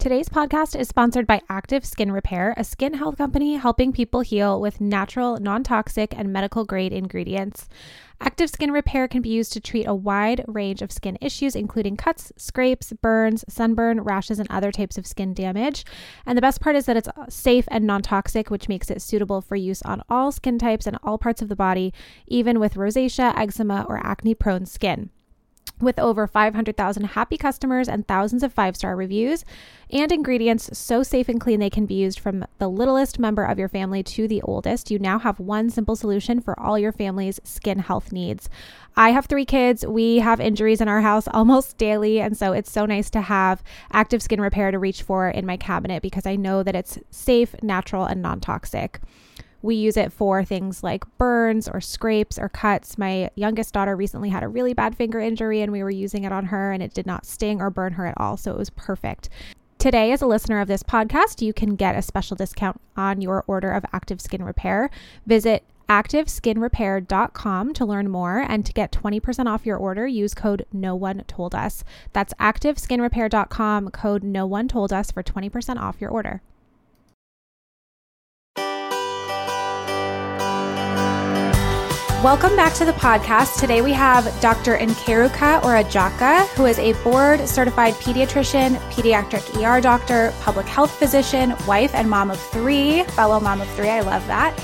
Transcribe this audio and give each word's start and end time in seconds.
Today's 0.00 0.30
podcast 0.30 0.80
is 0.80 0.88
sponsored 0.88 1.26
by 1.26 1.42
Active 1.50 1.84
Skin 1.84 2.10
Repair, 2.10 2.54
a 2.56 2.64
skin 2.64 2.94
health 2.94 3.18
company 3.18 3.56
helping 3.56 3.92
people 3.92 4.22
heal 4.22 4.58
with 4.58 4.80
natural, 4.80 5.38
non 5.38 5.62
toxic, 5.62 6.16
and 6.16 6.32
medical 6.32 6.64
grade 6.64 6.90
ingredients. 6.94 7.68
Active 8.18 8.48
Skin 8.48 8.72
Repair 8.72 9.08
can 9.08 9.20
be 9.20 9.28
used 9.28 9.52
to 9.52 9.60
treat 9.60 9.84
a 9.84 9.94
wide 9.94 10.42
range 10.48 10.80
of 10.80 10.90
skin 10.90 11.18
issues, 11.20 11.54
including 11.54 11.98
cuts, 11.98 12.32
scrapes, 12.38 12.94
burns, 13.02 13.44
sunburn, 13.46 14.00
rashes, 14.00 14.38
and 14.38 14.50
other 14.50 14.72
types 14.72 14.96
of 14.96 15.06
skin 15.06 15.34
damage. 15.34 15.84
And 16.24 16.34
the 16.34 16.42
best 16.42 16.62
part 16.62 16.76
is 16.76 16.86
that 16.86 16.96
it's 16.96 17.10
safe 17.28 17.68
and 17.70 17.86
non 17.86 18.00
toxic, 18.00 18.48
which 18.48 18.70
makes 18.70 18.90
it 18.90 19.02
suitable 19.02 19.42
for 19.42 19.54
use 19.54 19.82
on 19.82 20.02
all 20.08 20.32
skin 20.32 20.58
types 20.58 20.86
and 20.86 20.96
all 21.02 21.18
parts 21.18 21.42
of 21.42 21.50
the 21.50 21.56
body, 21.56 21.92
even 22.26 22.58
with 22.58 22.72
rosacea, 22.72 23.36
eczema, 23.36 23.84
or 23.86 23.98
acne 23.98 24.34
prone 24.34 24.64
skin 24.64 25.10
with 25.80 25.98
over 25.98 26.26
500,000 26.26 27.04
happy 27.04 27.36
customers 27.36 27.88
and 27.88 28.06
thousands 28.06 28.42
of 28.42 28.52
five 28.52 28.76
star 28.76 28.96
reviews, 28.96 29.44
and 29.90 30.12
ingredients 30.12 30.76
so 30.76 31.02
safe 31.02 31.28
and 31.28 31.40
clean 31.40 31.60
they 31.60 31.70
can 31.70 31.86
be 31.86 31.94
used 31.94 32.20
from 32.20 32.44
the 32.58 32.68
littlest 32.68 33.18
member 33.18 33.44
of 33.44 33.58
your 33.58 33.68
family 33.68 34.02
to 34.02 34.28
the 34.28 34.42
oldest. 34.42 34.90
You 34.90 34.98
now 34.98 35.18
have 35.18 35.40
one 35.40 35.70
simple 35.70 35.96
solution 35.96 36.40
for 36.40 36.58
all 36.58 36.78
your 36.78 36.92
family's 36.92 37.40
skin 37.44 37.80
health 37.80 38.12
needs. 38.12 38.48
I 38.96 39.10
have 39.10 39.26
three 39.26 39.44
kids. 39.44 39.86
We 39.86 40.18
have 40.18 40.40
injuries 40.40 40.80
in 40.80 40.88
our 40.88 41.00
house 41.00 41.28
almost 41.32 41.78
daily, 41.78 42.20
and 42.20 42.36
so 42.36 42.52
it's 42.52 42.70
so 42.70 42.86
nice 42.86 43.10
to 43.10 43.20
have 43.20 43.62
active 43.92 44.22
skin 44.22 44.40
repair 44.40 44.70
to 44.70 44.78
reach 44.78 45.02
for 45.02 45.28
in 45.28 45.46
my 45.46 45.56
cabinet 45.56 46.02
because 46.02 46.26
I 46.26 46.36
know 46.36 46.62
that 46.62 46.76
it's 46.76 46.98
safe, 47.10 47.54
natural, 47.62 48.04
and 48.04 48.22
non 48.22 48.40
toxic. 48.40 49.00
We 49.62 49.74
use 49.74 49.96
it 49.96 50.12
for 50.12 50.44
things 50.44 50.82
like 50.82 51.04
burns 51.18 51.68
or 51.68 51.80
scrapes 51.80 52.38
or 52.38 52.48
cuts. 52.48 52.98
My 52.98 53.30
youngest 53.34 53.74
daughter 53.74 53.96
recently 53.96 54.30
had 54.30 54.42
a 54.42 54.48
really 54.48 54.74
bad 54.74 54.96
finger 54.96 55.20
injury, 55.20 55.60
and 55.62 55.72
we 55.72 55.82
were 55.82 55.90
using 55.90 56.24
it 56.24 56.32
on 56.32 56.46
her, 56.46 56.72
and 56.72 56.82
it 56.82 56.94
did 56.94 57.06
not 57.06 57.26
sting 57.26 57.60
or 57.60 57.70
burn 57.70 57.94
her 57.94 58.06
at 58.06 58.14
all. 58.16 58.36
So 58.36 58.52
it 58.52 58.58
was 58.58 58.70
perfect. 58.70 59.28
Today, 59.78 60.12
as 60.12 60.20
a 60.20 60.26
listener 60.26 60.60
of 60.60 60.68
this 60.68 60.82
podcast, 60.82 61.40
you 61.40 61.52
can 61.52 61.74
get 61.74 61.96
a 61.96 62.02
special 62.02 62.36
discount 62.36 62.80
on 62.96 63.22
your 63.22 63.44
order 63.46 63.70
of 63.70 63.84
Active 63.92 64.20
Skin 64.20 64.44
Repair. 64.44 64.90
Visit 65.26 65.64
activeskinrepair.com 65.90 67.74
to 67.74 67.84
learn 67.84 68.08
more 68.08 68.38
and 68.38 68.64
to 68.64 68.72
get 68.72 68.92
20% 68.92 69.46
off 69.46 69.66
your 69.66 69.76
order 69.76 70.06
use 70.06 70.34
code 70.34 70.64
no 70.72 70.94
one 70.94 71.24
told 71.26 71.52
us 71.52 71.82
that's 72.12 72.32
activeskinrepair.com 72.34 73.90
code 73.90 74.22
no 74.22 74.46
one 74.46 74.68
told 74.68 74.92
us 74.92 75.10
for 75.10 75.24
20% 75.24 75.80
off 75.80 76.00
your 76.00 76.10
order 76.10 76.42
Welcome 82.22 82.54
back 82.54 82.74
to 82.74 82.84
the 82.84 82.92
podcast. 82.92 83.58
Today 83.58 83.80
we 83.80 83.94
have 83.94 84.26
Dr. 84.42 84.76
Nkeiruka 84.76 85.62
Orajiaka, 85.62 86.46
who 86.48 86.66
is 86.66 86.78
a 86.78 86.92
board 87.02 87.48
certified 87.48 87.94
pediatrician, 87.94 88.76
pediatric 88.90 89.56
ER 89.56 89.80
doctor, 89.80 90.30
public 90.42 90.66
health 90.66 90.90
physician, 90.98 91.54
wife, 91.66 91.94
and 91.94 92.10
mom 92.10 92.30
of 92.30 92.38
three, 92.38 93.04
fellow 93.04 93.40
mom 93.40 93.62
of 93.62 93.68
three. 93.70 93.88
I 93.88 94.00
love 94.00 94.26
that. 94.26 94.54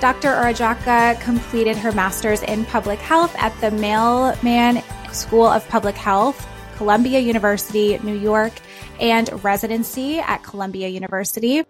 Dr. 0.00 0.28
Orajiaka 0.28 1.20
completed 1.20 1.76
her 1.76 1.92
master's 1.92 2.42
in 2.44 2.64
public 2.64 2.98
health 2.98 3.36
at 3.36 3.54
the 3.60 3.70
Mailman 3.72 4.82
School 5.12 5.44
of 5.44 5.68
Public 5.68 5.96
Health, 5.96 6.48
Columbia 6.78 7.18
University, 7.18 7.98
New 7.98 8.18
York, 8.18 8.54
and 9.00 9.44
residency 9.44 10.18
at 10.20 10.42
Columbia 10.42 10.88
University 10.88 11.62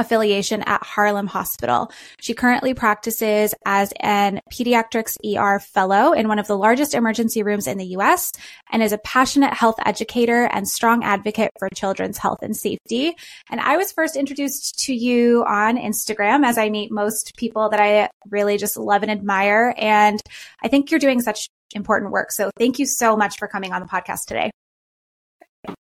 affiliation 0.00 0.62
at 0.62 0.82
Harlem 0.82 1.26
Hospital. 1.26 1.92
She 2.20 2.34
currently 2.34 2.74
practices 2.74 3.54
as 3.64 3.92
an 4.00 4.40
pediatrics 4.52 5.16
ER 5.24 5.60
fellow 5.60 6.12
in 6.12 6.28
one 6.28 6.38
of 6.38 6.46
the 6.46 6.56
largest 6.56 6.94
emergency 6.94 7.42
rooms 7.42 7.66
in 7.66 7.78
the 7.78 7.86
US 7.96 8.32
and 8.70 8.82
is 8.82 8.92
a 8.92 8.98
passionate 8.98 9.54
health 9.54 9.76
educator 9.84 10.44
and 10.44 10.68
strong 10.68 11.04
advocate 11.04 11.50
for 11.58 11.68
children's 11.68 12.18
health 12.18 12.38
and 12.42 12.56
safety. 12.56 13.14
And 13.50 13.60
I 13.60 13.76
was 13.76 13.92
first 13.92 14.16
introduced 14.16 14.78
to 14.86 14.94
you 14.94 15.44
on 15.46 15.76
Instagram 15.76 16.44
as 16.44 16.58
I 16.58 16.70
meet 16.70 16.90
most 16.90 17.36
people 17.36 17.68
that 17.70 17.80
I 17.80 18.08
really 18.28 18.56
just 18.56 18.76
love 18.76 19.02
and 19.02 19.10
admire. 19.10 19.74
And 19.76 20.20
I 20.62 20.68
think 20.68 20.90
you're 20.90 21.00
doing 21.00 21.20
such 21.20 21.48
important 21.74 22.10
work. 22.10 22.32
So 22.32 22.50
thank 22.58 22.78
you 22.78 22.86
so 22.86 23.16
much 23.16 23.38
for 23.38 23.46
coming 23.46 23.72
on 23.72 23.80
the 23.80 23.88
podcast 23.88 24.26
today. 24.26 24.50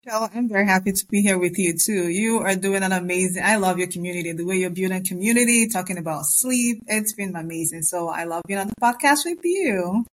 Well, 0.07 0.31
I'm 0.33 0.49
very 0.49 0.67
happy 0.67 0.93
to 0.93 1.07
be 1.11 1.21
here 1.21 1.37
with 1.37 1.59
you 1.59 1.77
too. 1.77 2.09
You 2.09 2.39
are 2.39 2.55
doing 2.55 2.85
an 2.85 2.93
amazing, 2.93 3.43
I 3.45 3.57
love 3.57 3.79
your 3.79 3.89
community, 3.89 4.33
the 4.33 4.45
way 4.45 4.57
you're 4.57 4.71
building 4.71 5.05
community, 5.05 5.69
talking 5.69 5.99
about 5.99 6.27
sleep. 6.27 6.83
It's 6.87 7.13
been 7.15 7.35
amazing. 7.35 7.83
So 7.83 8.09
I 8.09 8.25
love 8.25 8.43
being 8.47 8.61
on 8.61 8.69
the 8.69 8.75
podcast 8.81 9.25
with 9.25 9.41
you. 9.43 10.05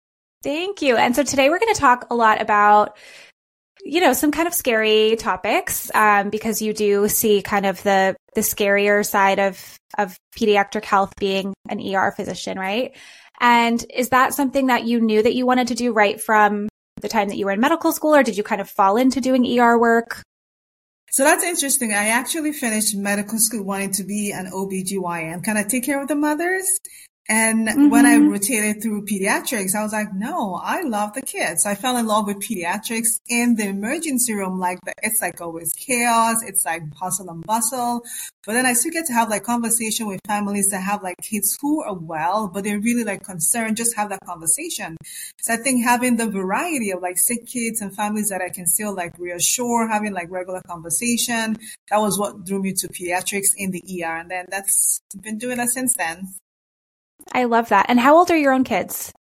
Thank 0.42 0.82
you. 0.82 0.98
And 0.98 1.16
so 1.16 1.24
today 1.24 1.50
we're 1.50 1.60
going 1.60 1.74
to 1.74 1.80
talk 1.80 2.08
a 2.10 2.16
lot 2.16 2.42
about 2.42 2.98
you 3.86 4.00
know 4.00 4.14
some 4.14 4.32
kind 4.32 4.48
of 4.48 4.54
scary 4.54 5.16
topics 5.18 5.92
um, 5.94 6.30
because 6.30 6.62
you 6.62 6.74
do 6.74 7.08
see 7.08 7.42
kind 7.42 7.66
of 7.66 7.82
the 7.84 8.16
the 8.34 8.42
scarier 8.42 9.06
side 9.06 9.40
of 9.40 9.78
of 9.98 10.18
pediatric 10.36 10.86
health 10.86 11.14
being 11.20 11.54
an 11.70 11.80
ER 11.80 12.12
physician, 12.16 12.58
right? 12.58 12.96
And 13.40 13.84
is 13.94 14.10
that 14.10 14.34
something 14.34 14.68
that 14.68 14.86
you 14.86 15.02
knew 15.02 15.22
that 15.22 15.36
you 15.36 15.46
wanted 15.46 15.68
to 15.68 15.76
do 15.76 15.92
right 15.92 16.20
from 16.20 16.68
the 17.04 17.10
time 17.10 17.30
that 17.30 17.38
you 17.38 17.46
were 17.46 17.52
in 17.52 17.60
medical 17.60 17.92
school, 17.92 18.16
or 18.16 18.24
did 18.24 18.36
you 18.36 18.44
kind 18.44 18.60
of 18.60 18.68
fall 18.68 18.98
into 18.98 19.22
doing 19.22 19.46
ER 19.60 19.78
work? 19.78 20.24
So 21.12 21.24
that's 21.24 21.44
interesting. 21.44 21.94
I 21.94 22.08
actually 22.08 22.54
finished 22.54 22.96
medical 22.96 23.38
school 23.38 23.64
wanting 23.64 23.92
to 23.92 24.04
be 24.04 24.32
an 24.32 24.50
OBGYN, 24.52 25.44
kind 25.46 25.60
of 25.60 25.68
take 25.68 25.84
care 25.84 26.02
of 26.02 26.08
the 26.08 26.16
mothers. 26.16 26.80
And 27.30 27.70
mm-hmm. 27.70 27.90
when 27.90 28.06
I 28.06 28.16
mm-hmm. 28.16 28.32
rotated 28.32 28.82
through 28.82 29.06
pediatrics, 29.06 29.76
I 29.76 29.84
was 29.84 29.94
like, 29.94 30.14
no, 30.14 30.60
I 30.62 30.82
love 30.82 31.14
the 31.14 31.22
kids. 31.22 31.66
I 31.66 31.74
fell 31.74 31.96
in 31.96 32.06
love 32.06 32.28
with 32.28 32.42
pediatrics 32.42 33.22
in 33.30 33.56
the 33.56 33.68
emergency 33.68 34.34
room. 34.34 34.60
Like 34.60 34.80
it's 35.02 35.22
like 35.22 35.40
always 35.40 35.74
chaos. 35.74 36.44
It's 36.44 36.66
like 36.66 36.82
hustle 36.96 37.30
and 37.30 37.42
bustle. 37.46 38.04
But 38.46 38.54
then 38.54 38.66
I 38.66 38.74
still 38.74 38.92
get 38.92 39.06
to 39.06 39.14
have 39.14 39.30
like 39.30 39.44
conversation 39.44 40.06
with 40.08 40.20
families 40.28 40.68
that 40.72 40.82
have 40.82 41.02
like 41.02 41.16
kids 41.22 41.58
who 41.62 41.82
are 41.84 41.94
well, 41.94 42.50
but 42.50 42.66
they're 42.66 42.80
really 42.80 43.06
like 43.06 43.24
concerned. 43.24 43.78
Just 43.78 43.96
have 43.96 44.10
that 44.10 44.26
conversation. 44.26 44.98
So 45.40 45.54
I 45.54 45.58
think 45.58 45.86
having 45.86 46.18
the 46.18 46.30
variety 46.30 46.92
of 46.92 47.02
like 47.02 47.18
sick 47.18 47.48
kids 47.48 47.80
and 47.80 47.96
families 47.96 48.28
that 48.30 48.42
I 48.42 48.50
can 48.50 48.66
still 48.66 48.94
like 48.94 49.18
reassure, 49.18 49.88
having 49.88 50.12
like 50.14 50.30
regular 50.30 50.62
conversation. 50.68 51.58
That 51.90 52.00
was 52.00 52.20
what 52.20 52.44
drew 52.44 52.62
me 52.62 52.74
to 52.74 52.90
pediatrics 52.90 53.54
in 53.56 53.72
the 53.72 53.82
ER. 54.04 54.18
And 54.18 54.30
then 54.30 54.46
that's 54.50 55.02
been 55.22 55.38
doing 55.38 55.58
that 55.58 55.70
since 55.70 55.96
then. 55.96 56.28
I 57.32 57.46
love 57.46 57.70
that. 57.70 57.88
And 57.90 58.00
how 58.00 58.18
old 58.18 58.32
are 58.32 58.38
your 58.38 58.54
own 58.54 58.64
kids? 58.64 59.14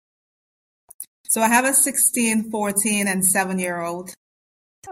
So 1.29 1.41
I 1.41 1.49
have 1.49 1.65
a 1.65 1.73
16, 1.73 2.51
14, 2.51 3.09
and 3.09 3.25
seven 3.25 3.59
year 3.59 3.81
old. 3.81 4.15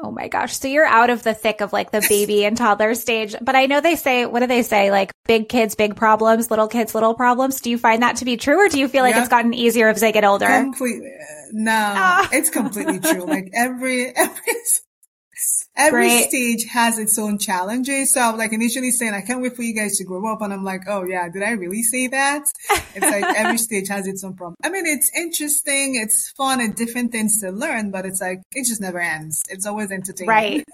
Oh 0.03 0.11
my 0.11 0.29
gosh. 0.29 0.57
So 0.57 0.69
you're 0.69 0.87
out 0.87 1.11
of 1.11 1.23
the 1.23 1.35
thick 1.35 1.61
of 1.61 1.73
like 1.73 1.91
the 1.91 2.05
baby 2.09 2.45
and 2.45 2.57
toddler 2.57 2.95
stage. 2.95 3.35
But 3.41 3.57
I 3.57 3.67
know 3.67 3.81
they 3.81 3.97
say, 3.97 4.25
what 4.25 4.41
do 4.41 4.47
they 4.47 4.63
say? 4.63 4.91
Like 4.91 5.13
big 5.27 5.49
kids, 5.49 5.75
big 5.75 5.97
problems, 5.97 6.49
little 6.51 6.69
kids, 6.69 6.95
little 6.95 7.15
problems. 7.15 7.61
Do 7.61 7.71
you 7.71 7.77
find 7.77 8.03
that 8.03 8.17
to 8.17 8.25
be 8.25 8.37
true 8.37 8.65
or 8.65 8.69
do 8.69 8.79
you 8.79 8.87
feel 8.89 9.03
like 9.03 9.15
yep. 9.15 9.23
it's 9.23 9.29
gotten 9.29 9.53
easier 9.53 9.89
as 9.89 10.01
they 10.01 10.13
get 10.13 10.25
older? 10.25 10.47
Completely. 10.47 11.09
Uh, 11.09 11.49
no, 11.53 11.95
oh. 11.97 12.29
it's 12.33 12.51
completely 12.51 13.01
true. 13.01 13.25
Like 13.25 13.51
every, 13.53 14.07
every, 14.17 14.55
every 15.77 16.09
Great. 16.09 16.29
stage 16.29 16.67
has 16.71 16.99
its 16.99 17.19
own 17.19 17.39
challenges. 17.39 18.13
So 18.15 18.21
I'm 18.21 18.39
like 18.39 18.53
initially 18.53 18.91
saying, 18.91 19.15
I 19.15 19.21
can't 19.21 19.41
wait 19.41 19.57
for 19.57 19.63
you 19.63 19.75
guys 19.75 19.97
to 19.99 20.05
grow 20.05 20.33
up. 20.33 20.43
And 20.43 20.53
I'm 20.53 20.65
like, 20.65 20.83
oh 20.89 21.05
yeah, 21.05 21.29
did 21.29 21.43
I 21.43 21.53
really 21.53 21.83
say 21.83 22.09
that? 22.09 22.45
It's 22.95 23.01
like 23.01 23.25
every 23.37 23.59
stage 23.59 23.89
has 23.89 24.07
its 24.07 24.25
own 24.25 24.35
problem. 24.35 24.57
I 24.63 24.71
mean, 24.71 24.87
it's 24.87 25.11
interesting. 25.17 25.95
It's 25.97 26.31
fun 26.37 26.61
and 26.61 26.75
different 26.75 27.13
things 27.13 27.41
to 27.41 27.51
learn, 27.51 27.91
but 27.91 28.07
it's 28.07 28.21
like, 28.21 28.41
it 28.53 28.67
just 28.67 28.81
never 28.81 29.01
ends. 29.01 29.43
It's 29.49 29.67
always 29.67 29.91
entertaining. 29.91 30.29
Right. 30.29 30.65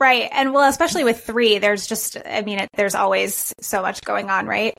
Right. 0.00 0.28
And 0.32 0.54
well, 0.54 0.68
especially 0.68 1.04
with 1.04 1.24
three, 1.24 1.58
there's 1.58 1.86
just, 1.86 2.16
I 2.24 2.40
mean, 2.40 2.60
it, 2.60 2.70
there's 2.74 2.94
always 2.94 3.52
so 3.60 3.82
much 3.82 4.00
going 4.02 4.30
on, 4.30 4.46
right? 4.46 4.74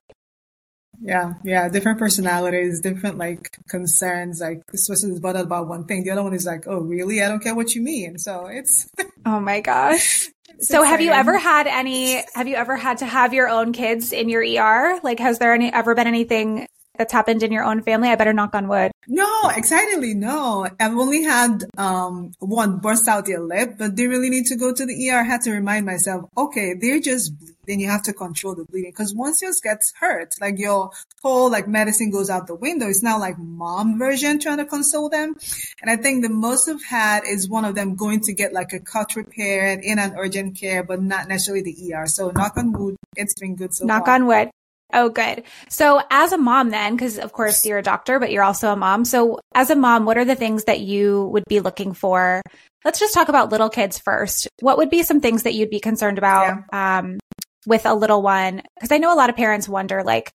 Yeah, 1.04 1.34
yeah, 1.44 1.68
different 1.68 1.98
personalities, 1.98 2.80
different 2.80 3.18
like 3.18 3.58
concerns. 3.68 4.40
Like 4.40 4.66
this 4.72 4.88
person 4.88 5.12
is 5.12 5.20
bothered 5.20 5.46
about 5.46 5.68
one 5.68 5.86
thing, 5.86 6.04
the 6.04 6.12
other 6.12 6.24
one 6.24 6.34
is 6.34 6.46
like, 6.46 6.68
"Oh, 6.68 6.80
really? 6.80 7.22
I 7.22 7.28
don't 7.28 7.42
care 7.42 7.56
what 7.56 7.74
you 7.74 7.82
mean." 7.82 8.20
So 8.20 8.46
it's. 8.46 8.88
oh 9.26 9.40
my 9.40 9.62
gosh. 9.62 10.30
so 10.60 10.84
have 10.84 11.02
you 11.02 11.12
ever 11.12 11.38
had 11.40 11.66
any? 11.66 12.24
Have 12.36 12.48
you 12.48 12.56
ever 12.56 12.76
had 12.76 13.00
to 13.00 13.06
have 13.08 13.34
your 13.34 13.50
own 13.50 13.74
kids 13.74 14.14
in 14.14 14.30
your 14.30 14.44
ER? 14.44 15.00
Like, 15.02 15.20
has 15.20 15.40
there 15.40 15.54
any 15.54 15.74
ever 15.74 15.96
been 15.96 16.08
anything 16.08 16.68
that's 16.98 17.14
happened 17.14 17.44
in 17.44 17.52
your 17.52 17.64
own 17.64 17.82
family? 17.82 18.10
I 18.10 18.16
better 18.16 18.34
knock 18.34 18.54
on 18.56 18.68
wood. 18.68 18.92
No, 19.08 19.50
excitedly, 19.56 20.14
no. 20.14 20.68
I've 20.80 20.98
only 20.98 21.24
had 21.24 21.64
um 21.78 22.32
one 22.40 22.78
burst 22.78 23.08
out 23.08 23.26
their 23.26 23.40
lip, 23.40 23.76
but 23.78 23.96
they 23.96 24.08
really 24.08 24.30
need 24.30 24.46
to 24.48 24.56
go 24.56 24.74
to 24.74 24.86
the 24.86 25.10
ER. 25.10 25.20
I 25.20 25.24
had 25.24 25.42
to 25.42 25.52
remind 25.52 25.86
myself, 25.86 26.30
okay, 26.38 26.76
they're 26.80 27.00
just 27.00 27.34
bleeding. 27.40 27.80
You 27.80 27.90
have 27.90 28.04
to 28.04 28.14
control 28.14 28.56
the 28.56 28.66
bleeding 28.66 28.92
because 28.92 29.14
once 29.14 29.42
yours 29.42 29.60
gets 29.62 29.94
hurt, 30.00 30.36
like 30.40 30.60
your 30.60 30.92
whole 31.22 31.50
like 31.50 31.68
medicine 31.68 32.12
goes 32.12 32.30
out 32.30 32.48
the 32.48 32.56
window. 32.56 32.88
It's 32.88 33.04
now 33.04 33.20
like 33.20 33.38
mom 33.38 33.98
version 33.98 34.40
trying 34.40 34.58
to 34.58 34.66
console 34.66 35.10
them. 35.10 35.36
And 35.82 35.90
I 35.90 35.98
think 35.98 36.24
the 36.24 36.30
most 36.30 36.70
I've 36.70 36.84
had 36.84 37.24
is 37.26 37.50
one 37.50 37.66
of 37.66 37.76
them 37.76 37.96
going 37.96 38.22
to 38.22 38.34
get 38.34 38.54
like 38.54 38.74
a 38.74 38.80
cut 38.80 39.16
repaired 39.16 39.80
in 39.84 40.00
an 40.00 40.14
urgent 40.18 40.58
care, 40.60 40.84
but 40.84 41.02
not 41.02 41.28
necessarily 41.28 41.64
the 41.64 41.94
ER. 41.94 42.08
So 42.08 42.32
knock 42.32 42.58
on 42.58 42.74
wood, 42.74 42.98
it's 43.16 43.34
been 43.40 43.56
good 43.56 43.74
so 43.74 43.86
knock 43.86 44.06
far. 44.06 44.16
on 44.16 44.28
wood. 44.28 44.52
Oh, 44.94 45.10
good. 45.10 45.44
So 45.70 46.02
as 46.10 46.32
a 46.32 46.38
mom 46.38 46.70
then, 46.70 46.96
because 46.96 47.18
of 47.18 47.34
course 47.34 47.66
you're 47.66 47.78
a 47.78 47.84
doctor, 47.84 48.20
but 48.20 48.32
you're 48.32 48.44
also 48.44 48.72
a 48.72 48.76
mom. 48.76 49.06
So 49.06 49.40
as 49.56 49.70
a 49.70 49.76
mom, 49.76 50.06
what 50.06 50.18
are 50.18 50.26
the 50.26 50.36
things 50.36 50.66
that 50.66 50.80
you 50.82 51.30
would 51.34 51.46
be 51.48 51.60
looking 51.60 51.94
for 51.94 52.42
let's 52.84 53.00
just 53.00 53.14
talk 53.14 53.30
about 53.30 53.52
little 53.52 53.70
kids 53.70 54.00
first. 54.00 54.48
What 54.60 54.78
would 54.78 54.90
be 54.90 55.04
some 55.04 55.22
things 55.22 55.44
that 55.44 55.54
you'd 55.54 55.70
be 55.70 55.80
concerned 55.80 56.18
about 56.18 56.64
yeah. 56.72 57.00
um, 57.00 57.20
with 57.66 57.86
a 57.86 57.94
little 57.94 58.22
one? 58.22 58.62
Because 58.76 58.92
I 58.92 58.98
know 58.98 59.14
a 59.14 59.16
lot 59.16 59.30
of 59.30 59.36
parents 59.36 59.70
wonder, 59.70 60.04
like, 60.04 60.32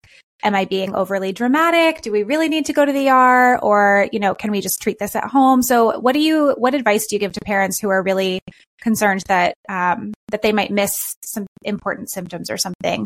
am 0.44 0.56
I 0.56 0.66
being 0.66 0.94
overly 0.94 1.32
dramatic? 1.32 2.02
Do 2.02 2.12
we 2.12 2.24
really 2.24 2.50
need 2.50 2.66
to 2.66 2.74
go 2.74 2.84
to 2.84 2.92
the 2.92 3.10
ER 3.10 3.60
or, 3.60 4.10
you 4.12 4.20
know, 4.20 4.36
can 4.36 4.52
we 4.52 4.60
just 4.60 4.82
treat 4.82 5.00
this 5.00 5.16
at 5.16 5.30
home? 5.30 5.64
So 5.64 6.00
what 6.00 6.14
do 6.14 6.20
you, 6.20 6.54
what 6.58 6.76
advice 6.76 7.08
do 7.08 7.16
you 7.16 7.20
give 7.20 7.34
to 7.34 7.42
parents 7.42 7.80
who 7.80 7.90
are 7.90 8.04
really 8.04 8.42
concerned 8.82 9.24
that, 9.28 9.56
um, 9.70 10.14
that 10.32 10.42
they 10.42 10.52
might 10.52 10.70
miss 10.70 11.16
some 11.24 11.48
important 11.64 12.10
symptoms 12.10 12.50
or 12.50 12.58
something? 12.58 13.06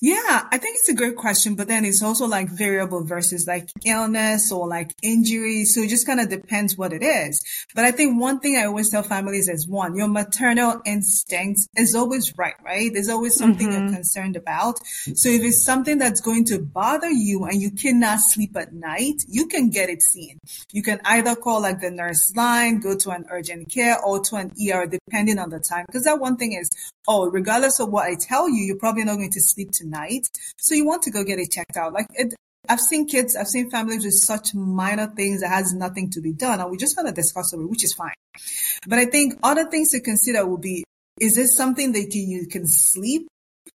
Yeah, 0.00 0.46
I 0.50 0.58
think 0.58 0.76
it's 0.76 0.88
a 0.88 0.94
great 0.94 1.16
question, 1.16 1.54
but 1.54 1.68
then 1.68 1.84
it's 1.84 2.02
also 2.02 2.26
like 2.26 2.48
variable 2.50 3.04
versus 3.04 3.46
like 3.46 3.70
illness 3.84 4.52
or 4.52 4.68
like 4.68 4.94
injury. 5.02 5.64
So 5.64 5.82
it 5.82 5.88
just 5.88 6.06
kind 6.06 6.20
of 6.20 6.28
depends 6.28 6.76
what 6.76 6.92
it 6.92 7.02
is. 7.02 7.42
But 7.74 7.84
I 7.84 7.92
think 7.92 8.20
one 8.20 8.40
thing 8.40 8.56
I 8.56 8.64
always 8.64 8.90
tell 8.90 9.02
families 9.02 9.48
is 9.48 9.66
one, 9.68 9.96
your 9.96 10.08
maternal 10.08 10.80
instinct 10.84 11.60
is 11.76 11.94
always 11.94 12.36
right, 12.36 12.54
right? 12.64 12.90
There's 12.92 13.08
always 13.08 13.36
something 13.36 13.68
mm-hmm. 13.68 13.86
you're 13.86 13.94
concerned 13.94 14.36
about. 14.36 14.78
So 15.14 15.28
if 15.28 15.42
it's 15.42 15.64
something 15.64 15.98
that's 15.98 16.20
going 16.20 16.44
to 16.46 16.58
bother 16.58 17.10
you 17.10 17.44
and 17.44 17.60
you 17.60 17.70
cannot 17.70 18.20
sleep 18.20 18.56
at 18.56 18.72
night, 18.72 19.22
you 19.28 19.46
can 19.46 19.70
get 19.70 19.88
it 19.88 20.02
seen. 20.02 20.38
You 20.72 20.82
can 20.82 21.00
either 21.04 21.36
call 21.36 21.62
like 21.62 21.80
the 21.80 21.90
nurse 21.90 22.34
line, 22.34 22.80
go 22.80 22.96
to 22.96 23.10
an 23.10 23.26
urgent 23.30 23.70
care 23.70 23.98
or 24.04 24.20
to 24.24 24.36
an 24.36 24.52
ER, 24.60 24.86
depending 24.86 25.38
on 25.38 25.50
the 25.50 25.60
time. 25.60 25.84
Because 25.86 26.04
that 26.04 26.20
one 26.20 26.36
thing 26.36 26.52
is, 26.52 26.70
oh, 27.08 27.28
regardless 27.30 27.80
of 27.80 27.90
what 27.90 28.06
I 28.06 28.14
tell 28.14 28.48
you, 28.48 28.64
you're 28.64 28.76
probably 28.76 29.04
not 29.04 29.16
going 29.16 29.30
to 29.30 29.40
sleep 29.40 29.65
tonight. 29.72 30.28
So 30.56 30.74
you 30.74 30.86
want 30.86 31.02
to 31.02 31.10
go 31.10 31.24
get 31.24 31.38
it 31.38 31.50
checked 31.50 31.76
out. 31.76 31.92
Like 31.92 32.06
it, 32.14 32.34
I've 32.68 32.80
seen 32.80 33.06
kids, 33.06 33.36
I've 33.36 33.46
seen 33.46 33.70
families 33.70 34.04
with 34.04 34.14
such 34.14 34.54
minor 34.54 35.06
things 35.06 35.40
that 35.40 35.48
has 35.48 35.72
nothing 35.72 36.10
to 36.10 36.20
be 36.20 36.32
done. 36.32 36.60
And 36.60 36.70
we 36.70 36.76
just 36.76 36.96
want 36.96 37.08
to 37.08 37.14
discuss 37.14 37.52
it, 37.52 37.58
which 37.58 37.84
is 37.84 37.94
fine. 37.94 38.14
But 38.86 38.98
I 38.98 39.06
think 39.06 39.38
other 39.42 39.66
things 39.66 39.90
to 39.90 40.00
consider 40.00 40.46
would 40.46 40.60
be, 40.60 40.84
is 41.20 41.36
this 41.36 41.56
something 41.56 41.92
that 41.92 42.14
you 42.14 42.46
can 42.46 42.66
sleep? 42.66 43.28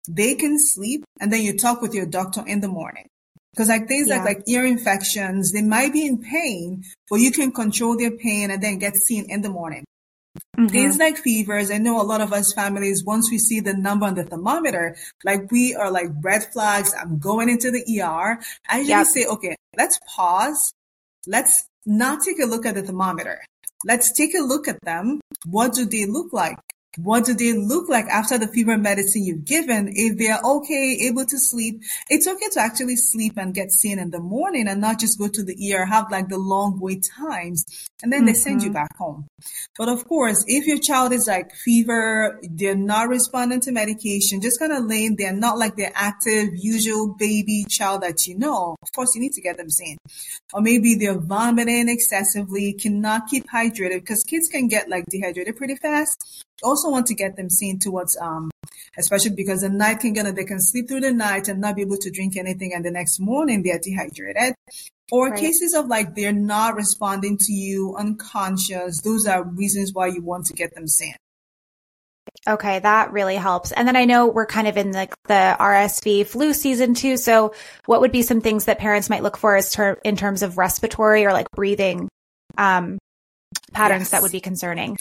They 0.09 0.35
can 0.35 0.59
sleep 0.59 1.05
and 1.21 1.33
then 1.33 1.43
you 1.43 1.57
talk 1.57 1.83
with 1.83 1.95
your 1.95 2.07
doctor 2.07 2.45
in 2.47 2.61
the 2.61 2.69
morning. 2.69 3.09
Because 3.53 3.69
like 3.69 3.89
things 3.89 4.09
yeah. 4.09 4.19
like 4.19 4.39
like 4.39 4.49
ear 4.49 4.67
infections, 4.67 5.53
they 5.53 5.63
might 5.63 5.93
be 5.93 6.07
in 6.07 6.19
pain, 6.19 6.85
but 7.09 7.17
you 7.17 7.33
can 7.33 7.53
control 7.53 7.97
their 7.97 8.11
pain 8.11 8.51
and 8.51 8.63
then 8.63 8.79
get 8.79 8.97
seen 8.97 9.27
in 9.31 9.41
the 9.41 9.49
morning. 9.49 9.85
Mm-hmm. 10.57 10.69
Things 10.69 10.99
like 10.99 11.19
fevers, 11.19 11.71
I 11.71 11.79
know 11.79 12.01
a 12.01 12.05
lot 12.05 12.21
of 12.21 12.33
us 12.33 12.53
families, 12.53 13.05
once 13.05 13.31
we 13.31 13.39
see 13.39 13.61
the 13.61 13.75
number 13.75 14.07
on 14.07 14.15
the 14.15 14.25
thermometer, 14.25 14.97
like 15.25 15.51
we 15.51 15.75
are 15.75 15.91
like 15.91 16.09
red 16.23 16.45
flags. 16.53 16.95
I'm 16.99 17.19
going 17.19 17.49
into 17.49 17.71
the 17.71 17.85
ER. 18.01 18.39
I 18.69 18.79
usually 18.79 18.89
yep. 18.89 19.07
say, 19.07 19.27
okay, 19.27 19.57
let's 19.77 19.99
pause. 20.07 20.73
Let's 21.27 21.69
not 21.85 22.23
take 22.23 22.41
a 22.41 22.47
look 22.47 22.67
at 22.67 22.75
the 22.75 22.83
thermometer. 22.83 23.43
Let's 23.85 24.13
take 24.13 24.35
a 24.35 24.43
look 24.43 24.67
at 24.69 24.81
them. 24.83 25.21
What 25.45 25.75
do 25.75 25.85
they 25.85 26.07
look 26.07 26.33
like? 26.33 26.59
What 26.97 27.25
do 27.25 27.35
they 27.35 27.53
look 27.53 27.89
like 27.89 28.07
after 28.07 28.39
the 28.39 28.49
fever 28.49 28.79
medicine 28.79 29.25
you've 29.25 29.45
given? 29.45 29.91
If 29.93 30.19
they're 30.19 30.41
okay, 30.43 30.99
able 31.03 31.27
to 31.27 31.39
sleep, 31.39 31.83
it's 32.09 32.27
okay 32.27 32.49
to 32.53 32.61
actually 32.61 32.97
sleep 32.97 33.35
and 33.37 33.55
get 33.55 33.71
seen 33.71 33.99
in 33.99 34.11
the 34.11 34.21
morning 34.21 34.67
and 34.69 34.81
not 34.81 34.99
just 34.99 35.19
go 35.19 35.29
to 35.29 35.45
the 35.45 35.75
ER, 35.75 35.85
have 35.85 36.11
like 36.11 36.29
the 36.29 36.39
long 36.39 36.81
wait 36.81 37.07
times, 37.19 37.65
and 38.03 38.13
then 38.13 38.21
mm-hmm. 38.21 38.27
they 38.29 38.35
send 38.35 38.63
you 38.63 38.69
mm-hmm. 38.69 38.75
back 38.75 38.97
home. 38.97 39.27
But 39.77 39.89
of 39.89 40.07
course, 40.09 40.45
if 40.47 40.67
your 40.67 40.79
child 40.79 41.13
is 41.13 41.27
like 41.27 41.55
fever, 41.55 42.41
they're 42.43 42.75
not 42.75 43.09
responding 43.09 43.61
to 43.61 43.73
medication, 43.73 44.41
just 44.41 44.59
kind 44.59 44.73
of 44.73 44.85
laying 44.85 45.17
there, 45.17 45.33
not 45.33 45.59
like 45.59 45.77
the 45.77 45.97
active, 45.97 46.51
usual 46.55 47.15
baby 47.19 47.67
child 47.69 48.03
that 48.03 48.27
you 48.27 48.39
know, 48.39 48.77
of 48.83 48.93
course 48.93 49.15
you 49.15 49.21
need 49.21 49.33
to 49.33 49.43
get 49.43 49.59
them 49.59 49.71
seen. 49.71 49.99
Or 50.53 50.63
maybe 50.63 50.95
they're 50.95 51.19
vomiting 51.19 51.89
excessively, 51.89 52.73
cannot 52.73 53.29
keep 53.29 53.47
hydrated 53.49 54.01
because 54.01 54.25
kids 54.25 54.49
can 54.49 54.69
get 54.69 54.89
like 54.89 55.05
dehydrated 55.07 55.57
pretty 55.57 55.77
fast 55.77 56.47
also 56.63 56.86
want 56.91 57.07
to 57.07 57.15
get 57.15 57.37
them 57.37 57.51
seen 57.51 57.79
towards 57.79 58.17
um 58.19 58.51
especially 58.99 59.31
because 59.31 59.61
the 59.61 59.69
night 59.69 60.01
can 60.01 60.13
get 60.13 60.35
they 60.35 60.45
can 60.45 60.61
sleep 60.61 60.89
through 60.89 61.01
the 61.01 61.13
night 61.13 61.49
and 61.49 61.61
not 61.61 61.77
be 61.77 61.83
able 61.83 61.97
to 61.97 62.11
drink 62.11 62.37
anything 62.37 62.73
and 62.75 62.85
the 62.85 62.91
next 62.91 63.19
morning 63.19 63.63
they're 63.63 63.79
dehydrated 63.79 64.55
or 65.13 65.29
right. 65.29 65.39
cases 65.39 65.75
of 65.75 65.87
like 65.87 66.15
they're 66.15 66.33
not 66.33 66.75
responding 66.75 67.37
to 67.39 67.53
you 67.53 67.95
unconscious 67.97 69.01
those 69.03 69.27
are 69.27 69.45
reasons 69.45 69.93
why 69.93 70.07
you 70.07 70.23
want 70.23 70.47
to 70.47 70.53
get 70.53 70.75
them 70.75 70.89
seen 70.89 71.15
Okay, 72.49 72.79
that 72.79 73.13
really 73.13 73.35
helps. 73.35 73.73
And 73.73 73.89
then 73.89 73.97
I 73.97 74.05
know 74.05 74.29
we're 74.29 74.47
kind 74.47 74.69
of 74.69 74.77
in 74.77 74.93
like 74.93 75.11
the, 75.25 75.29
the 75.29 75.57
RSV 75.59 76.27
flu 76.27 76.53
season 76.53 76.95
too. 76.95 77.17
So 77.17 77.55
what 77.87 78.01
would 78.01 78.13
be 78.13 78.23
some 78.23 78.41
things 78.41 78.67
that 78.67 78.79
parents 78.79 79.11
might 79.11 79.25
look 79.25 79.37
for 79.37 79.57
as 79.57 79.73
ter- 79.73 79.99
in 80.05 80.17
terms 80.17 80.43
of 80.43 80.57
respiratory 80.57 81.25
or 81.25 81.33
like 81.33 81.51
breathing 81.51 82.09
um, 82.57 82.99
patterns 83.73 84.03
yes. 84.03 84.11
that 84.11 84.23
would 84.23 84.33
be 84.33 84.41
concerning? 84.41 84.97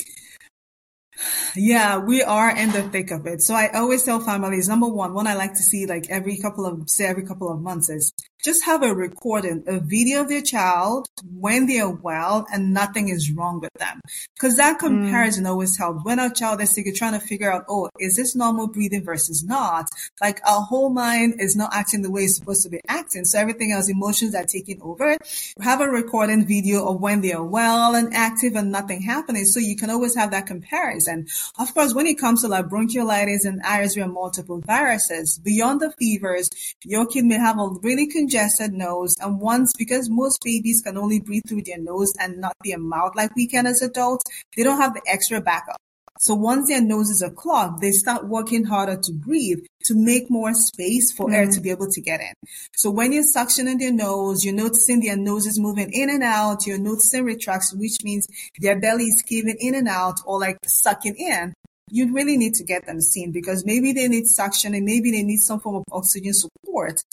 Yeah, 1.56 1.98
we 1.98 2.22
are 2.22 2.56
in 2.56 2.72
the 2.72 2.84
thick 2.84 3.12
of 3.12 3.26
it. 3.26 3.42
So 3.42 3.54
I 3.54 3.70
always 3.70 4.04
tell 4.04 4.20
families, 4.20 4.68
number 4.68 4.88
one, 4.88 5.14
one 5.14 5.28
I 5.28 5.36
like 5.36 5.54
to 5.54 5.64
see 5.64 5.86
like 5.86 6.10
every 6.10 6.38
couple 6.38 6.66
of, 6.66 6.90
say 6.90 7.06
every 7.06 7.26
couple 7.26 7.50
of 7.50 7.62
months 7.62 7.90
is 7.90 8.14
just 8.46 8.64
have 8.64 8.84
a 8.84 8.94
recording, 8.94 9.64
a 9.66 9.80
video 9.80 10.22
of 10.22 10.30
your 10.30 10.44
child 10.44 11.08
when 11.40 11.66
they're 11.66 11.90
well 11.90 12.46
and 12.54 12.76
nothing 12.76 13.10
is 13.10 13.32
wrong 13.32 13.60
with 13.60 13.74
them. 13.74 14.00
Cause 14.40 14.58
that 14.58 14.80
hmm. 14.80 14.86
comparison 14.86 15.46
mm. 15.46 15.50
always 15.50 15.76
helps. 15.76 16.06
When 16.06 16.20
our 16.20 16.30
child 16.30 16.62
is 16.62 16.76
sick, 16.76 16.86
you're 16.86 16.94
trying 16.94 17.20
to 17.20 17.26
figure 17.26 17.52
out, 17.52 17.66
oh, 17.68 17.90
is 18.00 18.16
this 18.16 18.36
normal 18.36 18.68
breathing 18.68 19.04
versus 19.04 19.44
not? 19.44 19.88
Like 20.22 20.42
our 20.48 20.62
whole 20.62 20.90
mind 20.90 21.42
is 21.42 21.56
not 21.56 21.74
acting 21.74 22.04
the 22.04 22.12
way 22.12 22.22
it's 22.22 22.38
supposed 22.38 22.62
to 22.64 22.70
be 22.70 22.80
acting. 22.88 23.26
So 23.26 23.40
everything 23.40 23.72
else, 23.72 23.90
emotions 23.90 24.36
are 24.36 24.46
taking 24.46 24.80
over. 24.84 25.18
Have 25.62 25.82
a 25.82 25.90
recording 25.90 26.46
video 26.46 26.88
of 26.88 27.02
when 27.02 27.22
they're 27.22 27.44
well 27.44 27.96
and 27.96 28.14
active 28.14 28.56
and 28.56 28.72
nothing 28.72 29.02
happening. 29.02 29.46
So 29.46 29.60
you 29.60 29.76
can 29.76 29.90
always 29.90 30.16
have 30.16 30.30
that 30.32 30.46
comparison. 30.46 31.26
Of 31.58 31.74
course, 31.74 31.96
when 31.96 32.06
it 32.06 32.20
comes 32.20 32.44
to 32.44 32.48
like 32.48 32.66
bronchiolitis 32.66 33.44
and 33.44 33.64
RSV 33.64 34.04
and 34.04 34.14
multiple 34.14 34.62
viruses, 34.62 35.40
beyond 35.40 35.82
the 35.82 35.92
fevers, 35.98 36.48
your 36.84 37.08
kid 37.08 37.26
may 37.26 37.40
have 37.40 37.58
a 37.58 37.70
really 37.82 38.06
congested 38.06 38.35
congested 38.36 38.74
nose. 38.74 39.16
And 39.22 39.40
once, 39.40 39.72
because 39.78 40.10
most 40.10 40.40
babies 40.44 40.82
can 40.82 40.98
only 40.98 41.20
breathe 41.20 41.44
through 41.48 41.64
their 41.64 41.80
nose 41.80 42.14
and 42.20 42.38
not 42.38 42.56
their 42.64 42.80
mouth 42.80 43.16
like 43.16 43.36
we 43.36 43.48
can 43.48 43.66
as 43.66 43.82
adults, 43.82 44.24
they 44.56 44.64
don't 44.64 44.80
have 44.80 44.94
the 44.94 45.02
extra 45.08 45.42
backup. 45.42 45.78
So 46.18 46.34
once 46.34 46.70
their 46.70 46.82
noses 46.82 47.22
are 47.22 47.30
clogged, 47.30 47.82
they 47.82 47.92
start 47.92 48.28
working 48.28 48.64
harder 48.64 48.96
to 48.96 49.12
breathe 49.12 49.60
to 49.84 49.96
make 49.96 50.30
more 50.30 50.54
space 50.54 51.12
for 51.12 51.26
mm-hmm. 51.26 51.36
air 51.36 51.46
to 51.46 51.52
mm-hmm. 51.52 51.62
be 51.62 51.72
able 51.72 51.90
to 51.90 52.02
get 52.02 52.22
in. 52.22 52.34
So 52.74 52.90
when 52.90 53.12
you're 53.12 53.24
suctioning 53.36 53.80
their 53.80 53.92
nose, 53.92 54.46
you're 54.46 54.54
noticing 54.54 55.02
their 55.02 55.18
noses 55.18 55.60
moving 55.60 55.92
in 55.92 56.10
and 56.10 56.24
out. 56.24 56.66
You're 56.66 56.80
noticing 56.80 57.26
retraction, 57.26 57.80
which 57.80 57.98
means 58.04 58.28
their 58.60 58.80
belly 58.80 59.06
is 59.06 59.24
caving 59.28 59.58
in 59.60 59.76
and 59.76 59.90
out 59.90 60.22
or 60.26 60.40
like 60.40 60.58
sucking 60.66 61.16
in 61.16 61.54
you 61.90 62.14
really 62.14 62.38
need 62.38 62.54
to 62.56 62.64
get 62.64 62.86
them 62.86 63.00
seen 63.02 63.32
because 63.32 63.66
maybe 63.66 63.94
they 63.94 64.08
need 64.08 64.28
suction 64.28 64.74
and 64.74 64.86
maybe 64.86 65.12
they 65.12 65.24
need 65.24 65.38
some 65.38 65.60
form 65.60 65.75
of 65.75 65.84
oxygen 65.92 66.34
support. 66.34 67.04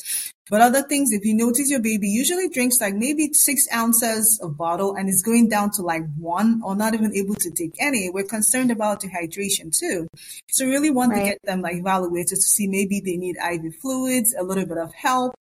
But 0.51 0.61
other 0.61 0.83
things, 0.83 1.13
if 1.13 1.25
you 1.25 1.35
notice 1.35 1.71
your 1.71 1.81
baby 1.81 2.09
usually 2.09 2.49
drinks 2.49 2.81
like 2.81 2.95
maybe 2.95 3.33
six 3.33 3.67
ounces 3.73 4.41
of 4.43 4.57
bottle 4.57 4.95
and 4.97 5.09
is 5.09 5.23
going 5.23 5.49
down 5.49 5.71
to 5.73 5.83
like 5.83 6.03
one 6.17 6.61
or 6.65 6.75
not 6.75 6.95
even 6.95 7.15
able 7.15 7.37
to 7.37 7.51
take 7.51 7.75
any, 7.81 8.11
we're 8.11 8.25
concerned 8.25 8.71
about 8.71 9.01
dehydration 9.01 9.77
too. 9.77 10.09
So 10.51 10.67
really 10.67 10.91
want 10.91 11.13
right. 11.13 11.21
to 11.21 11.25
get 11.25 11.39
them 11.45 11.63
like 11.63 11.77
evaluated 11.77 12.37
to 12.37 12.37
see 12.37 12.67
maybe 12.67 13.01
they 13.01 13.17
need 13.17 13.37
IV 13.37 13.77
fluids, 13.81 14.35
a 14.39 14.43
little 14.43 14.67
bit 14.67 14.79
of 14.79 14.93
help, 14.95 15.35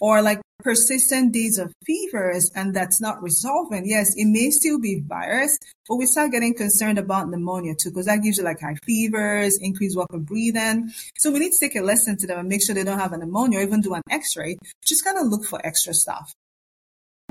or 0.00 0.22
like 0.22 0.40
persistent 0.60 1.32
days 1.32 1.58
of 1.58 1.72
fevers 1.84 2.50
and 2.54 2.74
that's 2.74 3.00
not 3.00 3.22
resolving, 3.22 3.86
yes, 3.86 4.14
it 4.16 4.26
may 4.26 4.50
still 4.50 4.78
be 4.78 5.00
virus, 5.06 5.56
but 5.88 5.96
we 5.96 6.06
start 6.06 6.32
getting 6.32 6.54
concerned 6.54 6.98
about 6.98 7.28
pneumonia 7.28 7.74
too, 7.74 7.90
because 7.90 8.06
that 8.06 8.22
gives 8.22 8.38
you 8.38 8.44
like 8.44 8.60
high 8.60 8.76
fevers, 8.84 9.58
increased 9.58 9.96
work 9.96 10.12
of 10.12 10.26
breathing. 10.26 10.90
So 11.16 11.30
we 11.30 11.38
need 11.38 11.52
to 11.52 11.60
take 11.60 11.76
a 11.76 11.82
lesson 11.82 12.16
to 12.18 12.26
them 12.26 12.40
and 12.40 12.48
make 12.48 12.64
sure 12.64 12.74
they 12.74 12.84
don't 12.84 12.98
have 12.98 13.12
a 13.12 13.18
pneumonia 13.18 13.60
or 13.60 13.62
even 13.62 13.80
do 13.80 13.94
an 13.94 14.02
x-ray. 14.10 14.58
Just 14.84 15.04
kind 15.04 15.18
of 15.18 15.26
look 15.26 15.44
for 15.44 15.64
extra 15.64 15.94
stuff. 15.94 16.34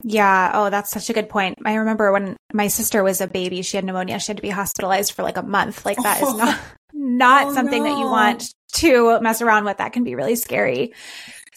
Yeah. 0.03 0.51
Oh, 0.53 0.69
that's 0.69 0.91
such 0.91 1.09
a 1.09 1.13
good 1.13 1.29
point. 1.29 1.57
I 1.65 1.75
remember 1.75 2.11
when 2.11 2.37
my 2.53 2.67
sister 2.67 3.03
was 3.03 3.19
a 3.19 3.27
baby, 3.27 3.61
she 3.61 3.77
had 3.77 3.85
pneumonia. 3.85 4.19
She 4.19 4.27
had 4.27 4.37
to 4.37 4.43
be 4.43 4.49
hospitalized 4.49 5.13
for 5.13 5.23
like 5.23 5.37
a 5.37 5.43
month. 5.43 5.85
Like 5.85 5.97
that 5.97 6.19
oh. 6.23 6.29
is 6.29 6.37
not, 6.37 6.59
not 6.93 7.47
oh, 7.47 7.53
something 7.53 7.83
no. 7.83 7.89
that 7.89 7.99
you 7.99 8.05
want 8.05 8.53
to 8.73 9.19
mess 9.21 9.41
around 9.41 9.65
with. 9.65 9.77
That 9.77 9.93
can 9.93 10.03
be 10.03 10.15
really 10.15 10.35
scary. 10.35 10.93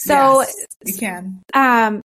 So 0.00 0.40
yes, 0.40 0.66
you 0.87 0.95
can. 0.95 1.42
Um, 1.52 2.00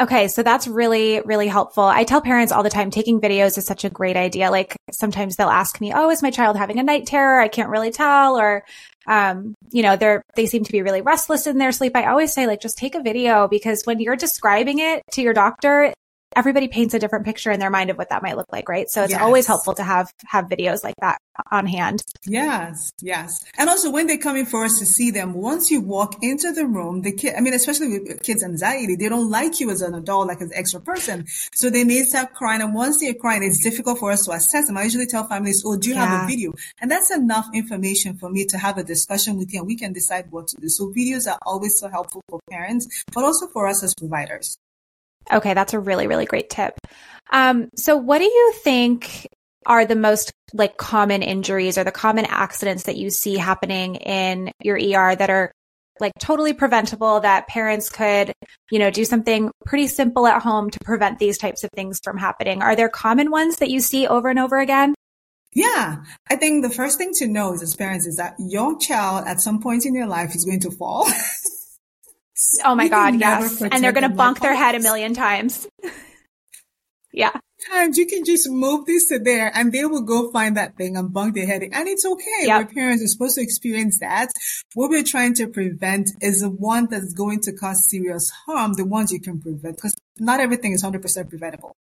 okay. 0.00 0.28
So 0.28 0.44
that's 0.44 0.68
really, 0.68 1.20
really 1.22 1.48
helpful. 1.48 1.82
I 1.82 2.04
tell 2.04 2.20
parents 2.20 2.52
all 2.52 2.62
the 2.62 2.70
time, 2.70 2.90
taking 2.90 3.20
videos 3.20 3.58
is 3.58 3.66
such 3.66 3.84
a 3.84 3.90
great 3.90 4.16
idea. 4.16 4.50
Like 4.50 4.76
sometimes 4.92 5.34
they'll 5.34 5.48
ask 5.48 5.80
me, 5.80 5.92
Oh, 5.92 6.08
is 6.10 6.22
my 6.22 6.30
child 6.30 6.56
having 6.56 6.78
a 6.78 6.84
night 6.84 7.06
terror? 7.06 7.40
I 7.40 7.48
can't 7.48 7.68
really 7.68 7.90
tell. 7.90 8.38
Or, 8.38 8.64
um, 9.08 9.54
you 9.72 9.82
know, 9.82 9.96
they're, 9.96 10.22
they 10.36 10.46
seem 10.46 10.62
to 10.62 10.72
be 10.72 10.82
really 10.82 11.02
restless 11.02 11.48
in 11.48 11.58
their 11.58 11.72
sleep. 11.72 11.96
I 11.96 12.06
always 12.06 12.32
say 12.32 12.46
like, 12.46 12.60
just 12.60 12.78
take 12.78 12.94
a 12.94 13.02
video 13.02 13.48
because 13.48 13.82
when 13.84 13.98
you're 13.98 14.14
describing 14.14 14.78
it 14.78 15.02
to 15.12 15.22
your 15.22 15.34
doctor, 15.34 15.92
everybody 16.36 16.68
paints 16.68 16.94
a 16.94 16.98
different 16.98 17.24
picture 17.24 17.50
in 17.50 17.60
their 17.60 17.70
mind 17.70 17.90
of 17.90 17.98
what 17.98 18.08
that 18.10 18.22
might 18.22 18.36
look 18.36 18.52
like, 18.52 18.68
right? 18.68 18.88
So 18.88 19.02
it's 19.02 19.12
Yes. 19.12 19.20
always 19.20 19.46
helpful 19.46 19.74
to 19.74 19.82
have 19.82 20.12
have 20.26 20.46
videos 20.46 20.82
like 20.84 20.94
that 21.00 21.18
on 21.50 21.66
hand. 21.66 22.02
Yes, 22.26 22.92
yes. 23.00 23.44
And 23.56 23.68
also 23.68 23.90
when 23.90 24.06
they 24.06 24.16
come 24.18 24.36
in 24.36 24.46
for 24.46 24.64
us 24.64 24.78
to 24.78 24.86
see 24.86 25.10
them, 25.10 25.34
once 25.34 25.70
you 25.70 25.80
walk 25.80 26.16
into 26.22 26.52
the 26.52 26.66
room, 26.66 27.02
the 27.02 27.12
kid, 27.12 27.34
I 27.36 27.40
mean, 27.40 27.54
especially 27.54 27.88
with 27.98 28.22
kids' 28.22 28.42
anxiety, 28.44 28.96
they 28.96 29.08
don't 29.08 29.30
like 29.30 29.58
you 29.60 29.70
as 29.70 29.82
an 29.82 29.94
adult, 29.94 30.28
like 30.28 30.40
an 30.40 30.50
extra 30.54 30.80
person. 30.80 31.26
So 31.54 31.70
they 31.70 31.84
may 31.84 32.02
start 32.04 32.34
crying. 32.34 32.60
And 32.60 32.74
once 32.74 33.00
they're 33.00 33.14
crying, 33.14 33.42
it's 33.42 33.62
difficult 33.62 33.98
for 33.98 34.10
us 34.12 34.24
to 34.26 34.32
assess 34.32 34.66
them. 34.66 34.76
I 34.76 34.84
usually 34.84 35.06
tell 35.06 35.26
families, 35.26 35.62
oh, 35.64 35.76
do 35.76 35.88
you 35.88 35.96
have 35.96 36.12
a 36.12 36.26
video? 36.26 36.52
And 36.80 36.90
that's 36.90 37.10
enough 37.10 37.48
information 37.54 38.16
for 38.18 38.28
me 38.30 38.44
to 38.46 38.58
have 38.58 38.78
a 38.78 38.84
discussion 38.84 39.36
with 39.38 39.52
you 39.52 39.60
and 39.60 39.66
we 39.66 39.76
can 39.76 39.92
decide 39.92 40.30
what 40.30 40.48
to 40.48 40.56
do. 40.60 40.68
So 40.68 40.92
videos 40.92 41.30
are 41.30 41.38
always 41.46 41.78
so 41.78 41.88
helpful 41.88 42.22
for 42.28 42.40
parents, 42.50 43.04
but 43.12 43.24
also 43.24 43.46
for 43.48 43.66
us 43.66 43.82
as 43.82 43.94
providers. 43.94 44.56
Okay, 45.30 45.54
that's 45.54 45.74
a 45.74 45.78
really, 45.78 46.06
really 46.06 46.26
great 46.26 46.50
tip. 46.50 46.74
Um, 47.30 47.68
so 47.76 47.96
what 47.96 48.18
do 48.18 48.24
you 48.24 48.52
think 48.62 49.26
are 49.66 49.84
the 49.84 49.96
most 49.96 50.32
like 50.52 50.76
common 50.76 51.22
injuries 51.22 51.78
or 51.78 51.84
the 51.84 51.92
common 51.92 52.24
accidents 52.26 52.84
that 52.84 52.96
you 52.96 53.10
see 53.10 53.36
happening 53.36 53.96
in 53.96 54.50
your 54.62 54.76
ER 54.76 55.14
that 55.14 55.30
are 55.30 55.52
like 56.00 56.12
totally 56.18 56.52
preventable 56.52 57.20
that 57.20 57.46
parents 57.48 57.88
could, 57.88 58.32
you 58.70 58.78
know, 58.78 58.90
do 58.90 59.04
something 59.04 59.50
pretty 59.64 59.86
simple 59.86 60.26
at 60.26 60.42
home 60.42 60.70
to 60.70 60.78
prevent 60.84 61.18
these 61.18 61.38
types 61.38 61.64
of 61.64 61.70
things 61.74 62.00
from 62.02 62.18
happening? 62.18 62.62
Are 62.62 62.74
there 62.74 62.88
common 62.88 63.30
ones 63.30 63.58
that 63.58 63.70
you 63.70 63.80
see 63.80 64.06
over 64.06 64.28
and 64.28 64.38
over 64.38 64.58
again? 64.58 64.94
Yeah, 65.54 66.02
I 66.30 66.36
think 66.36 66.62
the 66.64 66.70
first 66.70 66.96
thing 66.96 67.12
to 67.16 67.28
know 67.28 67.52
is 67.52 67.62
as 67.62 67.76
parents 67.76 68.06
is 68.06 68.16
that 68.16 68.34
your 68.38 68.78
child 68.78 69.26
at 69.26 69.40
some 69.40 69.60
point 69.60 69.84
in 69.84 69.94
your 69.94 70.06
life 70.06 70.34
is 70.34 70.44
going 70.44 70.60
to 70.60 70.70
fall. 70.70 71.06
Oh 72.64 72.74
my 72.74 72.88
God, 72.88 73.18
yes. 73.18 73.60
And 73.60 73.82
they're 73.82 73.92
going 73.92 74.10
to 74.10 74.16
bonk 74.16 74.40
their 74.40 74.54
head 74.54 74.74
a 74.74 74.80
million 74.80 75.14
times. 75.14 75.66
yeah. 77.12 77.32
times 77.70 77.98
you 77.98 78.06
can 78.06 78.24
just 78.24 78.48
move 78.48 78.86
this 78.86 79.08
to 79.08 79.18
there 79.18 79.50
and 79.54 79.72
they 79.72 79.84
will 79.84 80.02
go 80.02 80.30
find 80.30 80.56
that 80.56 80.76
thing 80.76 80.96
and 80.96 81.12
bunk 81.12 81.34
their 81.34 81.46
head. 81.46 81.62
And 81.62 81.88
it's 81.88 82.04
okay. 82.04 82.44
Yep. 82.46 82.68
We're 82.68 82.74
parents 82.74 83.04
are 83.04 83.08
supposed 83.08 83.36
to 83.36 83.42
experience 83.42 83.98
that. 84.00 84.28
What 84.74 84.90
we're 84.90 85.04
trying 85.04 85.34
to 85.34 85.46
prevent 85.46 86.10
is 86.20 86.40
the 86.40 86.50
one 86.50 86.88
that's 86.90 87.12
going 87.12 87.40
to 87.42 87.52
cause 87.52 87.88
serious 87.88 88.30
harm, 88.46 88.74
the 88.74 88.86
ones 88.86 89.12
you 89.12 89.20
can 89.20 89.40
prevent, 89.40 89.76
because 89.76 89.96
not 90.18 90.40
everything 90.40 90.72
is 90.72 90.82
100% 90.82 91.28
preventable. 91.28 91.76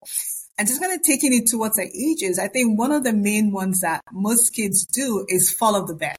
And 0.58 0.68
just 0.68 0.82
kind 0.82 0.94
of 0.94 1.02
taking 1.04 1.34
it 1.34 1.48
towards 1.48 1.78
the 1.78 1.90
ages, 1.96 2.38
I 2.38 2.50
think 2.50 2.78
one 2.78 2.92
of 2.92 3.06
the 3.06 3.14
main 3.14 3.52
ones 3.52 3.80
that 3.80 4.02
most 4.12 4.50
kids 4.50 4.86
do 4.86 5.26
is 5.30 5.52
fall 5.52 5.78
off 5.78 5.88
the 5.88 5.96
bed, 5.96 6.18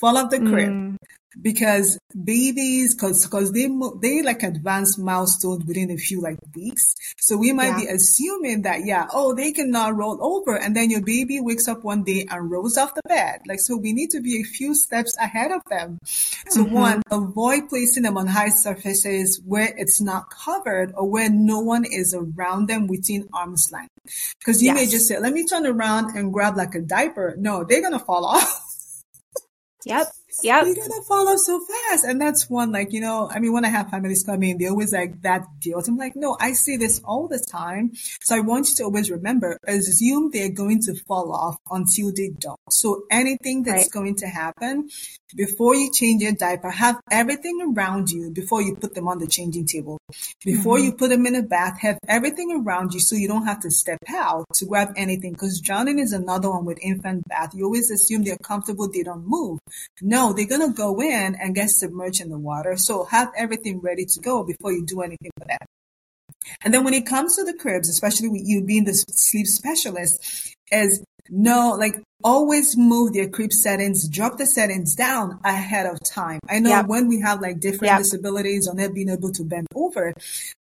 fall 0.00 0.16
off 0.16 0.30
the 0.30 0.38
crib 0.38 0.70
Mm, 0.70 0.96
because 1.40 1.98
babies 2.24 2.94
cause 2.94 3.26
cause 3.26 3.52
they 3.52 3.68
they 4.02 4.22
like 4.22 4.42
advanced 4.42 4.98
milestones 4.98 5.64
within 5.64 5.90
a 5.90 5.96
few 5.96 6.20
like 6.20 6.38
weeks. 6.54 6.94
So 7.18 7.36
we 7.36 7.52
might 7.52 7.68
Yeah. 7.68 7.80
be 7.80 7.86
assuming 7.86 8.62
that 8.62 8.84
yeah 8.84 9.06
oh 9.12 9.34
they 9.34 9.52
can 9.52 9.70
now 9.70 9.90
roll 9.90 10.18
over 10.22 10.56
and 10.58 10.76
then 10.76 10.90
your 10.90 11.00
baby 11.02 11.40
wakes 11.40 11.68
up 11.68 11.84
one 11.84 12.04
day 12.04 12.26
and 12.30 12.50
rolls 12.50 12.76
off 12.76 12.94
the 12.94 13.00
bed. 13.08 13.40
Like 13.48 13.60
so 13.60 13.76
we 13.76 13.92
need 13.92 14.10
to 14.10 14.20
be 14.20 14.40
a 14.40 14.44
few 14.44 14.74
steps 14.74 15.16
ahead 15.18 15.52
of 15.52 15.62
them. 15.70 15.98
So 16.04 16.64
Mm-hmm. 16.64 16.74
one 16.74 17.02
avoid 17.10 17.68
placing 17.68 18.02
them 18.02 18.16
on 18.18 18.26
high 18.26 18.50
surfaces 18.50 19.40
where 19.44 19.72
it's 19.76 20.00
not 20.00 20.28
covered 20.30 20.92
or 20.96 21.08
where 21.08 21.30
no 21.30 21.60
one 21.60 21.84
is 21.84 22.14
around 22.14 22.66
them 22.68 22.86
within 22.88 23.28
arm's 23.32 23.70
length. 23.72 23.90
Because 24.38 24.62
you 24.62 24.74
may 24.74 24.86
just 24.86 25.06
say 25.08 25.18
let 25.18 25.32
me 25.32 25.46
turn 25.46 25.66
around 25.66 26.16
and 26.16 26.32
grab 26.32 26.56
like 26.56 26.74
a 26.74 26.80
diaper. 26.80 27.34
No 27.38 27.64
they're 27.64 27.80
gonna 27.82 27.98
fall 27.98 28.26
off. 28.26 28.58
Yep. 29.84 30.06
Yep. 30.42 30.66
you're 30.66 30.74
gonna 30.74 31.02
fall 31.02 31.28
off 31.28 31.38
so 31.38 31.60
fast. 31.60 32.04
And 32.04 32.20
that's 32.20 32.48
one, 32.48 32.72
like, 32.72 32.92
you 32.92 33.00
know, 33.00 33.28
I 33.30 33.38
mean, 33.38 33.52
when 33.52 33.64
I 33.64 33.68
have 33.68 33.90
families 33.90 34.22
come 34.24 34.42
in, 34.42 34.58
they 34.58 34.66
always 34.68 34.92
like 34.92 35.22
that 35.22 35.46
guilt. 35.60 35.88
I'm 35.88 35.96
like, 35.96 36.16
no, 36.16 36.36
I 36.40 36.52
see 36.52 36.76
this 36.76 37.00
all 37.04 37.28
the 37.28 37.38
time. 37.38 37.92
So 38.22 38.36
I 38.36 38.40
want 38.40 38.68
you 38.68 38.74
to 38.76 38.84
always 38.84 39.10
remember, 39.10 39.58
assume 39.66 40.30
they're 40.32 40.50
going 40.50 40.80
to 40.82 40.94
fall 41.06 41.32
off 41.34 41.56
until 41.70 42.12
they 42.12 42.30
don't. 42.38 42.58
So 42.70 43.04
anything 43.10 43.62
that's 43.64 43.82
Right. 43.84 43.90
going 43.90 44.16
to 44.16 44.26
happen 44.26 44.88
before 45.34 45.74
you 45.74 45.90
change 45.92 46.22
your 46.22 46.32
diaper, 46.32 46.70
have 46.70 47.00
everything 47.10 47.58
around 47.62 48.10
you 48.10 48.30
before 48.30 48.60
you 48.62 48.76
put 48.76 48.94
them 48.94 49.08
on 49.08 49.18
the 49.18 49.26
changing 49.26 49.66
table. 49.66 49.98
Before 50.44 50.76
Mm-hmm. 50.76 50.84
you 50.84 50.92
put 50.92 51.08
them 51.08 51.24
in 51.26 51.34
a 51.36 51.42
bath, 51.42 51.80
have 51.80 51.98
everything 52.06 52.52
around 52.52 52.92
you 52.92 53.00
so 53.00 53.16
you 53.16 53.28
don't 53.28 53.46
have 53.46 53.60
to 53.60 53.70
step 53.70 53.98
out 54.08 54.44
to 54.54 54.66
grab 54.66 54.92
anything. 54.96 55.32
Because 55.32 55.60
drowning 55.60 55.98
is 55.98 56.12
another 56.12 56.50
one 56.50 56.64
with 56.64 56.78
infant 56.82 57.26
bath. 57.28 57.54
You 57.54 57.64
always 57.64 57.90
assume 57.90 58.24
they're 58.24 58.36
comfortable, 58.42 58.88
they 58.90 59.02
don't 59.02 59.26
move. 59.26 59.58
No, 60.02 60.21
they're 60.30 60.46
gonna 60.46 60.72
go 60.72 61.00
in 61.00 61.34
and 61.40 61.54
get 61.54 61.70
submerged 61.70 62.20
in 62.20 62.28
the 62.28 62.38
water. 62.38 62.76
So 62.76 63.04
have 63.04 63.32
everything 63.36 63.80
ready 63.80 64.04
to 64.04 64.20
go 64.20 64.44
before 64.44 64.72
you 64.72 64.84
do 64.84 65.00
anything 65.00 65.30
for 65.38 65.46
them. 65.46 65.66
And 66.62 66.74
then 66.74 66.84
when 66.84 66.94
it 66.94 67.06
comes 67.06 67.36
to 67.36 67.44
the 67.44 67.54
cribs, 67.54 67.88
especially 67.88 68.28
with 68.28 68.42
you 68.44 68.62
being 68.62 68.84
the 68.84 68.94
sleep 68.94 69.46
specialist, 69.46 70.54
is 70.70 71.02
no, 71.30 71.76
like 71.78 71.94
always 72.24 72.76
move 72.76 73.12
their 73.14 73.28
crib 73.28 73.52
settings, 73.52 74.08
drop 74.08 74.38
the 74.38 74.46
settings 74.46 74.94
down 74.94 75.38
ahead 75.44 75.86
of 75.86 75.98
time. 76.04 76.40
I 76.48 76.58
know 76.58 76.70
Yep. 76.70 76.86
when 76.86 77.08
we 77.08 77.20
have 77.20 77.40
like 77.40 77.60
different 77.60 77.92
Yep. 77.92 77.98
disabilities 77.98 78.68
or 78.68 78.74
not 78.74 78.92
being 78.94 79.08
able 79.08 79.32
to 79.32 79.44
bend 79.44 79.66
over, 79.74 80.12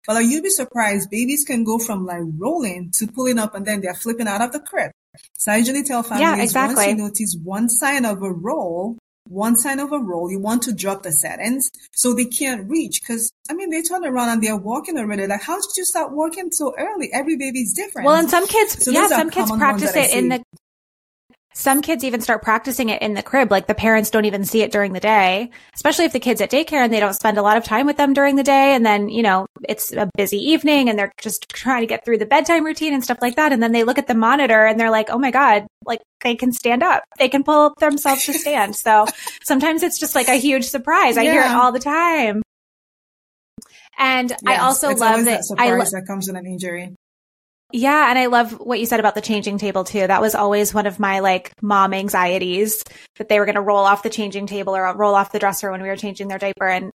but 0.05 0.13
like, 0.13 0.27
you'd 0.27 0.43
be 0.43 0.49
surprised, 0.49 1.09
babies 1.09 1.43
can 1.45 1.63
go 1.63 1.77
from 1.79 2.05
like 2.05 2.23
rolling 2.37 2.91
to 2.91 3.07
pulling 3.07 3.39
up 3.39 3.55
and 3.55 3.65
then 3.65 3.81
they're 3.81 3.93
flipping 3.95 4.27
out 4.27 4.41
of 4.41 4.51
the 4.51 4.59
crib. 4.59 4.91
So 5.37 5.51
I 5.51 5.57
usually 5.57 5.83
tell 5.83 6.03
families 6.03 6.51
exactly. 6.55 6.75
once 6.75 6.87
you 6.87 6.95
notice 6.95 7.37
one 7.43 7.69
sign 7.69 8.05
of 8.05 8.21
a 8.23 8.31
roll, 8.31 8.97
one 9.31 9.55
sign 9.55 9.79
of 9.79 9.91
a 9.91 9.99
roll, 9.99 10.29
you 10.29 10.39
want 10.39 10.61
to 10.63 10.73
drop 10.73 11.03
the 11.03 11.11
settings 11.11 11.69
so 11.93 12.13
they 12.13 12.25
can't 12.25 12.69
reach. 12.69 13.01
Cause 13.05 13.31
I 13.49 13.53
mean, 13.53 13.69
they 13.69 13.81
turn 13.81 14.05
around 14.05 14.29
and 14.29 14.43
they're 14.43 14.57
walking 14.57 14.97
already. 14.97 15.25
Like, 15.25 15.41
how 15.41 15.55
did 15.55 15.69
you 15.77 15.85
start 15.85 16.11
walking 16.11 16.51
so 16.51 16.73
early? 16.77 17.09
Every 17.13 17.37
baby's 17.37 17.73
different. 17.73 18.05
Well, 18.05 18.15
and 18.15 18.29
some 18.29 18.45
kids, 18.47 18.83
So 18.83 18.91
yeah, 18.91 19.07
some 19.07 19.29
kids 19.29 19.51
practice 19.51 19.95
it 19.95 20.13
in 20.13 20.29
the. 20.29 20.43
Some 21.53 21.81
kids 21.81 22.03
even 22.03 22.21
start 22.21 22.43
practicing 22.43 22.89
it 22.89 23.01
in 23.01 23.13
the 23.13 23.21
crib. 23.21 23.51
Like 23.51 23.67
the 23.67 23.75
parents 23.75 24.09
don't 24.09 24.25
even 24.25 24.45
see 24.45 24.61
it 24.61 24.71
during 24.71 24.93
the 24.93 24.99
day, 24.99 25.51
especially 25.75 26.05
if 26.05 26.13
the 26.13 26.19
kid's 26.19 26.39
at 26.39 26.49
daycare 26.49 26.83
and 26.83 26.93
they 26.93 26.99
don't 26.99 27.13
spend 27.13 27.37
a 27.37 27.41
lot 27.41 27.57
of 27.57 27.63
time 27.63 27.85
with 27.85 27.97
them 27.97 28.13
during 28.13 28.37
the 28.37 28.43
day. 28.43 28.73
And 28.73 28.85
then, 28.85 29.09
you 29.09 29.21
know, 29.21 29.45
it's 29.67 29.91
a 29.91 30.09
busy 30.15 30.37
evening 30.37 30.89
and 30.89 30.97
they're 30.97 31.11
just 31.19 31.49
trying 31.49 31.81
to 31.81 31.87
get 31.87 32.05
through 32.05 32.19
the 32.19 32.25
bedtime 32.25 32.65
routine 32.65 32.93
and 32.93 33.03
stuff 33.03 33.19
like 33.21 33.35
that. 33.35 33.51
And 33.51 33.61
then 33.61 33.73
they 33.73 33.83
look 33.83 33.97
at 33.97 34.07
the 34.07 34.15
monitor 34.15 34.65
and 34.65 34.79
they're 34.79 34.89
like, 34.89 35.09
oh 35.09 35.19
my 35.19 35.31
God, 35.31 35.67
like 35.85 36.01
they 36.23 36.35
can 36.35 36.53
stand 36.53 36.83
up. 36.83 37.03
They 37.19 37.27
can 37.29 37.43
pull 37.43 37.65
up 37.65 37.75
themselves 37.79 38.25
to 38.27 38.33
stand. 38.33 38.75
So 38.75 39.05
sometimes 39.43 39.83
it's 39.83 39.99
just 39.99 40.15
like 40.15 40.29
a 40.29 40.35
huge 40.35 40.65
surprise. 40.65 41.17
I 41.17 41.23
hear 41.23 41.41
it 41.43 41.51
all 41.51 41.71
the 41.71 41.79
time. 41.79 42.41
And 43.97 44.33
I 44.47 44.55
also 44.57 44.95
love 44.95 45.25
that. 45.25 45.25
that 45.25 45.37
I 45.39 45.41
surprise 45.41 45.93
lo- 45.93 45.99
that 45.99 46.07
comes 46.07 46.27
with 46.27 46.37
an 46.37 46.45
injury. 46.47 46.95
Yeah, 47.73 48.09
and 48.09 48.17
I 48.19 48.27
love 48.27 48.51
what 48.51 48.79
you 48.79 48.85
said 48.85 48.99
about 48.99 49.15
the 49.15 49.21
changing 49.21 49.57
table 49.57 49.83
too. 49.83 50.05
That 50.07 50.21
was 50.21 50.35
always 50.35 50.73
one 50.73 50.87
of 50.87 50.99
my 50.99 51.19
like 51.19 51.53
mom 51.61 51.93
anxieties 51.93 52.83
that 53.17 53.29
they 53.29 53.39
were 53.39 53.45
going 53.45 53.55
to 53.55 53.61
roll 53.61 53.85
off 53.85 54.03
the 54.03 54.09
changing 54.09 54.47
table 54.47 54.75
or 54.75 54.95
roll 54.95 55.15
off 55.15 55.31
the 55.31 55.39
dresser 55.39 55.71
when 55.71 55.81
we 55.81 55.87
were 55.89 55.95
changing 55.95 56.27
their 56.27 56.39
diaper 56.39 56.67
and 56.67 56.91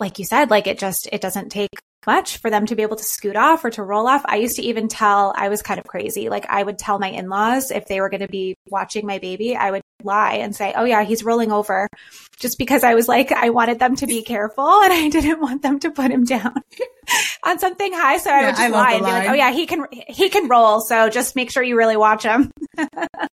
like 0.00 0.18
you 0.18 0.24
said, 0.24 0.50
like 0.50 0.66
it 0.66 0.78
just 0.78 1.08
it 1.12 1.20
doesn't 1.20 1.50
take 1.50 1.70
much 2.06 2.38
for 2.38 2.50
them 2.50 2.66
to 2.66 2.74
be 2.76 2.82
able 2.82 2.96
to 2.96 3.04
scoot 3.04 3.36
off 3.36 3.64
or 3.64 3.70
to 3.70 3.82
roll 3.82 4.06
off. 4.06 4.22
I 4.26 4.36
used 4.36 4.56
to 4.56 4.62
even 4.62 4.88
tell 4.88 5.32
I 5.36 5.48
was 5.48 5.62
kind 5.62 5.78
of 5.80 5.86
crazy. 5.86 6.28
Like 6.28 6.46
I 6.48 6.62
would 6.62 6.78
tell 6.78 6.98
my 6.98 7.08
in-laws 7.08 7.70
if 7.70 7.86
they 7.86 8.00
were 8.00 8.08
going 8.08 8.20
to 8.20 8.28
be 8.28 8.56
watching 8.68 9.06
my 9.06 9.18
baby, 9.18 9.56
I 9.56 9.70
would 9.70 9.82
lie 10.02 10.34
and 10.34 10.54
say, 10.54 10.72
"Oh 10.76 10.84
yeah, 10.84 11.02
he's 11.04 11.24
rolling 11.24 11.52
over." 11.52 11.88
Just 12.38 12.58
because 12.58 12.82
I 12.84 12.94
was 12.94 13.08
like 13.08 13.30
I 13.32 13.50
wanted 13.50 13.78
them 13.78 13.96
to 13.96 14.06
be 14.06 14.22
careful 14.22 14.64
and 14.82 14.92
I 14.92 15.08
didn't 15.08 15.40
want 15.40 15.62
them 15.62 15.78
to 15.80 15.90
put 15.90 16.10
him 16.10 16.24
down 16.24 16.54
on 17.44 17.58
something 17.58 17.92
high, 17.92 18.18
so 18.18 18.30
I 18.30 18.44
Yeah, 18.44 18.46
would 18.46 18.56
just 18.56 18.68
I 18.68 18.68
lie 18.68 18.94
and 18.94 19.04
be 19.04 19.12
like, 19.12 19.24
"Oh 19.28 19.32
yeah, 19.34 19.52
he 19.52 19.66
can 19.66 19.86
he 20.08 20.28
can 20.28 20.48
roll, 20.48 20.80
so 20.80 21.08
just 21.08 21.36
make 21.36 21.50
sure 21.50 21.62
you 21.62 21.76
really 21.76 21.96
watch 21.96 22.24
him." 22.24 22.50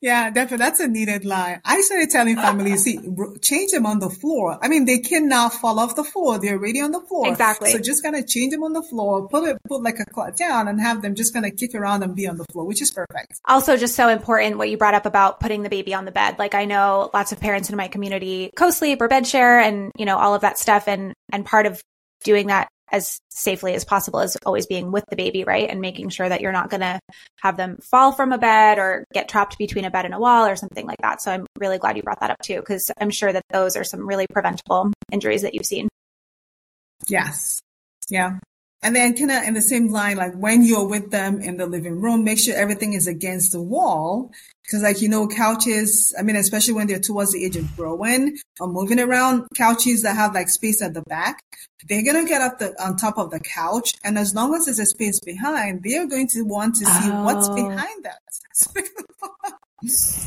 Yeah, 0.00 0.30
definitely. 0.30 0.64
That's 0.64 0.80
a 0.80 0.88
needed 0.88 1.24
lie. 1.24 1.60
I 1.64 1.82
started 1.82 2.08
telling 2.10 2.36
families, 2.36 2.84
see, 2.84 2.98
change 3.42 3.72
them 3.72 3.84
on 3.84 3.98
the 3.98 4.08
floor. 4.08 4.58
I 4.62 4.68
mean, 4.68 4.86
they 4.86 4.98
cannot 4.98 5.52
fall 5.52 5.78
off 5.78 5.94
the 5.94 6.04
floor. 6.04 6.38
They're 6.38 6.56
already 6.56 6.80
on 6.80 6.90
the 6.90 7.00
floor. 7.00 7.28
Exactly. 7.28 7.72
So 7.72 7.78
just 7.78 8.02
kind 8.02 8.16
of 8.16 8.26
change 8.26 8.52
them 8.52 8.62
on 8.62 8.72
the 8.72 8.82
floor, 8.82 9.28
put 9.28 9.46
it, 9.46 9.58
put 9.68 9.82
like 9.82 9.98
a 10.00 10.06
cloth 10.06 10.38
down 10.38 10.68
and 10.68 10.80
have 10.80 11.02
them 11.02 11.14
just 11.14 11.34
kind 11.34 11.44
of 11.44 11.54
kick 11.56 11.74
around 11.74 12.02
and 12.02 12.16
be 12.16 12.26
on 12.26 12.38
the 12.38 12.46
floor, 12.50 12.64
which 12.64 12.80
is 12.80 12.90
perfect. 12.90 13.40
also 13.46 13.76
just 13.76 13.94
so 13.94 14.08
important 14.08 14.56
what 14.56 14.70
you 14.70 14.78
brought 14.78 14.94
up 14.94 15.04
about 15.04 15.38
putting 15.38 15.62
the 15.62 15.68
baby 15.68 15.92
on 15.92 16.06
the 16.06 16.12
bed. 16.12 16.38
Like 16.38 16.54
I 16.54 16.64
know 16.64 17.10
lots 17.12 17.32
of 17.32 17.40
parents 17.40 17.68
in 17.68 17.76
my 17.76 17.88
community 17.88 18.52
co-sleep 18.56 19.02
or 19.02 19.08
bed 19.08 19.26
share 19.26 19.60
and, 19.60 19.92
you 19.96 20.06
know, 20.06 20.16
all 20.16 20.34
of 20.34 20.40
that 20.40 20.58
stuff. 20.58 20.88
And, 20.88 21.12
and 21.30 21.44
part 21.44 21.66
of 21.66 21.82
doing 22.24 22.46
that 22.46 22.68
as 22.92 23.20
safely 23.30 23.74
as 23.74 23.84
possible 23.84 24.20
is 24.20 24.36
always 24.44 24.66
being 24.66 24.90
with 24.90 25.04
the 25.08 25.16
baby, 25.16 25.44
right? 25.44 25.68
And 25.68 25.80
making 25.80 26.08
sure 26.08 26.28
that 26.28 26.40
you're 26.40 26.52
not 26.52 26.70
going 26.70 26.80
to 26.80 26.98
have 27.40 27.56
them 27.56 27.78
fall 27.82 28.12
from 28.12 28.32
a 28.32 28.38
bed 28.38 28.78
or 28.78 29.04
get 29.12 29.28
trapped 29.28 29.58
between 29.58 29.84
a 29.84 29.90
bed 29.90 30.04
and 30.04 30.14
a 30.14 30.18
wall 30.18 30.46
or 30.46 30.56
something 30.56 30.86
like 30.86 30.98
that. 31.02 31.22
So 31.22 31.30
I'm 31.30 31.46
really 31.58 31.78
glad 31.78 31.96
you 31.96 32.02
brought 32.02 32.20
that 32.20 32.30
up 32.30 32.38
too, 32.42 32.60
because 32.60 32.90
I'm 33.00 33.10
sure 33.10 33.32
that 33.32 33.44
those 33.50 33.76
are 33.76 33.84
some 33.84 34.06
really 34.06 34.26
preventable 34.32 34.92
injuries 35.12 35.42
that 35.42 35.54
you've 35.54 35.66
seen. 35.66 35.88
Yes. 37.08 37.60
Yeah. 38.08 38.38
And 38.82 38.96
then 38.96 39.14
kind 39.14 39.30
of 39.30 39.42
in 39.42 39.54
the 39.54 39.62
same 39.62 39.88
line, 39.88 40.16
like 40.16 40.34
when 40.34 40.62
you're 40.64 40.88
with 40.88 41.10
them 41.10 41.40
in 41.40 41.58
the 41.58 41.66
living 41.66 42.00
room, 42.00 42.24
make 42.24 42.38
sure 42.38 42.54
everything 42.56 42.94
is 42.94 43.06
against 43.06 43.52
the 43.52 43.60
wall. 43.60 44.32
Cause 44.70 44.82
like, 44.82 45.02
you 45.02 45.08
know, 45.08 45.26
couches, 45.26 46.14
I 46.18 46.22
mean, 46.22 46.36
especially 46.36 46.74
when 46.74 46.86
they're 46.86 47.00
towards 47.00 47.32
the 47.32 47.44
age 47.44 47.56
of 47.56 47.76
growing 47.76 48.38
or 48.60 48.68
moving 48.68 49.00
around, 49.00 49.48
couches 49.54 50.02
that 50.02 50.16
have 50.16 50.32
like 50.32 50.48
space 50.48 50.80
at 50.80 50.94
the 50.94 51.02
back, 51.02 51.42
they're 51.88 52.04
going 52.04 52.24
to 52.24 52.28
get 52.28 52.40
up 52.40 52.58
the, 52.58 52.72
on 52.82 52.96
top 52.96 53.18
of 53.18 53.30
the 53.30 53.40
couch. 53.40 53.94
And 54.04 54.16
as 54.16 54.34
long 54.34 54.54
as 54.54 54.66
there's 54.66 54.78
a 54.78 54.86
space 54.86 55.20
behind, 55.20 55.82
they're 55.82 56.06
going 56.06 56.28
to 56.28 56.42
want 56.42 56.76
to 56.76 56.86
see 56.86 57.10
oh. 57.10 57.24
what's 57.24 57.48
behind 57.48 58.04
that. 58.04 58.20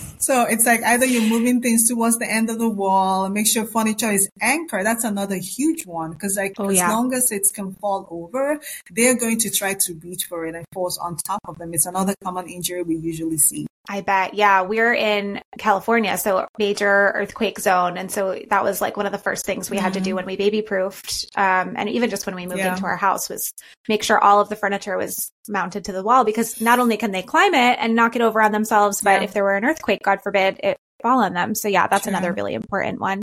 So 0.23 0.43
it's 0.43 0.65
like 0.65 0.81
either 0.83 1.05
you're 1.05 1.29
moving 1.29 1.61
things 1.61 1.87
towards 1.87 2.17
the 2.17 2.29
end 2.29 2.49
of 2.49 2.57
the 2.57 2.69
wall, 2.69 3.27
make 3.29 3.45
sure 3.45 3.65
furniture 3.65 4.09
is 4.11 4.29
anchored. 4.39 4.85
That's 4.85 5.03
another 5.03 5.35
huge 5.35 5.85
one 5.85 6.11
because 6.13 6.37
like 6.37 6.53
oh, 6.57 6.69
as 6.69 6.77
yeah. 6.77 6.89
long 6.89 7.13
as 7.13 7.29
it 7.31 7.45
can 7.53 7.73
fall 7.73 8.07
over, 8.09 8.59
they're 8.89 9.17
going 9.17 9.39
to 9.39 9.49
try 9.49 9.73
to 9.73 9.93
reach 9.95 10.25
for 10.25 10.45
it 10.45 10.55
and 10.55 10.65
falls 10.73 10.97
on 10.97 11.17
top 11.17 11.41
of 11.45 11.57
them. 11.57 11.73
It's 11.73 11.85
another 11.85 12.15
common 12.23 12.47
injury 12.47 12.83
we 12.83 12.95
usually 12.95 13.37
see. 13.37 13.67
I 13.89 13.99
bet. 13.99 14.33
Yeah. 14.33 14.61
We're 14.61 14.93
in 14.93 15.41
California, 15.57 16.17
so 16.17 16.47
major 16.57 17.11
earthquake 17.15 17.59
zone. 17.59 17.97
And 17.97 18.09
so 18.09 18.39
that 18.49 18.63
was 18.63 18.79
like 18.79 18.95
one 18.95 19.05
of 19.05 19.11
the 19.11 19.17
first 19.17 19.45
things 19.45 19.69
we 19.69 19.75
mm-hmm. 19.75 19.83
had 19.83 19.93
to 19.93 19.99
do 19.99 20.11
mm-hmm. 20.11 20.15
when 20.15 20.25
we 20.25 20.37
baby 20.37 20.61
proofed. 20.61 21.25
Um, 21.35 21.73
and 21.75 21.89
even 21.89 22.09
just 22.09 22.25
when 22.25 22.35
we 22.35 22.45
moved 22.45 22.59
yeah. 22.59 22.75
into 22.75 22.85
our 22.85 22.95
house 22.95 23.29
was 23.29 23.53
make 23.89 24.01
sure 24.01 24.17
all 24.17 24.39
of 24.39 24.47
the 24.47 24.55
furniture 24.55 24.97
was 24.97 25.31
mounted 25.49 25.83
to 25.85 25.91
the 25.91 26.01
wall 26.01 26.23
because 26.23 26.61
not 26.61 26.79
only 26.79 26.95
can 26.95 27.11
they 27.11 27.21
climb 27.21 27.53
it 27.53 27.77
and 27.79 27.93
knock 27.93 28.15
it 28.15 28.21
over 28.21 28.41
on 28.41 28.53
themselves, 28.53 29.01
but 29.01 29.19
yeah. 29.19 29.23
if 29.23 29.33
there 29.33 29.43
were 29.43 29.55
an 29.55 29.65
earthquake, 29.65 30.01
God 30.13 30.21
forbid, 30.21 30.59
it 30.63 30.77
fall 31.01 31.23
on 31.23 31.33
them. 31.33 31.55
So 31.55 31.67
yeah, 31.67 31.87
that's 31.87 32.07
another 32.07 32.33
really 32.33 32.53
important 32.53 32.99
one. 32.99 33.21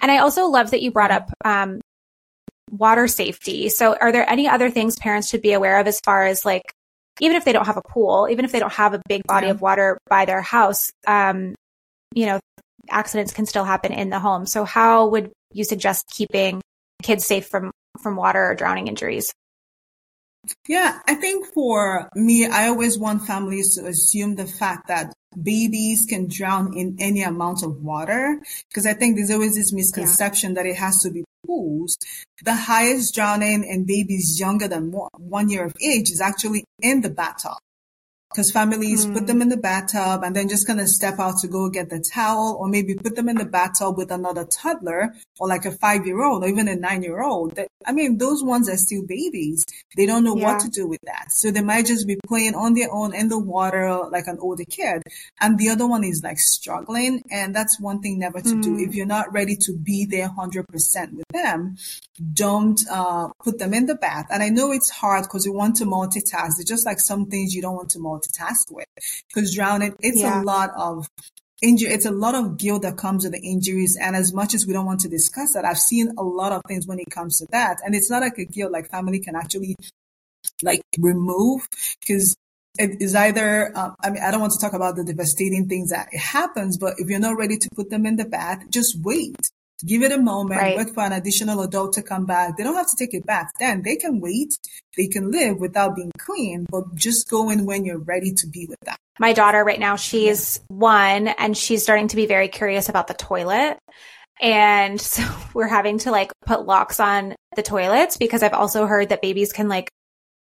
And 0.00 0.10
I 0.10 0.18
also 0.18 0.46
love 0.46 0.70
that 0.70 0.82
you 0.82 0.90
brought 0.90 1.10
up, 1.10 1.30
um, 1.44 1.80
water 2.70 3.06
safety. 3.06 3.68
So 3.68 3.94
are 4.00 4.12
there 4.12 4.28
any 4.28 4.48
other 4.48 4.70
things 4.70 4.98
parents 4.98 5.28
should 5.28 5.42
be 5.42 5.52
aware 5.52 5.78
of 5.78 5.86
as 5.86 6.00
far 6.00 6.24
as 6.24 6.44
like 6.44 6.72
even 7.20 7.36
if 7.36 7.44
they 7.44 7.52
don't 7.52 7.66
have 7.66 7.76
a 7.76 7.82
pool, 7.82 8.28
even 8.30 8.44
if 8.44 8.52
they 8.52 8.58
don't 8.58 8.72
have 8.72 8.94
a 8.94 9.02
big 9.08 9.24
body 9.26 9.46
yeah. 9.46 9.52
of 9.52 9.60
water 9.60 9.98
by 10.08 10.24
their 10.24 10.40
house, 10.40 10.90
um, 11.06 11.54
you 12.14 12.26
know, 12.26 12.40
accidents 12.88 13.32
can 13.32 13.46
still 13.46 13.64
happen 13.64 13.92
in 13.92 14.10
the 14.10 14.18
home. 14.18 14.46
So 14.46 14.64
how 14.64 15.08
would 15.08 15.30
you 15.52 15.64
suggest 15.64 16.06
keeping 16.08 16.62
kids 17.02 17.26
safe 17.26 17.46
from, 17.46 17.70
from 18.02 18.16
water 18.16 18.42
or 18.42 18.54
drowning 18.54 18.88
injuries? 18.88 19.32
Yeah, 20.66 20.98
I 21.06 21.14
think 21.14 21.46
for 21.54 22.08
me, 22.14 22.46
I 22.46 22.68
always 22.68 22.98
want 22.98 23.26
families 23.26 23.76
to 23.76 23.86
assume 23.86 24.34
the 24.34 24.46
fact 24.46 24.88
that 24.88 25.12
babies 25.40 26.04
can 26.08 26.28
drown 26.28 26.76
in 26.76 26.96
any 26.98 27.22
amount 27.22 27.62
of 27.62 27.82
water 27.82 28.42
because 28.68 28.86
I 28.86 28.94
think 28.94 29.16
there's 29.16 29.30
always 29.30 29.54
this 29.54 29.72
misconception 29.72 30.50
yeah. 30.50 30.54
that 30.62 30.66
it 30.66 30.76
has 30.76 31.00
to 31.02 31.10
be 31.10 31.24
pools. 31.46 31.96
The 32.42 32.54
highest 32.54 33.14
drowning 33.14 33.64
in 33.64 33.84
babies 33.84 34.38
younger 34.38 34.68
than 34.68 34.92
one 35.16 35.48
year 35.48 35.64
of 35.64 35.76
age 35.80 36.10
is 36.10 36.20
actually 36.20 36.64
in 36.80 37.00
the 37.00 37.10
bathtub 37.10 37.58
because 38.32 38.50
families 38.50 39.04
mm. 39.04 39.12
put 39.12 39.26
them 39.26 39.42
in 39.42 39.48
the 39.48 39.56
bathtub 39.56 40.22
and 40.24 40.34
then 40.34 40.48
just 40.48 40.66
kind 40.66 40.80
of 40.80 40.88
step 40.88 41.18
out 41.18 41.38
to 41.38 41.48
go 41.48 41.68
get 41.68 41.90
the 41.90 42.00
towel 42.00 42.56
or 42.58 42.66
maybe 42.66 42.94
put 42.94 43.14
them 43.14 43.28
in 43.28 43.36
the 43.36 43.44
bathtub 43.44 43.98
with 43.98 44.10
another 44.10 44.44
toddler 44.44 45.14
or 45.38 45.48
like 45.48 45.66
a 45.66 45.72
five 45.72 46.06
year 46.06 46.22
old 46.22 46.42
or 46.42 46.48
even 46.48 46.66
a 46.68 46.74
nine 46.74 47.02
year 47.02 47.22
old. 47.22 47.58
I 47.86 47.92
mean, 47.92 48.16
those 48.18 48.42
ones 48.42 48.68
are 48.68 48.76
still 48.76 49.02
babies. 49.06 49.64
They 49.96 50.06
don't 50.06 50.24
know 50.24 50.36
yeah. 50.36 50.54
what 50.54 50.60
to 50.62 50.70
do 50.70 50.86
with 50.86 51.00
that. 51.04 51.26
So 51.30 51.50
they 51.50 51.62
might 51.62 51.86
just 51.86 52.06
be 52.06 52.16
playing 52.26 52.54
on 52.54 52.74
their 52.74 52.90
own 52.90 53.14
in 53.14 53.28
the 53.28 53.38
water 53.38 54.00
like 54.10 54.26
an 54.26 54.38
older 54.40 54.64
kid. 54.64 55.02
And 55.40 55.58
the 55.58 55.68
other 55.68 55.86
one 55.86 56.04
is 56.04 56.22
like 56.22 56.38
struggling. 56.38 57.22
And 57.30 57.54
that's 57.54 57.80
one 57.80 58.00
thing 58.00 58.18
never 58.18 58.40
to 58.40 58.54
mm. 58.54 58.62
do. 58.62 58.78
If 58.78 58.94
you're 58.94 59.06
not 59.06 59.32
ready 59.32 59.56
to 59.56 59.76
be 59.76 60.06
there 60.06 60.30
100% 60.30 61.12
with 61.12 61.26
them, 61.32 61.76
don't 62.32 62.80
uh, 62.90 63.28
put 63.44 63.58
them 63.58 63.74
in 63.74 63.86
the 63.86 63.94
bath. 63.94 64.26
And 64.30 64.42
I 64.42 64.48
know 64.48 64.72
it's 64.72 64.90
hard 64.90 65.24
because 65.24 65.44
you 65.44 65.52
want 65.52 65.76
to 65.76 65.84
multitask. 65.84 66.58
It's 66.58 66.64
just 66.68 66.86
like 66.86 67.00
some 67.00 67.26
things 67.26 67.54
you 67.54 67.60
don't 67.60 67.74
want 67.74 67.90
to 67.90 67.98
multitask 67.98 68.21
multitask 68.22 68.70
with 68.70 68.86
because 69.28 69.54
drowning, 69.54 69.94
it's 70.00 70.20
yeah. 70.20 70.42
a 70.42 70.44
lot 70.44 70.70
of 70.76 71.08
injury. 71.62 71.90
It's 71.90 72.06
a 72.06 72.10
lot 72.10 72.34
of 72.34 72.56
guilt 72.58 72.82
that 72.82 72.96
comes 72.96 73.24
with 73.24 73.32
the 73.32 73.40
injuries. 73.40 73.96
And 74.00 74.16
as 74.16 74.32
much 74.32 74.54
as 74.54 74.66
we 74.66 74.72
don't 74.72 74.86
want 74.86 75.00
to 75.00 75.08
discuss 75.08 75.54
that, 75.54 75.64
I've 75.64 75.78
seen 75.78 76.12
a 76.18 76.22
lot 76.22 76.52
of 76.52 76.62
things 76.66 76.86
when 76.86 76.98
it 76.98 77.10
comes 77.10 77.38
to 77.38 77.46
that. 77.52 77.78
And 77.84 77.94
it's 77.94 78.10
not 78.10 78.22
like 78.22 78.38
a 78.38 78.44
guilt 78.44 78.72
like 78.72 78.90
family 78.90 79.20
can 79.20 79.36
actually 79.36 79.76
like 80.62 80.82
remove 80.98 81.68
because 82.00 82.36
it 82.78 83.02
is 83.02 83.14
either, 83.14 83.70
uh, 83.76 83.90
I 84.00 84.10
mean, 84.10 84.22
I 84.22 84.30
don't 84.30 84.40
want 84.40 84.54
to 84.54 84.58
talk 84.58 84.72
about 84.72 84.96
the 84.96 85.04
devastating 85.04 85.68
things 85.68 85.90
that 85.90 86.08
it 86.10 86.18
happens, 86.18 86.78
but 86.78 86.94
if 86.98 87.08
you're 87.08 87.20
not 87.20 87.36
ready 87.36 87.58
to 87.58 87.68
put 87.74 87.90
them 87.90 88.06
in 88.06 88.16
the 88.16 88.24
bath, 88.24 88.64
just 88.70 88.96
wait. 89.02 89.36
Give 89.84 90.02
it 90.02 90.12
a 90.12 90.18
moment, 90.18 90.60
right. 90.60 90.76
wait 90.76 90.94
for 90.94 91.02
an 91.02 91.12
additional 91.12 91.62
adult 91.62 91.94
to 91.94 92.02
come 92.02 92.24
back. 92.24 92.56
They 92.56 92.62
don't 92.62 92.74
have 92.74 92.90
to 92.90 92.96
take 92.96 93.14
it 93.14 93.26
back 93.26 93.52
then. 93.58 93.82
They 93.82 93.96
can 93.96 94.20
wait. 94.20 94.56
They 94.96 95.08
can 95.08 95.30
live 95.30 95.58
without 95.58 95.96
being 95.96 96.12
clean, 96.18 96.66
but 96.70 96.94
just 96.94 97.28
go 97.28 97.50
in 97.50 97.66
when 97.66 97.84
you're 97.84 97.98
ready 97.98 98.32
to 98.32 98.46
be 98.46 98.66
with 98.66 98.78
them. 98.80 98.96
My 99.18 99.32
daughter 99.32 99.64
right 99.64 99.80
now, 99.80 99.96
she's 99.96 100.58
yeah. 100.58 100.76
one 100.76 101.28
and 101.28 101.56
she's 101.56 101.82
starting 101.82 102.08
to 102.08 102.16
be 102.16 102.26
very 102.26 102.48
curious 102.48 102.88
about 102.88 103.08
the 103.08 103.14
toilet. 103.14 103.78
And 104.40 105.00
so 105.00 105.24
we're 105.54 105.68
having 105.68 105.98
to 105.98 106.10
like 106.10 106.32
put 106.46 106.66
locks 106.66 107.00
on 107.00 107.34
the 107.56 107.62
toilets 107.62 108.16
because 108.16 108.42
I've 108.42 108.54
also 108.54 108.86
heard 108.86 109.08
that 109.08 109.22
babies 109.22 109.52
can 109.52 109.68
like 109.68 109.88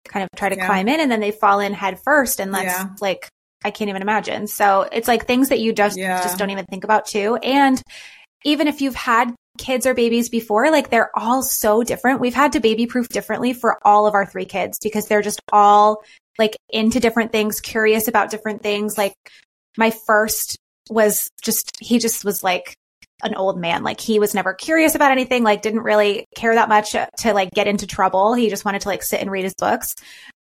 kind 0.07 0.23
of 0.23 0.29
try 0.37 0.49
to 0.49 0.55
yeah. 0.55 0.65
climb 0.65 0.87
in 0.87 0.99
and 0.99 1.11
then 1.11 1.19
they 1.19 1.31
fall 1.31 1.59
in 1.59 1.73
head 1.73 1.99
first. 2.03 2.39
And 2.39 2.53
that's 2.53 2.65
yeah. 2.65 2.89
like, 2.99 3.27
I 3.63 3.71
can't 3.71 3.89
even 3.89 4.01
imagine. 4.01 4.47
So 4.47 4.87
it's 4.91 5.07
like 5.07 5.25
things 5.27 5.49
that 5.49 5.59
you 5.59 5.71
just, 5.73 5.97
just 5.97 6.39
don't 6.39 6.49
even 6.49 6.65
think 6.65 6.83
about 6.83 7.05
too. 7.05 7.35
And 7.35 7.81
even 8.43 8.67
if 8.67 8.81
you've 8.81 8.95
had 8.95 9.33
kids 9.57 9.85
or 9.85 9.93
babies 9.93 10.29
before, 10.29 10.71
like 10.71 10.89
they're 10.89 11.11
all 11.17 11.43
so 11.43 11.83
different. 11.83 12.19
We've 12.19 12.33
had 12.33 12.53
to 12.53 12.59
baby 12.59 12.87
proof 12.87 13.09
differently 13.09 13.53
for 13.53 13.77
all 13.85 14.07
of 14.07 14.13
our 14.13 14.25
three 14.25 14.45
kids 14.45 14.79
because 14.81 15.07
they're 15.07 15.21
just 15.21 15.41
all 15.51 16.03
like 16.39 16.57
into 16.69 16.99
different 16.99 17.31
things, 17.31 17.59
curious 17.59 18.07
about 18.07 18.31
different 18.31 18.63
things. 18.63 18.97
Like 18.97 19.13
my 19.77 19.91
first 19.91 20.57
was 20.89 21.29
just, 21.41 21.71
he 21.79 21.99
just 21.99 22.25
was 22.25 22.43
like 22.43 22.75
an 23.23 23.35
old 23.35 23.59
man. 23.59 23.83
Like 23.83 23.99
he 23.99 24.19
was 24.19 24.33
never 24.33 24.53
curious 24.53 24.95
about 24.95 25.11
anything, 25.11 25.43
like 25.43 25.61
didn't 25.61 25.81
really 25.81 26.25
care 26.35 26.55
that 26.55 26.69
much 26.69 26.91
to 26.91 27.33
like 27.33 27.51
get 27.51 27.67
into 27.67 27.87
trouble. 27.87 28.33
He 28.33 28.49
just 28.49 28.65
wanted 28.65 28.81
to 28.81 28.87
like 28.89 29.03
sit 29.03 29.21
and 29.21 29.31
read 29.31 29.43
his 29.43 29.55
books. 29.55 29.95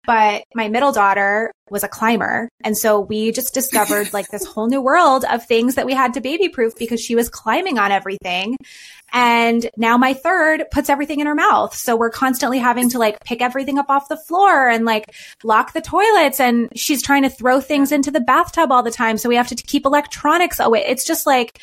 But 0.05 0.43
my 0.55 0.67
middle 0.67 0.91
daughter 0.91 1.51
was 1.69 1.83
a 1.83 1.87
climber. 1.87 2.49
And 2.63 2.75
so 2.75 2.99
we 2.99 3.31
just 3.31 3.53
discovered 3.53 4.11
like 4.13 4.29
this 4.29 4.45
whole 4.45 4.67
new 4.67 4.81
world 4.81 5.25
of 5.25 5.45
things 5.45 5.75
that 5.75 5.85
we 5.85 5.93
had 5.93 6.15
to 6.15 6.21
baby 6.21 6.49
proof 6.49 6.73
because 6.75 6.99
she 6.99 7.15
was 7.15 7.29
climbing 7.29 7.77
on 7.77 7.91
everything. 7.91 8.57
And 9.13 9.69
now 9.77 9.97
my 9.97 10.13
third 10.13 10.65
puts 10.71 10.89
everything 10.89 11.19
in 11.19 11.27
her 11.27 11.35
mouth. 11.35 11.75
So 11.75 11.95
we're 11.95 12.09
constantly 12.09 12.57
having 12.57 12.89
to 12.89 12.97
like 12.97 13.19
pick 13.23 13.41
everything 13.41 13.77
up 13.77 13.89
off 13.89 14.09
the 14.09 14.17
floor 14.17 14.67
and 14.67 14.85
like 14.85 15.13
lock 15.43 15.73
the 15.73 15.81
toilets. 15.81 16.39
And 16.39 16.69
she's 16.75 17.03
trying 17.03 17.23
to 17.23 17.29
throw 17.29 17.61
things 17.61 17.91
into 17.91 18.09
the 18.09 18.21
bathtub 18.21 18.71
all 18.71 18.83
the 18.83 18.91
time. 18.91 19.17
So 19.17 19.29
we 19.29 19.35
have 19.35 19.49
to 19.49 19.55
keep 19.55 19.85
electronics 19.85 20.59
away. 20.59 20.83
It's 20.87 21.05
just 21.05 21.27
like, 21.27 21.59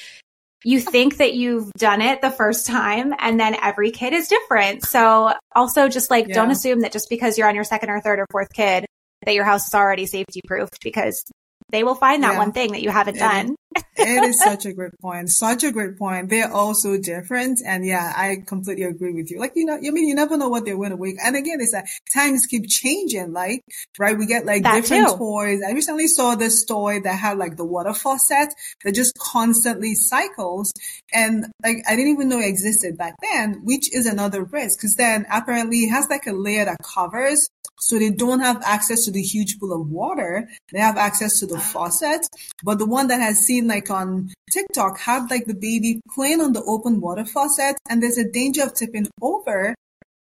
you 0.64 0.80
think 0.80 1.18
that 1.18 1.34
you've 1.34 1.72
done 1.74 2.00
it 2.00 2.20
the 2.20 2.30
first 2.30 2.66
time 2.66 3.14
and 3.18 3.38
then 3.38 3.56
every 3.62 3.90
kid 3.90 4.12
is 4.12 4.28
different. 4.28 4.84
So 4.84 5.32
also 5.54 5.88
just 5.88 6.10
like 6.10 6.28
yeah. 6.28 6.34
don't 6.34 6.50
assume 6.50 6.80
that 6.80 6.92
just 6.92 7.08
because 7.08 7.38
you're 7.38 7.48
on 7.48 7.54
your 7.54 7.64
second 7.64 7.90
or 7.90 8.00
third 8.00 8.18
or 8.18 8.26
fourth 8.30 8.52
kid 8.52 8.86
that 9.24 9.34
your 9.34 9.44
house 9.44 9.68
is 9.68 9.74
already 9.74 10.06
safety 10.06 10.40
proofed 10.46 10.82
because 10.82 11.24
they 11.70 11.84
will 11.84 11.94
find 11.94 12.22
that 12.22 12.32
yeah. 12.32 12.38
one 12.38 12.52
thing 12.52 12.72
that 12.72 12.82
you 12.82 12.90
haven't 12.90 13.18
done. 13.18 13.54
It 13.96 14.24
is 14.24 14.38
such 14.38 14.66
a 14.66 14.72
great 14.72 14.98
point. 15.00 15.28
Such 15.30 15.64
a 15.64 15.72
great 15.72 15.98
point. 15.98 16.30
They're 16.30 16.52
all 16.52 16.74
so 16.74 16.98
different. 16.98 17.60
And 17.64 17.84
yeah, 17.84 18.12
I 18.16 18.38
completely 18.46 18.84
agree 18.84 19.12
with 19.12 19.30
you. 19.30 19.38
Like, 19.38 19.52
you 19.54 19.64
know, 19.64 19.74
I 19.74 19.90
mean, 19.90 20.08
you 20.08 20.14
never 20.14 20.36
know 20.36 20.48
what 20.48 20.64
they're 20.64 20.76
going 20.76 20.90
to 20.90 20.96
wake. 20.96 21.16
And 21.22 21.36
again, 21.36 21.58
it's 21.60 21.72
that 21.72 21.88
times 22.12 22.46
keep 22.46 22.68
changing. 22.68 23.32
Like, 23.32 23.62
right. 23.98 24.16
We 24.16 24.26
get 24.26 24.46
like 24.46 24.62
that 24.62 24.82
different 24.82 25.08
too. 25.08 25.18
toys. 25.18 25.60
I 25.66 25.72
recently 25.72 26.06
saw 26.06 26.34
this 26.34 26.64
toy 26.64 27.00
that 27.00 27.18
had 27.18 27.38
like 27.38 27.56
the 27.56 27.64
water 27.64 27.94
faucet 27.94 28.54
that 28.84 28.94
just 28.94 29.18
constantly 29.18 29.94
cycles. 29.94 30.72
And 31.12 31.46
like, 31.64 31.78
I 31.88 31.96
didn't 31.96 32.12
even 32.12 32.28
know 32.28 32.38
it 32.38 32.48
existed 32.48 32.96
back 32.96 33.14
then, 33.22 33.62
which 33.64 33.94
is 33.94 34.06
another 34.06 34.44
risk. 34.44 34.80
Cause 34.80 34.94
then 34.96 35.26
apparently 35.32 35.84
it 35.84 35.90
has 35.90 36.08
like 36.08 36.26
a 36.26 36.32
layer 36.32 36.64
that 36.64 36.78
covers 36.82 37.48
so 37.80 37.98
they 37.98 38.10
don't 38.10 38.40
have 38.40 38.60
access 38.64 39.04
to 39.04 39.10
the 39.10 39.22
huge 39.22 39.58
pool 39.58 39.72
of 39.72 39.88
water. 39.88 40.48
They 40.72 40.80
have 40.80 40.96
access 40.96 41.38
to 41.40 41.46
the 41.46 41.56
oh. 41.56 41.60
faucet. 41.60 42.26
But 42.64 42.78
the 42.78 42.86
one 42.86 43.08
that 43.08 43.20
has 43.20 43.38
seen 43.38 43.67
like 43.68 43.90
on 43.90 44.32
TikTok 44.50 44.98
had 44.98 45.30
like 45.30 45.44
the 45.46 45.54
baby 45.54 46.00
playing 46.14 46.40
on 46.40 46.52
the 46.52 46.62
open 46.62 47.00
water 47.00 47.24
faucet 47.24 47.76
and 47.88 48.02
there's 48.02 48.18
a 48.18 48.28
danger 48.28 48.62
of 48.62 48.74
tipping 48.74 49.06
over 49.22 49.74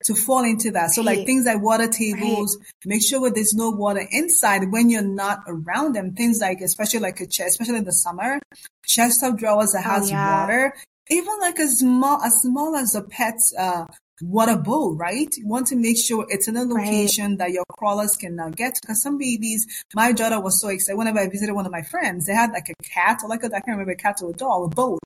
to 0.05 0.13
fall 0.13 0.43
into 0.43 0.71
that. 0.71 0.91
So 0.91 1.03
right. 1.03 1.17
like 1.17 1.25
things 1.25 1.45
like 1.45 1.62
water 1.62 1.88
tables, 1.88 2.58
right. 2.60 2.67
make 2.86 3.03
sure 3.03 3.31
there's 3.31 3.53
no 3.53 3.71
water 3.71 4.05
inside 4.12 4.71
when 4.71 4.89
you're 4.89 5.01
not 5.01 5.43
around 5.47 5.93
them. 5.93 6.13
Things 6.13 6.39
like, 6.41 6.62
especially 6.62 6.99
like 6.99 7.19
a 7.21 7.25
chest, 7.25 7.60
especially 7.60 7.79
in 7.79 7.86
the 7.86 7.93
summer, 7.93 8.39
chest 8.86 9.23
of 9.23 9.38
drawers 9.38 9.71
that 9.71 9.84
oh, 9.86 9.89
has 9.89 10.12
yeah. 10.12 10.41
water, 10.41 10.75
even 11.10 11.39
like 11.39 11.60
as 11.60 11.79
small, 11.79 12.21
as 12.21 12.36
small 12.41 12.75
as 12.75 12.93
a 12.93 13.01
pet's, 13.01 13.53
uh, 13.58 13.86
water 14.21 14.58
bowl, 14.58 14.95
right? 14.95 15.28
You 15.36 15.47
want 15.47 15.67
to 15.67 15.75
make 15.75 15.97
sure 15.97 16.25
it's 16.30 16.47
in 16.47 16.56
a 16.56 16.63
location 16.63 17.32
right. 17.32 17.38
that 17.39 17.51
your 17.51 17.63
crawlers 17.71 18.15
can 18.15 18.36
now 18.36 18.49
get. 18.49 18.78
Because 18.82 19.01
some 19.01 19.17
babies, 19.17 19.65
my 19.93 20.12
daughter 20.12 20.39
was 20.39 20.62
so 20.62 20.69
excited 20.69 20.97
whenever 20.97 21.19
I 21.19 21.28
visited 21.28 21.54
one 21.54 21.65
of 21.65 21.71
my 21.71 21.84
friends, 21.84 22.25
they 22.25 22.34
had 22.34 22.51
like 22.51 22.69
a 22.69 22.84
cat 22.84 23.19
or 23.23 23.30
like 23.30 23.43
a, 23.43 23.47
I 23.47 23.60
can't 23.60 23.67
remember 23.67 23.91
a 23.91 23.95
cat 23.95 24.17
or 24.21 24.32
a 24.32 24.34
dog, 24.34 24.71
a 24.71 24.75
boat. 24.75 24.99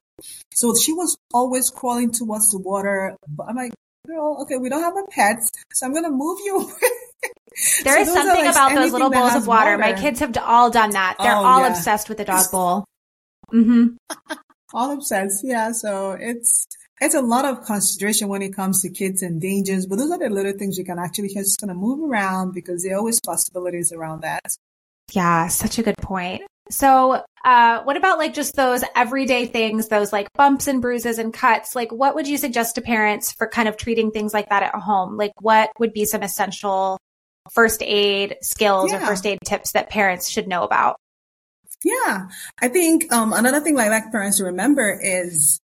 So 0.53 0.75
she 0.75 0.93
was 0.93 1.17
always 1.33 1.69
crawling 1.69 2.11
towards 2.11 2.51
the 2.51 2.59
water. 2.59 3.15
But 3.27 3.47
I'm 3.49 3.55
like, 3.55 3.73
girl, 4.07 4.41
okay, 4.41 4.57
we 4.57 4.69
don't 4.69 4.83
have 4.83 4.97
a 4.97 5.03
pets, 5.09 5.51
so 5.73 5.85
I'm 5.85 5.93
gonna 5.93 6.09
move 6.09 6.39
you. 6.43 6.71
there 7.83 7.95
so 7.95 8.01
is 8.01 8.13
something 8.13 8.45
like 8.45 8.51
about 8.51 8.75
those 8.75 8.91
little 8.91 9.09
bowls 9.09 9.35
of 9.35 9.47
water. 9.47 9.71
water. 9.71 9.77
My 9.77 9.93
kids 9.93 10.19
have 10.19 10.35
all 10.37 10.69
done 10.69 10.91
that. 10.91 11.15
They're 11.19 11.31
oh, 11.31 11.43
all 11.43 11.61
yeah. 11.61 11.69
obsessed 11.69 12.09
with 12.09 12.17
the 12.17 12.25
dog 12.25 12.51
bowl. 12.51 12.85
Mm-hmm. 13.53 13.95
All 14.73 14.91
obsessed, 14.91 15.43
yeah. 15.43 15.71
So 15.71 16.11
it's 16.19 16.67
it's 17.01 17.15
a 17.15 17.21
lot 17.21 17.45
of 17.45 17.63
consideration 17.65 18.27
when 18.27 18.41
it 18.41 18.55
comes 18.55 18.81
to 18.81 18.89
kids 18.89 19.21
and 19.21 19.39
dangers, 19.39 19.85
but 19.85 19.97
those 19.97 20.11
are 20.11 20.19
the 20.19 20.29
little 20.29 20.53
things 20.53 20.77
you 20.77 20.83
can 20.83 20.99
actually 20.99 21.29
just 21.29 21.59
kind 21.59 21.71
of 21.71 21.77
move 21.77 22.09
around 22.09 22.53
because 22.53 22.83
there 22.83 22.93
are 22.93 22.97
always 22.97 23.19
possibilities 23.19 23.91
around 23.91 24.21
that. 24.21 24.57
Yeah, 25.11 25.47
such 25.47 25.79
a 25.79 25.83
good 25.83 25.97
point. 25.97 26.43
So, 26.69 27.23
uh, 27.43 27.81
what 27.83 27.97
about 27.97 28.19
like 28.19 28.33
just 28.33 28.55
those 28.55 28.83
everyday 28.95 29.47
things, 29.47 29.87
those 29.87 30.13
like 30.13 30.31
bumps 30.33 30.67
and 30.67 30.81
bruises 30.81 31.17
and 31.17 31.33
cuts? 31.33 31.75
Like, 31.75 31.91
what 31.91 32.15
would 32.15 32.27
you 32.27 32.37
suggest 32.37 32.75
to 32.75 32.81
parents 32.81 33.31
for 33.31 33.47
kind 33.47 33.67
of 33.67 33.75
treating 33.75 34.11
things 34.11 34.33
like 34.33 34.49
that 34.49 34.61
at 34.61 34.75
home? 34.75 35.17
Like, 35.17 35.31
what 35.41 35.71
would 35.79 35.93
be 35.93 36.05
some 36.05 36.21
essential 36.21 36.99
first 37.51 37.81
aid 37.81 38.37
skills 38.41 38.91
yeah. 38.91 39.01
or 39.01 39.05
first 39.05 39.25
aid 39.25 39.39
tips 39.43 39.71
that 39.71 39.89
parents 39.89 40.29
should 40.29 40.47
know 40.47 40.63
about? 40.63 40.97
Yeah, 41.83 42.27
I 42.61 42.67
think 42.67 43.11
um, 43.11 43.33
another 43.33 43.61
thing 43.61 43.75
like, 43.75 43.89
like 43.89 44.11
parents 44.11 44.37
to 44.37 44.45
remember 44.45 44.99
is 45.01 45.59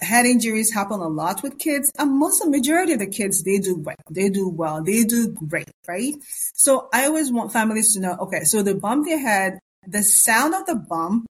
head 0.00 0.26
injuries 0.26 0.72
happen 0.72 0.98
a 1.00 1.08
lot 1.08 1.42
with 1.42 1.58
kids 1.58 1.92
and 1.98 2.18
most 2.18 2.40
of 2.40 2.46
the 2.46 2.56
majority 2.56 2.94
of 2.94 2.98
the 2.98 3.06
kids 3.06 3.42
they 3.42 3.58
do 3.58 3.76
well 3.76 3.96
they 4.10 4.30
do 4.30 4.48
well 4.48 4.82
they 4.82 5.04
do 5.04 5.28
great 5.28 5.70
right 5.86 6.14
so 6.54 6.88
i 6.94 7.04
always 7.04 7.30
want 7.30 7.52
families 7.52 7.92
to 7.92 8.00
know 8.00 8.16
okay 8.18 8.42
so 8.44 8.62
they 8.62 8.72
bump 8.72 9.06
their 9.06 9.18
head 9.18 9.58
the 9.86 10.02
sound 10.02 10.54
of 10.54 10.64
the 10.64 10.74
bump 10.74 11.26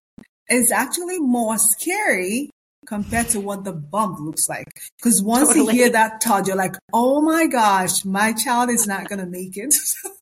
is 0.49 0.71
actually 0.71 1.19
more 1.19 1.59
scary 1.59 2.51
compared 2.87 3.29
to 3.29 3.41
what 3.41 3.65
the 3.65 3.73
bump 3.73 4.19
looks 4.19 4.49
like. 4.49 4.67
Because 4.97 5.23
once 5.23 5.49
totally. 5.49 5.77
you 5.77 5.83
hear 5.83 5.91
that 5.91 6.23
thud, 6.23 6.49
you're 6.49 6.57
like, 6.57 6.75
oh 6.93 7.21
my 7.21 7.47
gosh, 7.47 8.05
my 8.05 8.33
child 8.33 8.71
is 8.71 8.87
not 8.87 9.09
going 9.09 9.21
to 9.21 9.27
make 9.27 9.57
it. 9.57 9.75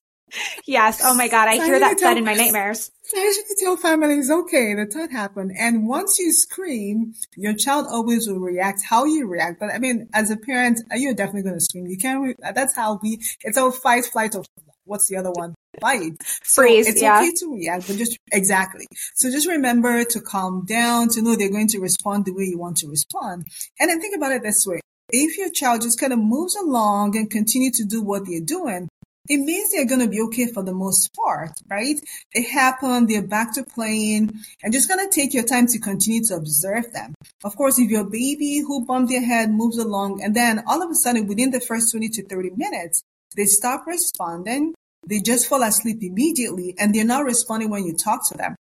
yes. 0.66 1.00
Oh 1.02 1.14
my 1.14 1.28
God. 1.28 1.48
I 1.48 1.54
hear 1.64 1.78
that 1.78 1.98
thud 1.98 2.16
in 2.16 2.24
my 2.24 2.34
nightmares. 2.34 2.90
I 3.14 3.20
usually 3.20 3.44
tell 3.58 3.76
families, 3.76 4.30
okay, 4.30 4.74
the 4.74 4.86
thud 4.86 5.10
happened. 5.10 5.52
And 5.58 5.88
once 5.88 6.18
you 6.18 6.32
scream, 6.32 7.14
your 7.36 7.54
child 7.54 7.86
always 7.88 8.28
will 8.28 8.38
react 8.38 8.82
how 8.84 9.04
you 9.04 9.26
react. 9.26 9.60
But 9.60 9.70
I 9.70 9.78
mean, 9.78 10.08
as 10.12 10.30
a 10.30 10.36
parent, 10.36 10.80
uh, 10.92 10.96
you're 10.96 11.14
definitely 11.14 11.42
going 11.42 11.56
to 11.56 11.60
scream. 11.60 11.86
You 11.86 11.96
can't, 11.96 12.22
re- 12.22 12.34
uh, 12.44 12.52
that's 12.52 12.76
how 12.76 12.98
we, 13.02 13.20
it's 13.42 13.56
a 13.56 13.72
fight, 13.72 14.04
flight, 14.06 14.34
or 14.34 14.44
what's 14.84 15.08
the 15.08 15.16
other 15.16 15.30
one? 15.30 15.54
Fight. 15.80 16.14
So 16.42 16.62
Freeze. 16.62 16.88
It's 16.88 17.00
yeah. 17.00 17.18
okay 17.18 17.32
to 17.36 17.54
react, 17.54 17.86
but 17.86 17.96
just 17.96 18.18
exactly. 18.32 18.86
So 19.14 19.30
just 19.30 19.46
remember 19.46 20.04
to 20.04 20.20
calm 20.20 20.64
down, 20.66 21.08
to 21.10 21.22
know 21.22 21.36
they're 21.36 21.50
going 21.50 21.68
to 21.68 21.78
respond 21.78 22.24
the 22.24 22.32
way 22.32 22.44
you 22.44 22.58
want 22.58 22.78
to 22.78 22.88
respond. 22.88 23.46
And 23.78 23.88
then 23.88 24.00
think 24.00 24.16
about 24.16 24.32
it 24.32 24.42
this 24.42 24.66
way. 24.66 24.80
If 25.10 25.38
your 25.38 25.50
child 25.50 25.82
just 25.82 25.98
kind 25.98 26.12
of 26.12 26.18
moves 26.18 26.56
along 26.56 27.16
and 27.16 27.30
continue 27.30 27.70
to 27.72 27.84
do 27.84 28.02
what 28.02 28.26
they're 28.26 28.40
doing, 28.40 28.88
it 29.28 29.38
means 29.38 29.70
they're 29.70 29.86
going 29.86 30.00
to 30.00 30.08
be 30.08 30.22
okay 30.22 30.46
for 30.46 30.62
the 30.62 30.72
most 30.72 31.10
part, 31.14 31.50
right? 31.68 31.96
It 32.32 32.48
happened, 32.48 33.08
they're 33.08 33.26
back 33.26 33.54
to 33.54 33.62
playing, 33.62 34.32
and 34.62 34.72
just 34.72 34.88
going 34.88 35.06
to 35.06 35.14
take 35.14 35.34
your 35.34 35.44
time 35.44 35.66
to 35.68 35.78
continue 35.78 36.24
to 36.24 36.36
observe 36.36 36.92
them. 36.92 37.14
Of 37.44 37.56
course, 37.56 37.78
if 37.78 37.90
your 37.90 38.04
baby 38.04 38.62
who 38.66 38.86
bumped 38.86 39.10
their 39.10 39.24
head 39.24 39.50
moves 39.50 39.78
along, 39.78 40.22
and 40.22 40.34
then 40.34 40.64
all 40.66 40.82
of 40.82 40.90
a 40.90 40.94
sudden 40.94 41.26
within 41.26 41.50
the 41.50 41.60
first 41.60 41.90
20 41.92 42.08
to 42.08 42.26
30 42.26 42.50
minutes, 42.56 43.02
they 43.36 43.44
stop 43.44 43.86
responding, 43.86 44.74
they 45.06 45.20
just 45.20 45.46
fall 45.46 45.62
asleep 45.62 45.98
immediately, 46.02 46.74
and 46.78 46.94
they're 46.94 47.04
not 47.04 47.24
responding 47.24 47.70
when 47.70 47.84
you 47.84 47.94
talk 47.94 48.26
to 48.28 48.36
them. 48.36 48.56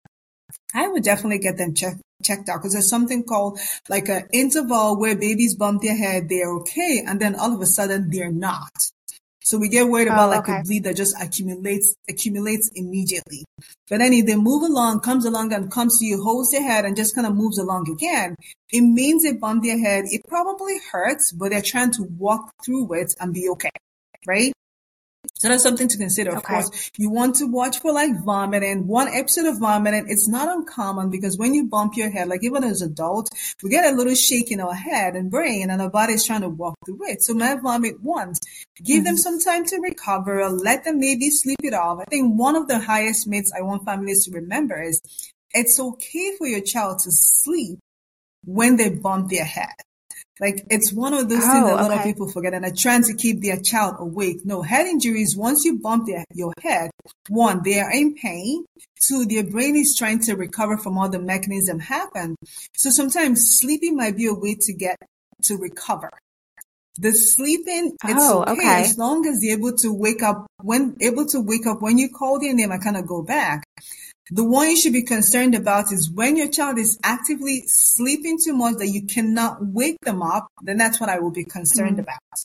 I 0.74 0.88
would 0.88 1.04
definitely 1.04 1.38
get 1.38 1.56
them 1.56 1.74
checked 1.74 2.00
checked 2.22 2.48
out 2.48 2.58
because 2.58 2.72
there's 2.72 2.88
something 2.88 3.22
called 3.24 3.58
like 3.88 4.08
an 4.08 4.26
interval 4.32 4.98
where 4.98 5.16
babies 5.16 5.54
bump 5.54 5.82
their 5.82 5.96
head, 5.96 6.28
they're 6.28 6.50
okay, 6.50 7.02
and 7.06 7.20
then 7.20 7.34
all 7.34 7.54
of 7.54 7.60
a 7.60 7.66
sudden 7.66 8.10
they're 8.10 8.32
not. 8.32 8.90
So 9.46 9.58
we 9.58 9.68
get 9.68 9.88
worried 9.88 10.08
about 10.08 10.34
oh, 10.34 10.38
okay. 10.40 10.54
like 10.54 10.60
a 10.62 10.64
bleed 10.64 10.82
that 10.84 10.96
just 10.96 11.14
accumulates, 11.22 11.94
accumulates 12.10 12.68
immediately. 12.74 13.44
But 13.88 13.98
then 13.98 14.12
if 14.12 14.26
they 14.26 14.34
move 14.34 14.64
along, 14.64 15.02
comes 15.02 15.24
along 15.24 15.52
and 15.52 15.70
comes 15.70 16.00
to 16.00 16.04
you, 16.04 16.20
holds 16.20 16.50
their 16.50 16.64
head 16.64 16.84
and 16.84 16.96
just 16.96 17.14
kind 17.14 17.28
of 17.28 17.36
moves 17.36 17.56
along 17.56 17.88
again, 17.88 18.34
it 18.70 18.80
means 18.80 19.22
they 19.22 19.34
bump 19.34 19.62
their 19.62 19.78
head. 19.78 20.06
It 20.08 20.22
probably 20.26 20.80
hurts, 20.90 21.30
but 21.30 21.50
they're 21.50 21.62
trying 21.62 21.92
to 21.92 22.02
walk 22.18 22.50
through 22.64 22.92
it 22.94 23.14
and 23.20 23.32
be 23.32 23.48
okay. 23.50 23.70
Right? 24.26 24.52
So 25.38 25.48
that's 25.48 25.62
something 25.62 25.88
to 25.88 25.98
consider. 25.98 26.30
Of 26.30 26.38
okay. 26.38 26.54
course, 26.54 26.90
you 26.96 27.10
want 27.10 27.36
to 27.36 27.46
watch 27.46 27.80
for 27.80 27.92
like 27.92 28.24
vomiting. 28.24 28.86
One 28.86 29.08
episode 29.08 29.46
of 29.46 29.58
vomiting, 29.58 30.06
it's 30.08 30.26
not 30.28 30.48
uncommon 30.48 31.10
because 31.10 31.36
when 31.36 31.54
you 31.54 31.66
bump 31.66 31.94
your 31.94 32.10
head, 32.10 32.28
like 32.28 32.42
even 32.42 32.64
as 32.64 32.80
adults, 32.80 33.54
we 33.62 33.68
get 33.68 33.84
a 33.84 33.94
little 33.94 34.14
shake 34.14 34.50
in 34.50 34.60
our 34.60 34.74
head 34.74 35.14
and 35.14 35.30
brain 35.30 35.68
and 35.70 35.82
our 35.82 35.90
body's 35.90 36.24
trying 36.24 36.40
to 36.40 36.48
walk 36.48 36.76
through 36.86 37.10
it. 37.10 37.22
So 37.22 37.34
might 37.34 37.60
vomit 37.60 38.02
once. 38.02 38.40
Give 38.82 38.96
mm-hmm. 38.96 39.04
them 39.04 39.16
some 39.18 39.38
time 39.38 39.66
to 39.66 39.76
recover. 39.76 40.48
Let 40.48 40.84
them 40.84 41.00
maybe 41.00 41.28
sleep 41.28 41.60
it 41.62 41.74
off. 41.74 42.00
I 42.00 42.04
think 42.04 42.38
one 42.38 42.56
of 42.56 42.66
the 42.66 42.78
highest 42.78 43.26
myths 43.26 43.52
I 43.56 43.60
want 43.60 43.84
families 43.84 44.24
to 44.24 44.30
remember 44.30 44.80
is 44.82 45.00
it's 45.52 45.78
okay 45.78 46.36
for 46.36 46.46
your 46.46 46.62
child 46.62 47.00
to 47.00 47.10
sleep 47.10 47.78
when 48.44 48.76
they 48.76 48.90
bump 48.90 49.30
their 49.30 49.44
head. 49.44 49.74
Like 50.38 50.66
it's 50.70 50.92
one 50.92 51.14
of 51.14 51.28
those 51.28 51.42
oh, 51.44 51.52
things 51.52 51.64
that 51.66 51.72
a 51.72 51.82
lot 51.82 51.90
okay. 51.90 51.98
of 51.98 52.04
people 52.04 52.28
forget 52.28 52.52
and 52.52 52.64
are 52.64 52.74
trying 52.74 53.04
to 53.04 53.14
keep 53.14 53.40
their 53.40 53.58
child 53.58 53.96
awake. 53.98 54.44
No, 54.44 54.62
head 54.62 54.86
injuries, 54.86 55.34
once 55.36 55.64
you 55.64 55.78
bump 55.78 56.06
their, 56.06 56.24
your 56.34 56.52
head, 56.62 56.90
one, 57.28 57.62
they 57.64 57.80
are 57.80 57.90
in 57.90 58.14
pain. 58.14 58.64
Two, 59.02 59.24
their 59.24 59.44
brain 59.44 59.76
is 59.76 59.96
trying 59.96 60.20
to 60.24 60.34
recover 60.34 60.76
from 60.76 60.98
all 60.98 61.08
the 61.08 61.18
mechanism 61.18 61.78
happen. 61.78 62.36
So 62.74 62.90
sometimes 62.90 63.58
sleeping 63.60 63.96
might 63.96 64.16
be 64.16 64.26
a 64.26 64.34
way 64.34 64.56
to 64.60 64.72
get 64.74 64.96
to 65.44 65.56
recover. 65.56 66.10
The 66.98 67.12
sleeping, 67.12 67.92
it's 68.04 68.14
oh, 68.16 68.42
okay, 68.42 68.52
okay, 68.52 68.82
as 68.84 68.96
long 68.96 69.26
as 69.26 69.42
you're 69.42 69.58
able 69.58 69.76
to 69.78 69.92
wake 69.92 70.22
up 70.22 70.46
when 70.62 70.96
able 71.00 71.26
to 71.26 71.40
wake 71.40 71.66
up 71.66 71.82
when 71.82 71.98
you 71.98 72.08
call 72.08 72.40
their 72.40 72.54
name 72.54 72.72
and 72.72 72.82
kind 72.82 72.96
of 72.96 73.06
go 73.06 73.22
back. 73.22 73.64
The 74.30 74.44
one 74.44 74.70
you 74.70 74.76
should 74.76 74.92
be 74.92 75.02
concerned 75.02 75.54
about 75.54 75.92
is 75.92 76.10
when 76.10 76.36
your 76.36 76.48
child 76.48 76.78
is 76.78 76.98
actively 77.04 77.62
sleeping 77.66 78.38
too 78.42 78.54
much 78.54 78.76
that 78.78 78.88
you 78.88 79.02
cannot 79.06 79.64
wake 79.64 79.98
them 80.00 80.20
up, 80.20 80.48
then 80.62 80.76
that's 80.76 80.98
what 81.00 81.08
I 81.08 81.20
will 81.20 81.30
be 81.30 81.44
concerned 81.44 81.98
mm-hmm. 81.98 82.00
about. 82.00 82.44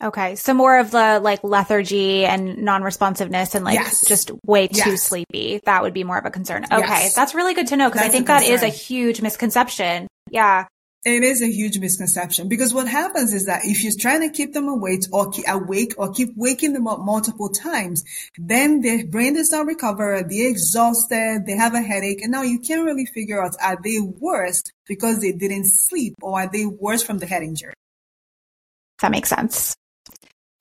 Okay. 0.00 0.36
So 0.36 0.54
more 0.54 0.78
of 0.78 0.90
the 0.90 1.20
like 1.20 1.42
lethargy 1.42 2.24
and 2.24 2.58
non-responsiveness 2.58 3.54
and 3.54 3.64
like 3.64 3.74
yes. 3.74 4.06
just 4.06 4.30
way 4.44 4.68
too 4.68 4.90
yes. 4.90 5.02
sleepy. 5.02 5.60
That 5.64 5.82
would 5.82 5.94
be 5.94 6.04
more 6.04 6.18
of 6.18 6.24
a 6.24 6.30
concern. 6.30 6.64
Okay. 6.64 6.78
Yes. 6.78 7.14
That's 7.14 7.34
really 7.34 7.54
good 7.54 7.68
to 7.68 7.76
know 7.76 7.88
because 7.88 8.02
I 8.02 8.08
think 8.08 8.26
that 8.26 8.44
is 8.44 8.62
a 8.62 8.68
huge 8.68 9.20
misconception. 9.20 10.06
Yeah. 10.30 10.66
It 11.04 11.22
is 11.22 11.42
a 11.42 11.50
huge 11.50 11.78
misconception 11.78 12.48
because 12.48 12.74
what 12.74 12.88
happens 12.88 13.32
is 13.32 13.46
that 13.46 13.64
if 13.64 13.84
you're 13.84 13.92
trying 13.98 14.20
to 14.20 14.36
keep 14.36 14.52
them 14.52 14.66
awake 14.66 15.04
or 15.12 15.30
keep 15.30 15.44
awake 15.46 15.94
or 15.96 16.12
keep 16.12 16.30
waking 16.36 16.72
them 16.72 16.88
up 16.88 16.98
multiple 17.00 17.50
times, 17.50 18.02
then 18.36 18.80
their 18.80 19.06
brain 19.06 19.34
does 19.34 19.52
not 19.52 19.66
recover. 19.66 20.26
They're 20.28 20.50
exhausted. 20.50 21.44
They 21.46 21.56
have 21.56 21.74
a 21.74 21.80
headache. 21.80 22.22
And 22.22 22.32
now 22.32 22.42
you 22.42 22.58
can't 22.58 22.84
really 22.84 23.06
figure 23.06 23.42
out 23.42 23.54
are 23.62 23.78
they 23.82 24.00
worse 24.00 24.62
because 24.88 25.20
they 25.20 25.32
didn't 25.32 25.66
sleep 25.66 26.14
or 26.20 26.40
are 26.40 26.50
they 26.52 26.66
worse 26.66 27.02
from 27.02 27.18
the 27.18 27.26
head 27.26 27.44
injury? 27.44 27.74
That 29.00 29.12
makes 29.12 29.28
sense. 29.28 29.76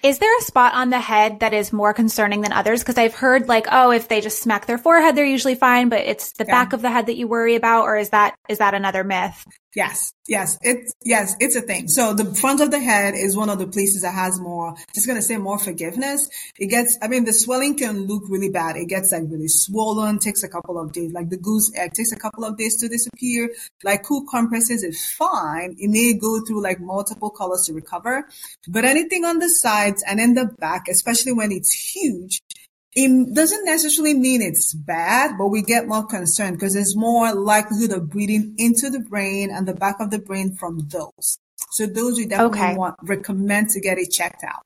Is 0.03 0.19
there 0.19 0.37
a 0.37 0.41
spot 0.41 0.75
on 0.75 0.91
the 0.91 0.99
head 0.99 1.39
that 1.39 1.55
is 1.55 1.73
more 1.73 1.91
concerning 1.91 2.41
than 2.41 2.53
others? 2.53 2.81
Because 2.81 2.99
I've 2.99 3.15
heard 3.15 3.47
like, 3.47 3.65
oh, 3.71 3.89
if 3.89 4.07
they 4.07 4.21
just 4.21 4.43
smack 4.43 4.67
their 4.67 4.77
forehead, 4.77 5.15
they're 5.15 5.25
usually 5.25 5.55
fine, 5.55 5.89
but 5.89 6.01
it's 6.01 6.33
the 6.33 6.45
yeah. 6.45 6.51
back 6.53 6.73
of 6.73 6.83
the 6.83 6.91
head 6.91 7.07
that 7.07 7.17
you 7.17 7.27
worry 7.27 7.55
about, 7.55 7.83
or 7.83 7.97
is 7.97 8.09
that 8.09 8.35
is 8.47 8.59
that 8.59 8.75
another 8.75 9.03
myth? 9.03 9.43
Yes, 9.77 10.11
yes, 10.27 10.57
it's 10.63 10.91
yes, 11.03 11.35
it's 11.39 11.55
a 11.55 11.61
thing. 11.61 11.87
So 11.87 12.15
the 12.15 12.33
front 12.33 12.61
of 12.61 12.71
the 12.71 12.79
head 12.79 13.13
is 13.13 13.37
one 13.37 13.47
of 13.47 13.59
the 13.59 13.67
places 13.67 14.01
that 14.01 14.15
has 14.15 14.39
more, 14.39 14.73
just 14.95 15.05
gonna 15.05 15.21
say 15.21 15.37
more 15.37 15.59
forgiveness. 15.59 16.27
It 16.57 16.71
gets, 16.71 16.97
I 16.99 17.07
mean, 17.07 17.25
the 17.25 17.31
swelling 17.31 17.77
can 17.77 18.07
look 18.07 18.23
really 18.27 18.49
bad. 18.49 18.75
It 18.75 18.87
gets 18.87 19.11
like 19.11 19.25
really 19.27 19.47
swollen, 19.47 20.17
takes 20.17 20.41
a 20.41 20.49
couple 20.49 20.79
of 20.79 20.93
days. 20.93 21.13
Like 21.13 21.29
the 21.29 21.37
goose 21.37 21.71
egg 21.75 21.93
takes 21.93 22.11
a 22.11 22.17
couple 22.17 22.43
of 22.43 22.57
days 22.57 22.75
to 22.77 22.87
disappear. 22.87 23.51
Like 23.83 24.01
cool 24.01 24.25
compresses 24.27 24.81
is 24.81 25.11
fine. 25.11 25.75
It 25.77 25.91
may 25.91 26.13
go 26.13 26.41
through 26.41 26.63
like 26.63 26.79
multiple 26.79 27.29
colors 27.29 27.65
to 27.67 27.73
recover, 27.73 28.27
but 28.67 28.83
anything 28.83 29.25
on 29.25 29.37
the 29.37 29.49
sides 29.49 30.03
and 30.07 30.19
in 30.19 30.33
the 30.33 30.45
back, 30.57 30.87
especially 30.87 31.33
when 31.33 31.51
it's 31.51 31.71
huge, 31.71 32.41
it 32.99 33.35
doesn't 33.35 33.63
necessarily 33.63 34.15
mean 34.15 34.41
it's 34.41 34.73
bad, 34.73 35.37
but 35.37 35.49
we 35.49 35.61
get 35.61 35.87
more 35.87 36.03
concerned 36.03 36.57
because 36.57 36.73
there's 36.73 36.95
more 36.95 37.31
likelihood 37.31 37.91
of 37.91 38.09
breathing 38.09 38.55
into 38.57 38.89
the 38.89 39.01
brain 39.01 39.51
and 39.51 39.67
the 39.67 39.75
back 39.75 39.97
of 39.99 40.09
the 40.09 40.17
brain 40.17 40.55
from 40.55 40.79
those. 40.89 41.37
So 41.73 41.85
those 41.85 42.17
we 42.17 42.25
definitely 42.25 42.59
okay. 42.59 42.75
want 42.75 42.95
recommend 43.03 43.69
to 43.69 43.81
get 43.81 43.99
it 43.99 44.09
checked 44.09 44.43
out. 44.43 44.65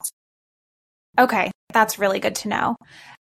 Okay, 1.20 1.52
that's 1.74 2.00
really 2.00 2.22
good 2.22 2.36
to 2.36 2.48
know. 2.48 2.78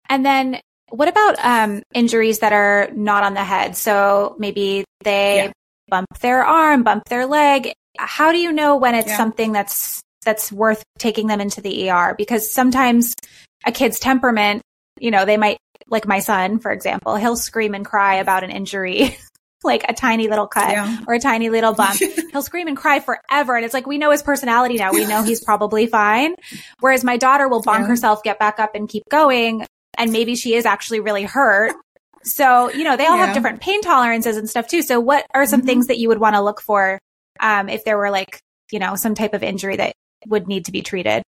And 0.09 0.25
then 0.25 0.59
what 0.89 1.07
about 1.07 1.37
um, 1.41 1.83
injuries 1.93 2.39
that 2.39 2.51
are 2.51 2.89
not 2.93 3.23
on 3.23 3.33
the 3.33 3.45
head? 3.45 3.77
So 3.77 4.35
maybe 4.37 4.83
they 5.05 5.45
yeah. 5.45 5.51
bump 5.87 6.07
their 6.19 6.43
arm, 6.43 6.83
bump 6.83 7.05
their 7.05 7.25
leg. 7.25 7.71
How 7.97 8.33
do 8.33 8.39
you 8.39 8.51
know 8.51 8.75
when 8.75 8.93
it's 8.93 9.07
yeah. 9.07 9.15
something 9.15 9.53
that's 9.53 10.01
that's 10.25 10.51
worth 10.51 10.83
taking 10.97 11.27
them 11.27 11.39
into 11.39 11.61
the 11.61 11.89
ER? 11.89 12.13
Because 12.17 12.51
sometimes 12.51 13.15
a 13.65 13.71
kid's 13.71 13.99
temperament 13.99 14.61
you 14.99 15.11
know, 15.11 15.25
they 15.25 15.37
might, 15.37 15.57
like 15.87 16.07
my 16.07 16.19
son, 16.19 16.59
for 16.59 16.71
example, 16.71 17.15
he'll 17.15 17.35
scream 17.35 17.73
and 17.73 17.85
cry 17.85 18.15
about 18.15 18.43
an 18.43 18.51
injury 18.51 19.17
like 19.63 19.83
a 19.87 19.93
tiny 19.93 20.27
little 20.27 20.47
cut 20.47 20.71
yeah. 20.71 20.99
or 21.07 21.15
a 21.15 21.19
tiny 21.19 21.49
little 21.49 21.73
bump, 21.73 21.99
he'll 22.31 22.41
scream 22.41 22.67
and 22.67 22.77
cry 22.77 22.99
forever. 22.99 23.55
And 23.55 23.65
it's 23.65 23.73
like, 23.73 23.87
we 23.87 23.97
know 23.97 24.11
his 24.11 24.23
personality 24.23 24.75
now. 24.75 24.91
We 24.91 25.05
know 25.05 25.23
he's 25.23 25.43
probably 25.43 25.87
fine. 25.87 26.35
Whereas 26.79 27.03
my 27.03 27.17
daughter 27.17 27.47
will 27.47 27.61
bonk 27.61 27.81
yeah. 27.81 27.87
herself, 27.87 28.23
get 28.23 28.39
back 28.39 28.59
up 28.59 28.75
and 28.75 28.87
keep 28.87 29.03
going. 29.09 29.65
And 29.97 30.11
maybe 30.11 30.35
she 30.35 30.53
is 30.53 30.65
actually 30.65 30.99
really 30.99 31.23
hurt. 31.23 31.75
So, 32.23 32.71
you 32.71 32.83
know, 32.83 32.97
they 32.97 33.05
all 33.05 33.17
yeah. 33.17 33.27
have 33.27 33.35
different 33.35 33.61
pain 33.61 33.81
tolerances 33.81 34.37
and 34.37 34.49
stuff 34.49 34.67
too. 34.67 34.81
So 34.81 34.99
what 34.99 35.25
are 35.33 35.45
some 35.45 35.61
mm-hmm. 35.61 35.67
things 35.67 35.87
that 35.87 35.97
you 35.97 36.09
would 36.09 36.19
want 36.19 36.35
to 36.35 36.41
look 36.41 36.61
for, 36.61 36.99
um, 37.39 37.69
if 37.69 37.83
there 37.83 37.97
were 37.97 38.11
like, 38.11 38.39
you 38.71 38.79
know, 38.79 38.95
some 38.95 39.15
type 39.15 39.33
of 39.33 39.43
injury 39.43 39.77
that 39.77 39.93
would 40.27 40.47
need 40.47 40.65
to 40.65 40.71
be 40.71 40.81
treated? 40.81 41.23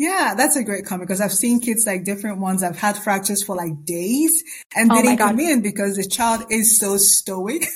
Yeah, 0.00 0.32
that's 0.34 0.56
a 0.56 0.64
great 0.64 0.86
comment 0.86 1.06
because 1.06 1.20
I've 1.20 1.30
seen 1.30 1.60
kids 1.60 1.84
like 1.86 2.04
different 2.04 2.38
ones. 2.38 2.62
I've 2.62 2.78
had 2.78 2.96
fractures 2.96 3.42
for 3.42 3.54
like 3.54 3.84
days 3.84 4.42
and 4.74 4.90
oh 4.90 4.94
they 4.94 5.02
didn't 5.02 5.18
come 5.18 5.38
in 5.38 5.60
because 5.60 5.96
the 5.96 6.08
child 6.08 6.46
is 6.48 6.78
so 6.78 6.96
stoic. 6.96 7.66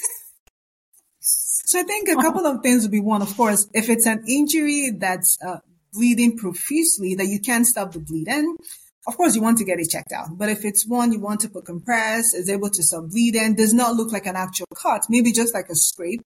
so 1.21 1.81
I 1.81 1.83
think 1.83 2.09
a 2.09 2.15
couple 2.15 2.47
of 2.47 2.63
things 2.63 2.81
would 2.81 2.93
be 2.93 3.01
one, 3.01 3.21
of 3.21 3.37
course, 3.37 3.69
if 3.75 3.91
it's 3.91 4.07
an 4.07 4.25
injury 4.27 4.93
that's 4.97 5.37
uh, 5.47 5.59
bleeding 5.93 6.39
profusely 6.39 7.15
that 7.17 7.27
you 7.27 7.41
can't 7.41 7.67
stop 7.67 7.93
the 7.93 7.99
bleeding, 7.99 8.57
of 9.07 9.17
course, 9.17 9.35
you 9.35 9.43
want 9.43 9.59
to 9.59 9.65
get 9.65 9.79
it 9.79 9.91
checked 9.91 10.13
out. 10.13 10.29
But 10.39 10.49
if 10.49 10.65
it's 10.65 10.87
one 10.87 11.13
you 11.13 11.21
want 11.21 11.41
to 11.41 11.49
put 11.49 11.67
compress, 11.67 12.35
is 12.35 12.49
able 12.49 12.71
to 12.71 12.83
stop 12.83 13.11
bleeding, 13.11 13.55
does 13.55 13.75
not 13.75 13.95
look 13.97 14.13
like 14.13 14.27
an 14.27 14.37
actual 14.37 14.67
cut, 14.75 15.03
maybe 15.09 15.33
just 15.33 15.55
like 15.55 15.69
a 15.69 15.75
scrape, 15.75 16.23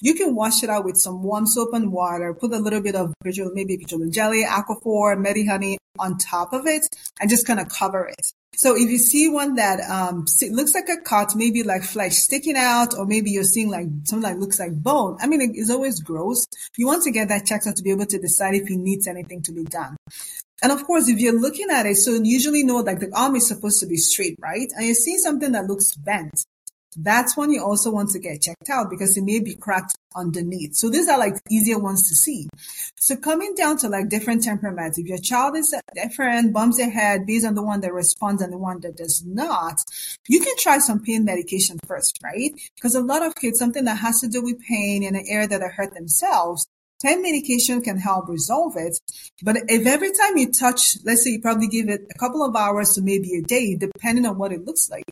you 0.00 0.14
can 0.14 0.34
wash 0.34 0.62
it 0.62 0.70
out 0.70 0.84
with 0.84 0.96
some 0.96 1.22
warm 1.22 1.46
soap 1.46 1.70
and 1.74 1.92
water, 1.92 2.34
put 2.34 2.52
a 2.52 2.58
little 2.58 2.80
bit 2.80 2.94
of 2.94 3.12
visual, 3.24 3.50
maybe 3.52 3.76
petroleum 3.76 4.12
jelly, 4.12 4.44
aquaphor, 4.48 5.16
Medihoney 5.16 5.76
on 5.98 6.16
top 6.18 6.52
of 6.52 6.66
it, 6.66 6.82
and 7.20 7.28
just 7.28 7.46
kind 7.46 7.60
of 7.60 7.68
cover 7.68 8.06
it. 8.06 8.32
So 8.54 8.74
if 8.76 8.90
you 8.90 8.98
see 8.98 9.28
one 9.28 9.54
that 9.54 9.80
um, 9.88 10.26
looks 10.50 10.74
like 10.74 10.88
a 10.88 11.00
cut, 11.00 11.34
maybe 11.34 11.62
like 11.62 11.82
flesh 11.82 12.16
sticking 12.16 12.56
out, 12.56 12.94
or 12.96 13.06
maybe 13.06 13.30
you're 13.30 13.44
seeing 13.44 13.70
like 13.70 13.86
something 14.04 14.30
that 14.30 14.38
looks 14.38 14.58
like 14.58 14.74
bone, 14.74 15.16
I 15.20 15.26
mean, 15.28 15.52
it's 15.54 15.70
always 15.70 16.00
gross. 16.00 16.46
You 16.76 16.86
want 16.86 17.02
to 17.04 17.10
get 17.10 17.28
that 17.28 17.46
checked 17.46 17.66
out 17.66 17.76
to 17.76 17.82
be 17.82 17.90
able 17.90 18.06
to 18.06 18.18
decide 18.18 18.54
if 18.54 18.70
it 18.70 18.76
needs 18.76 19.06
anything 19.06 19.42
to 19.42 19.52
be 19.52 19.64
done. 19.64 19.96
And 20.62 20.72
of 20.72 20.84
course, 20.84 21.08
if 21.08 21.18
you're 21.18 21.38
looking 21.38 21.70
at 21.70 21.86
it, 21.86 21.96
so 21.96 22.12
you 22.12 22.24
usually 22.24 22.62
know 22.62 22.76
like 22.76 23.00
the 23.00 23.10
arm 23.14 23.36
is 23.36 23.48
supposed 23.48 23.80
to 23.80 23.86
be 23.86 23.96
straight, 23.96 24.36
right? 24.40 24.70
And 24.76 24.86
you 24.86 24.94
see 24.94 25.16
something 25.18 25.52
that 25.52 25.66
looks 25.66 25.94
bent. 25.96 26.44
That's 26.96 27.36
when 27.36 27.52
you 27.52 27.62
also 27.62 27.90
want 27.90 28.10
to 28.10 28.18
get 28.18 28.42
checked 28.42 28.68
out 28.68 28.90
because 28.90 29.16
it 29.16 29.22
may 29.22 29.38
be 29.38 29.54
cracked 29.54 29.96
underneath. 30.16 30.74
So 30.74 30.90
these 30.90 31.08
are 31.08 31.18
like 31.18 31.34
easier 31.48 31.78
ones 31.78 32.08
to 32.08 32.14
see. 32.14 32.48
So 32.96 33.16
coming 33.16 33.54
down 33.54 33.78
to 33.78 33.88
like 33.88 34.08
different 34.08 34.42
temperaments, 34.42 34.98
if 34.98 35.06
your 35.06 35.18
child 35.18 35.56
is 35.56 35.72
different, 35.94 36.52
bumps 36.52 36.78
their 36.78 36.90
head 36.90 37.26
based 37.26 37.46
on 37.46 37.54
the 37.54 37.62
one 37.62 37.80
that 37.82 37.94
responds 37.94 38.42
and 38.42 38.52
the 38.52 38.58
one 38.58 38.80
that 38.80 38.96
does 38.96 39.24
not, 39.24 39.80
you 40.28 40.40
can 40.40 40.56
try 40.58 40.78
some 40.78 41.00
pain 41.00 41.24
medication 41.24 41.78
first, 41.86 42.18
right? 42.24 42.52
Because 42.74 42.96
a 42.96 43.00
lot 43.00 43.22
of 43.22 43.36
kids, 43.36 43.58
something 43.58 43.84
that 43.84 43.98
has 43.98 44.20
to 44.20 44.28
do 44.28 44.42
with 44.42 44.60
pain 44.60 45.04
in 45.04 45.14
an 45.14 45.24
area 45.28 45.46
that 45.46 45.60
they 45.60 45.68
hurt 45.68 45.94
themselves, 45.94 46.66
Pain 47.02 47.22
medication 47.22 47.80
can 47.80 47.98
help 47.98 48.28
resolve 48.28 48.76
it. 48.76 48.98
But 49.42 49.56
if 49.68 49.86
every 49.86 50.12
time 50.12 50.36
you 50.36 50.52
touch, 50.52 50.98
let's 51.04 51.24
say 51.24 51.30
you 51.30 51.40
probably 51.40 51.68
give 51.68 51.88
it 51.88 52.02
a 52.14 52.18
couple 52.18 52.44
of 52.44 52.54
hours 52.54 52.94
to 52.94 53.02
maybe 53.02 53.34
a 53.36 53.42
day, 53.42 53.74
depending 53.74 54.26
on 54.26 54.36
what 54.36 54.52
it 54.52 54.64
looks 54.64 54.90
like. 54.90 55.04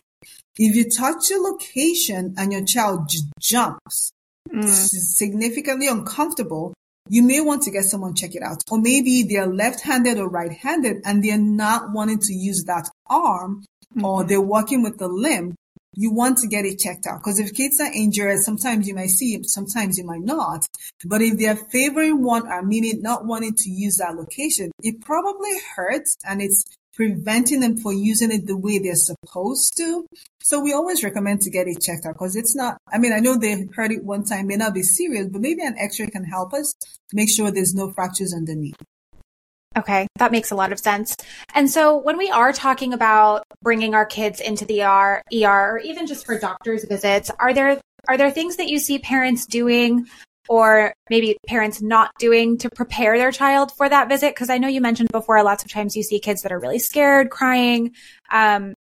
If 0.57 0.75
you 0.75 0.89
touch 0.89 1.31
a 1.31 1.37
location 1.37 2.35
and 2.37 2.51
your 2.51 2.65
child 2.65 3.09
j- 3.09 3.19
jumps, 3.39 4.11
mm. 4.49 4.67
significantly 4.67 5.87
uncomfortable, 5.87 6.73
you 7.07 7.23
may 7.23 7.41
want 7.41 7.63
to 7.63 7.71
get 7.71 7.85
someone 7.85 8.13
check 8.13 8.35
it 8.35 8.43
out. 8.43 8.61
Or 8.69 8.79
maybe 8.79 9.23
they're 9.23 9.47
left-handed 9.47 10.19
or 10.19 10.29
right-handed 10.29 10.97
and 11.05 11.23
they're 11.23 11.37
not 11.37 11.91
wanting 11.91 12.19
to 12.19 12.33
use 12.33 12.65
that 12.65 12.89
arm 13.07 13.65
mm-hmm. 13.95 14.05
or 14.05 14.23
they're 14.23 14.41
walking 14.41 14.83
with 14.83 14.99
the 14.99 15.07
limb 15.07 15.55
you 15.95 16.11
want 16.11 16.37
to 16.39 16.47
get 16.47 16.65
it 16.65 16.79
checked 16.79 17.07
out. 17.07 17.19
Because 17.19 17.39
if 17.39 17.53
kids 17.53 17.79
are 17.79 17.91
injured, 17.93 18.39
sometimes 18.39 18.87
you 18.87 18.95
might 18.95 19.09
see 19.09 19.41
sometimes 19.43 19.97
you 19.97 20.05
might 20.05 20.21
not. 20.21 20.65
But 21.05 21.21
if 21.21 21.37
they're 21.37 21.55
favoring 21.55 22.23
one 22.23 22.47
or 22.47 22.61
meaning 22.63 23.01
not 23.01 23.25
wanting 23.25 23.55
to 23.55 23.69
use 23.69 23.97
that 23.97 24.15
location, 24.15 24.71
it 24.81 25.01
probably 25.01 25.51
hurts 25.75 26.15
and 26.25 26.41
it's 26.41 26.63
preventing 26.99 27.61
them 27.61 27.77
from 27.77 27.93
using 27.93 28.29
it 28.29 28.45
the 28.45 28.57
way 28.57 28.77
they're 28.77 28.93
supposed 28.93 29.77
to. 29.77 30.05
So 30.41 30.59
we 30.59 30.73
always 30.73 31.01
recommend 31.01 31.39
to 31.41 31.49
get 31.49 31.65
it 31.65 31.81
checked 31.81 32.05
out 32.05 32.15
because 32.15 32.35
it's 32.35 32.55
not, 32.55 32.77
I 32.91 32.97
mean, 32.97 33.13
I 33.13 33.19
know 33.19 33.37
they 33.37 33.67
heard 33.73 33.91
it 33.91 34.03
one 34.03 34.25
time, 34.25 34.47
may 34.47 34.57
not 34.57 34.73
be 34.73 34.83
serious, 34.83 35.27
but 35.27 35.39
maybe 35.39 35.61
an 35.63 35.77
x-ray 35.77 36.07
can 36.07 36.25
help 36.25 36.53
us 36.53 36.73
make 37.13 37.29
sure 37.29 37.51
there's 37.51 37.73
no 37.73 37.91
fractures 37.91 38.33
underneath. 38.33 38.75
Okay, 39.77 40.07
that 40.17 40.31
makes 40.31 40.51
a 40.51 40.55
lot 40.55 40.71
of 40.71 40.79
sense. 40.79 41.15
And 41.53 41.69
so 41.69 41.97
when 41.97 42.17
we 42.17 42.29
are 42.31 42.51
talking 42.51 42.93
about 42.93 43.43
bringing 43.61 43.93
our 43.93 44.05
kids 44.05 44.39
into 44.39 44.65
the 44.65 44.83
ER, 44.83 45.21
ER 45.33 45.71
or 45.73 45.79
even 45.79 46.07
just 46.07 46.25
for 46.25 46.39
doctor's 46.39 46.85
visits, 46.85 47.29
are 47.39 47.53
there 47.53 47.79
are 48.07 48.17
there 48.17 48.31
things 48.31 48.57
that 48.57 48.67
you 48.67 48.79
see 48.79 48.97
parents 48.99 49.45
doing 49.45 50.07
or 50.47 50.93
maybe 51.09 51.37
parents 51.47 51.81
not 51.81 52.11
doing 52.17 52.57
to 52.57 52.69
prepare 52.71 53.17
their 53.17 53.31
child 53.31 53.71
for 53.77 53.87
that 53.87 54.09
visit? 54.09 54.33
Because 54.33 54.49
I 54.49 54.57
know 54.57 54.67
you 54.67 54.81
mentioned 54.81 55.09
before, 55.11 55.41
lots 55.43 55.63
of 55.63 55.71
times 55.71 55.95
you 55.95 56.01
see 56.01 56.19
kids 56.19 56.41
that 56.41 56.51
are 56.51 56.59
really 56.59 56.79
scared, 56.79 57.29
crying. 57.29 57.93
Um, 58.31 58.73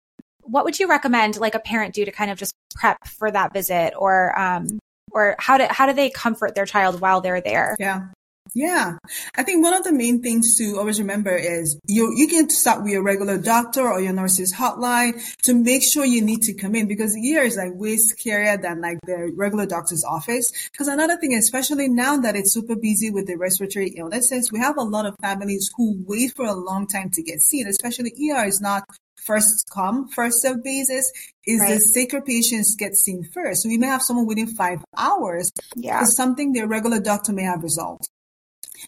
what 0.43 0.63
would 0.63 0.79
you 0.79 0.87
recommend, 0.87 1.37
like 1.37 1.55
a 1.55 1.59
parent, 1.59 1.93
do 1.93 2.05
to 2.05 2.11
kind 2.11 2.31
of 2.31 2.37
just 2.37 2.53
prep 2.75 3.05
for 3.05 3.29
that 3.29 3.51
visit, 3.51 3.93
or 3.97 4.37
um, 4.39 4.79
or 5.11 5.35
how 5.39 5.57
do 5.57 5.67
how 5.69 5.85
do 5.85 5.93
they 5.93 6.09
comfort 6.09 6.55
their 6.55 6.65
child 6.65 7.01
while 7.01 7.19
they're 7.19 7.41
there? 7.41 7.75
Yeah. 7.77 8.07
Yeah. 8.53 8.97
I 9.35 9.43
think 9.43 9.63
one 9.63 9.73
of 9.73 9.83
the 9.83 9.93
main 9.93 10.21
things 10.21 10.57
to 10.57 10.77
always 10.77 10.99
remember 10.99 11.35
is 11.35 11.79
you, 11.87 12.13
you 12.15 12.27
can 12.27 12.49
start 12.49 12.83
with 12.83 12.91
your 12.91 13.03
regular 13.03 13.37
doctor 13.37 13.81
or 13.81 13.99
your 13.99 14.13
nurse's 14.13 14.53
hotline 14.53 15.21
to 15.43 15.53
make 15.53 15.83
sure 15.83 16.05
you 16.05 16.21
need 16.21 16.41
to 16.43 16.53
come 16.53 16.75
in 16.75 16.87
because 16.87 17.15
ER 17.15 17.43
is 17.43 17.57
like 17.57 17.73
way 17.73 17.97
scarier 17.97 18.61
than 18.61 18.81
like 18.81 18.99
the 19.03 19.31
regular 19.35 19.65
doctor's 19.65 20.03
office. 20.03 20.51
Because 20.71 20.87
another 20.87 21.17
thing, 21.17 21.33
especially 21.33 21.87
now 21.87 22.17
that 22.17 22.35
it's 22.35 22.53
super 22.53 22.75
busy 22.75 23.09
with 23.09 23.27
the 23.27 23.35
respiratory 23.35 23.89
illnesses, 23.97 24.51
we 24.51 24.59
have 24.59 24.77
a 24.77 24.83
lot 24.83 25.05
of 25.05 25.15
families 25.21 25.71
who 25.75 26.03
wait 26.05 26.33
for 26.35 26.45
a 26.45 26.53
long 26.53 26.87
time 26.87 27.09
to 27.11 27.23
get 27.23 27.41
seen, 27.41 27.67
especially 27.67 28.11
ER 28.31 28.45
is 28.45 28.61
not 28.61 28.83
first 29.27 29.69
come, 29.73 30.07
first 30.07 30.41
serve 30.41 30.63
basis 30.63 31.11
is 31.45 31.59
right. 31.59 31.73
the 31.73 31.79
sicker 31.79 32.21
patients 32.21 32.75
get 32.75 32.95
seen 32.95 33.23
first. 33.33 33.63
So 33.63 33.69
we 33.69 33.77
may 33.77 33.87
have 33.87 34.01
someone 34.01 34.25
within 34.25 34.47
five 34.47 34.83
hours. 34.97 35.51
Yeah. 35.75 36.03
something 36.05 36.53
the 36.53 36.65
regular 36.67 36.99
doctor 36.99 37.33
may 37.33 37.43
have 37.43 37.61
resolved. 37.61 38.09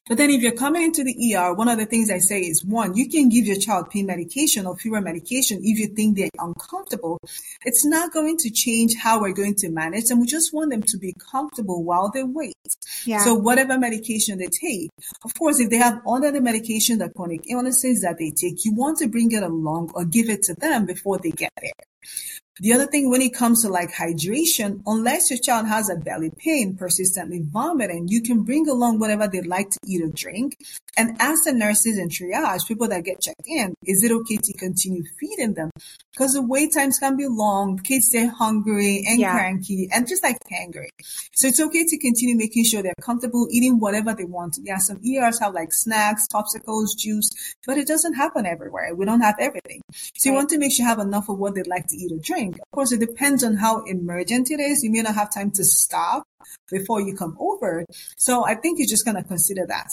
But 0.08 0.18
then 0.18 0.30
if 0.30 0.42
you're 0.42 0.54
coming 0.54 0.84
into 0.84 1.04
the 1.04 1.36
ER, 1.36 1.54
one 1.54 1.68
of 1.68 1.78
the 1.78 1.86
things 1.86 2.10
I 2.10 2.18
say 2.20 2.42
is 2.42 2.64
one, 2.64 2.96
you 2.96 3.10
can 3.10 3.30
give 3.30 3.46
your 3.46 3.58
child 3.58 3.90
pain 3.90 4.06
medication 4.06 4.66
or 4.66 4.76
fever 4.76 5.02
medication 5.02 5.60
if 5.64 5.78
you 5.78 5.88
think 5.88 6.18
they're 6.18 6.30
uncomfortable. 6.40 7.20
It's 7.64 7.86
not 7.86 8.12
going 8.12 8.38
to 8.38 8.50
change 8.50 8.96
how 8.96 9.22
we're 9.22 9.34
going 9.34 9.56
to 9.56 9.70
manage 9.70 10.06
them. 10.06 10.20
We 10.20 10.28
just 10.28 10.54
want 10.54 10.72
them 10.72 10.84
to 10.84 10.98
be 10.98 11.14
comfortable 11.32 11.84
while 11.84 12.10
they 12.12 12.24
wait. 12.24 12.56
Yeah. 13.06 13.20
So 13.20 13.36
whatever 13.36 13.78
medication 13.78 14.40
they 14.40 14.48
take, 14.48 14.90
of 15.24 15.34
course, 15.38 15.60
if 15.60 15.70
they 15.70 15.78
have 15.78 16.02
other 16.08 16.32
the 16.32 16.42
medication, 16.42 16.98
the 16.98 17.10
chronic 17.10 17.42
illnesses 17.50 18.02
that 18.02 18.18
they 18.18 18.32
take, 18.32 18.66
you 18.66 18.74
want 18.74 18.98
to 19.00 19.08
bring 19.08 19.32
it 19.32 19.44
along 19.44 19.92
or 19.94 20.06
give 20.06 20.30
it 20.30 20.44
to 20.44 20.54
them 20.56 20.86
before 20.86 21.18
they 21.18 21.32
get 21.32 21.52
there. 21.62 21.72
The 22.62 22.74
other 22.74 22.88
thing 22.88 23.10
when 23.10 23.22
it 23.22 23.34
comes 23.34 23.62
to 23.62 23.70
like 23.70 23.94
hydration, 23.94 24.82
unless 24.86 25.30
your 25.30 25.40
child 25.40 25.68
has 25.68 25.90
a 25.90 25.96
belly 25.96 26.32
pain, 26.38 26.76
persistently 26.76 27.42
vomiting, 27.42 28.10
you 28.10 28.22
can 28.22 28.44
bring 28.44 28.68
along 28.68 29.00
whatever 29.00 29.28
they'd 29.28 29.48
like 29.48 29.70
to 29.70 29.80
eat 29.88 30.04
or 30.04 30.10
drink. 30.10 30.58
And 30.98 31.16
ask 31.22 31.46
the 31.46 31.54
nurses 31.54 31.98
and 31.98 32.12
triage, 32.12 32.68
people 32.68 32.90
that 32.90 33.06
get 33.06 33.22
checked 33.22 33.44
in, 33.46 33.74
is 33.86 34.04
it 34.04 34.12
okay 34.12 34.36
to 34.36 34.54
continue 34.58 35.04
feeding 35.18 35.54
them? 35.54 35.70
Because 36.12 36.34
the 36.34 36.42
wait 36.42 36.74
times 36.74 37.00
can 37.00 37.16
be 37.16 37.26
long, 37.26 37.78
kids 37.78 38.08
stay 38.08 38.26
hungry 38.26 39.06
and 39.08 39.22
yeah. 39.22 39.32
cranky 39.32 39.88
and 39.94 40.06
just 40.06 40.22
like 40.24 40.36
hangry. 40.52 40.90
So 41.34 41.48
it's 41.48 41.62
okay 41.62 41.86
to 41.86 41.98
continue 41.98 42.36
making 42.36 42.66
sure 42.66 42.84
they're 42.84 42.94
comfortable 43.00 43.48
eating 43.50 43.80
whatever 43.80 44.14
they 44.14 44.26
want. 44.26 44.58
Yeah, 44.62 44.80
some 44.80 45.00
ERs 45.06 45.40
have 45.40 45.54
like 45.54 45.72
snacks, 45.72 46.28
popsicles, 46.28 46.98
juice, 46.98 47.30
but 47.66 47.78
it 47.78 47.88
doesn't 47.88 48.16
happen 48.16 48.46
everywhere. 48.46 48.94
We 48.94 49.06
don't 49.06 49.22
have 49.22 49.36
everything. 49.40 49.82
So 49.94 50.30
you 50.30 50.36
want 50.36 50.50
to 50.50 50.58
make 50.58 50.74
sure 50.74 50.84
you 50.84 50.90
have 50.90 51.00
enough 51.00 51.30
of 51.30 51.38
what 51.38 51.56
they'd 51.56 51.68
like 51.68 51.88
to 51.90 51.98
eat 51.98 52.12
or 52.12 52.20
drink. 52.22 52.56
Of 52.56 52.72
course, 52.72 52.92
it 52.92 53.00
depends 53.00 53.44
on 53.44 53.56
how 53.56 53.84
emergent 53.84 54.52
it 54.52 54.60
is. 54.60 54.84
You 54.84 54.92
may 54.92 55.02
not 55.02 55.16
have 55.16 55.32
time 55.32 55.52
to 55.52 55.64
stop 55.64 56.24
before 56.72 57.02
you 57.02 57.16
come 57.16 57.38
over. 57.40 57.86
So 58.18 58.46
I 58.46 58.56
think 58.56 58.80
you're 58.80 58.88
just 58.88 59.06
going 59.06 59.18
to 59.18 59.24
consider 59.24 59.66
that. 59.68 59.90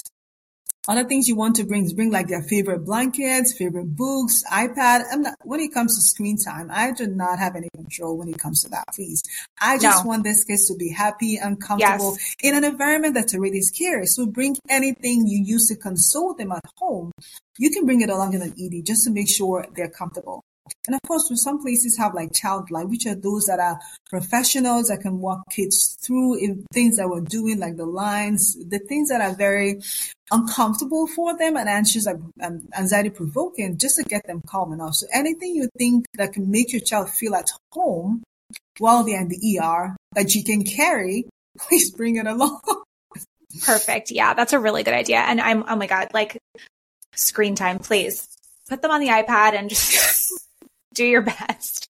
Other 0.88 1.04
things 1.04 1.26
you 1.26 1.34
want 1.34 1.56
to 1.56 1.64
bring 1.64 1.84
is 1.84 1.92
bring 1.92 2.12
like 2.12 2.28
their 2.28 2.42
favorite 2.42 2.84
blankets, 2.84 3.56
favorite 3.58 3.96
books, 3.96 4.44
iPad. 4.52 5.02
I'm 5.10 5.22
not, 5.22 5.34
when 5.42 5.58
it 5.58 5.74
comes 5.74 5.96
to 5.96 6.02
screen 6.02 6.36
time, 6.38 6.70
I 6.70 6.92
do 6.92 7.08
not 7.08 7.40
have 7.40 7.56
any 7.56 7.68
control 7.74 8.16
when 8.16 8.28
it 8.28 8.38
comes 8.38 8.62
to 8.62 8.70
that, 8.70 8.84
please. 8.94 9.20
I 9.60 9.78
just 9.78 10.04
no. 10.04 10.08
want 10.08 10.24
these 10.24 10.44
kids 10.44 10.68
to 10.68 10.76
be 10.76 10.90
happy 10.90 11.38
and 11.38 11.60
comfortable 11.60 12.12
yes. 12.12 12.36
in 12.40 12.54
an 12.54 12.62
environment 12.62 13.14
that's 13.14 13.34
already 13.34 13.62
scary. 13.62 14.06
So 14.06 14.26
bring 14.26 14.56
anything 14.68 15.26
you 15.26 15.42
use 15.44 15.68
to 15.68 15.76
console 15.76 16.34
them 16.34 16.52
at 16.52 16.64
home. 16.76 17.10
You 17.58 17.70
can 17.70 17.84
bring 17.84 18.02
it 18.02 18.10
along 18.10 18.34
in 18.34 18.42
an 18.42 18.54
ED 18.56 18.86
just 18.86 19.04
to 19.04 19.10
make 19.10 19.28
sure 19.28 19.66
they're 19.74 19.90
comfortable. 19.90 20.44
And 20.86 20.94
of 20.94 21.02
course, 21.02 21.30
some 21.42 21.60
places 21.60 21.98
have 21.98 22.14
like 22.14 22.32
child 22.32 22.70
life, 22.70 22.88
which 22.88 23.06
are 23.06 23.14
those 23.14 23.46
that 23.46 23.58
are 23.58 23.78
professionals 24.08 24.88
that 24.88 25.00
can 25.00 25.18
walk 25.20 25.42
kids 25.50 25.96
through 26.00 26.38
in 26.38 26.64
things 26.72 26.96
that 26.96 27.08
we're 27.08 27.20
doing, 27.20 27.58
like 27.58 27.76
the 27.76 27.86
lines, 27.86 28.56
the 28.68 28.78
things 28.78 29.08
that 29.08 29.20
are 29.20 29.34
very 29.34 29.80
uncomfortable 30.30 31.06
for 31.06 31.36
them 31.36 31.56
and 31.56 31.68
anxious, 31.68 32.06
like 32.06 32.16
um, 32.42 32.68
anxiety 32.76 33.10
provoking, 33.10 33.78
just 33.78 33.96
to 33.96 34.04
get 34.04 34.26
them 34.26 34.40
calm 34.46 34.72
enough. 34.72 34.94
So 34.94 35.06
anything 35.12 35.54
you 35.54 35.68
think 35.76 36.06
that 36.14 36.32
can 36.32 36.50
make 36.50 36.72
your 36.72 36.82
child 36.82 37.10
feel 37.10 37.34
at 37.34 37.50
home, 37.72 38.22
while 38.78 39.04
they're 39.04 39.20
in 39.20 39.28
the 39.28 39.58
ER 39.58 39.96
that 40.14 40.34
you 40.34 40.44
can 40.44 40.64
carry, 40.64 41.26
please 41.58 41.90
bring 41.90 42.16
it 42.16 42.26
along. 42.26 42.60
Perfect. 43.64 44.10
Yeah, 44.10 44.34
that's 44.34 44.52
a 44.52 44.58
really 44.58 44.82
good 44.82 44.94
idea. 44.94 45.18
And 45.18 45.40
I'm, 45.40 45.64
oh 45.68 45.76
my 45.76 45.86
God, 45.86 46.08
like 46.12 46.38
screen 47.14 47.54
time, 47.54 47.78
please 47.78 48.28
put 48.68 48.82
them 48.82 48.90
on 48.90 49.00
the 49.00 49.08
iPad 49.08 49.54
and 49.54 49.70
just 49.70 50.45
do 50.96 51.04
your 51.04 51.22
best. 51.38 51.88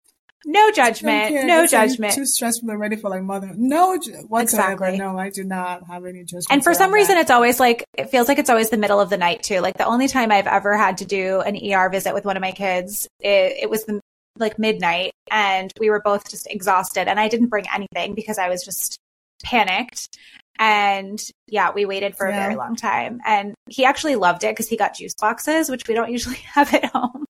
No 0.49 0.71
judgment. 0.71 1.35
No 1.47 1.65
it's 1.65 1.73
judgment. 1.73 2.15
Too 2.15 2.25
stressful 2.25 2.71
already 2.71 2.95
for 2.95 3.11
like 3.11 3.23
mother. 3.23 3.51
No, 3.57 3.99
whatsoever. 4.29 4.85
Exactly. 4.85 4.99
No, 4.99 5.19
I 5.19 5.31
do 5.31 5.43
not 5.43 5.85
have 5.89 6.07
any 6.07 6.21
judgment. 6.21 6.47
And 6.51 6.63
for 6.63 6.73
some 6.73 6.95
reason, 6.95 7.17
that. 7.17 7.23
it's 7.23 7.33
always 7.33 7.59
like, 7.59 7.85
it 7.99 8.11
feels 8.11 8.29
like 8.29 8.39
it's 8.39 8.49
always 8.49 8.71
the 8.71 8.77
middle 8.77 9.01
of 9.01 9.11
the 9.11 9.17
night 9.17 9.43
too. 9.43 9.59
Like 9.59 9.77
the 9.77 9.87
only 9.87 10.07
time 10.07 10.31
I've 10.31 10.47
ever 10.47 10.77
had 10.77 10.99
to 10.99 11.05
do 11.05 11.41
an 11.41 11.57
ER 11.57 11.91
visit 11.91 12.15
with 12.15 12.25
one 12.25 12.37
of 12.37 12.43
my 12.43 12.53
kids, 12.53 13.09
it, 13.19 13.57
it 13.63 13.71
was 13.71 13.85
the, 13.87 14.01
like 14.39 14.57
midnight 14.59 15.13
and 15.33 15.73
we 15.81 15.91
were 15.91 16.01
both 16.01 16.31
just 16.31 16.47
exhausted 16.49 17.09
and 17.09 17.19
I 17.19 17.29
didn't 17.29 17.49
bring 17.49 17.65
anything 17.75 18.15
because 18.15 18.39
I 18.39 18.49
was 18.49 18.65
just 18.65 18.99
panicked. 19.43 20.17
And 20.59 21.21
yeah, 21.49 21.73
we 21.73 21.87
waited 21.87 22.17
for 22.17 22.29
yeah. 22.29 22.37
a 22.37 22.41
very 22.41 22.55
long 22.55 22.77
time. 22.77 23.21
And 23.27 23.55
he 23.69 23.85
actually 23.85 24.17
loved 24.17 24.45
it 24.45 24.53
because 24.53 24.69
he 24.69 24.77
got 24.77 24.95
juice 24.95 25.15
boxes, 25.15 25.69
which 25.69 25.89
we 25.89 25.95
don't 25.95 26.11
usually 26.13 26.37
have 26.55 26.73
at 26.73 26.85
home. 26.87 27.26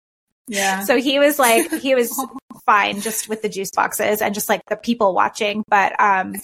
Yeah. 0.48 0.84
So 0.84 0.98
he 0.98 1.20
was 1.20 1.40
like, 1.40 1.72
he 1.72 1.96
was 1.96 2.14
fine 2.66 3.02
just 3.02 3.30
with 3.30 3.42
the 3.42 3.50
juice 3.50 3.72
boxes 3.72 4.22
and 4.22 4.34
just 4.34 4.50
like 4.50 4.62
the 4.70 4.76
people 4.76 5.14
watching. 5.14 5.64
But 5.68 6.00
um, 6.00 6.36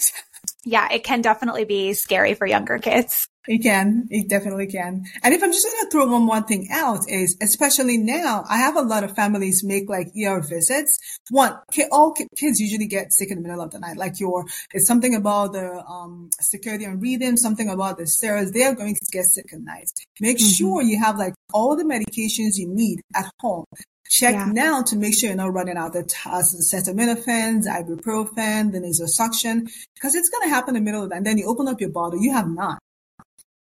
yeah, 0.64 0.88
it 0.92 1.04
can 1.04 1.22
definitely 1.22 1.66
be 1.66 1.94
scary 1.94 2.34
for 2.34 2.46
younger 2.46 2.78
kids. 2.78 3.28
It 3.48 3.64
can. 3.64 4.08
It 4.12 4.30
definitely 4.30 4.68
can. 4.68 5.04
And 5.24 5.34
if 5.34 5.42
I'm 5.42 5.52
just 5.52 5.66
going 5.66 5.84
to 5.84 5.90
throw 5.90 6.06
one 6.06 6.22
more 6.22 6.42
thing 6.42 6.68
out 6.72 7.10
is, 7.10 7.38
especially 7.42 7.98
now, 7.98 8.44
I 8.48 8.58
have 8.58 8.76
a 8.76 8.84
lot 8.84 9.04
of 9.04 9.16
families 9.16 9.64
make 9.64 9.90
like 9.90 10.10
ER 10.16 10.42
visits. 10.42 11.00
One, 11.32 11.58
all 11.92 12.14
kids 12.14 12.60
usually 12.60 12.86
get 12.86 13.12
sick 13.12 13.32
in 13.32 13.42
the 13.42 13.48
middle 13.48 13.64
of 13.64 13.72
the 13.72 13.80
night. 13.80 13.98
Like 13.98 14.20
your, 14.20 14.46
it's 14.74 14.86
something 14.86 15.16
about 15.16 15.54
the 15.54 15.84
um, 15.88 16.30
circadian 16.40 17.02
rhythm, 17.02 17.36
something 17.36 17.68
about 17.68 17.98
the 17.98 18.04
steroids. 18.04 18.54
They 18.54 18.64
are 18.64 18.76
going 18.76 18.94
to 18.94 19.06
get 19.12 19.26
sick 19.26 19.52
at 19.52 19.62
night. 19.62 19.90
Make 20.20 20.38
mm-hmm. 20.38 20.48
sure 20.48 20.82
you 20.84 21.00
have 21.00 21.18
like 21.18 21.34
all 21.52 21.76
the 21.76 21.84
medications 21.84 22.58
you 22.58 22.68
need 22.68 23.02
at 23.16 23.32
home. 23.40 23.66
Check 24.12 24.34
yeah. 24.34 24.46
now 24.52 24.82
to 24.84 24.98
make 24.98 25.18
sure 25.18 25.30
you're 25.30 25.38
not 25.38 25.54
running 25.54 25.78
out 25.78 25.96
of 25.96 26.06
the 26.06 26.16
uh, 26.26 26.42
acetaminophen, 26.42 27.64
ibuprofen, 27.64 28.74
the 28.74 28.80
nasosuction, 28.80 29.72
because 29.94 30.16
it's 30.16 30.28
going 30.28 30.44
to 30.44 30.50
happen 30.50 30.76
in 30.76 30.84
the 30.84 30.86
middle 30.86 31.06
of 31.06 31.12
that. 31.12 31.16
And 31.16 31.26
then 31.26 31.38
you 31.38 31.48
open 31.48 31.70
up 31.70 31.80
your 31.80 31.92
bottle, 31.92 32.22
you 32.22 32.34
have 32.34 32.50
none. 32.50 32.78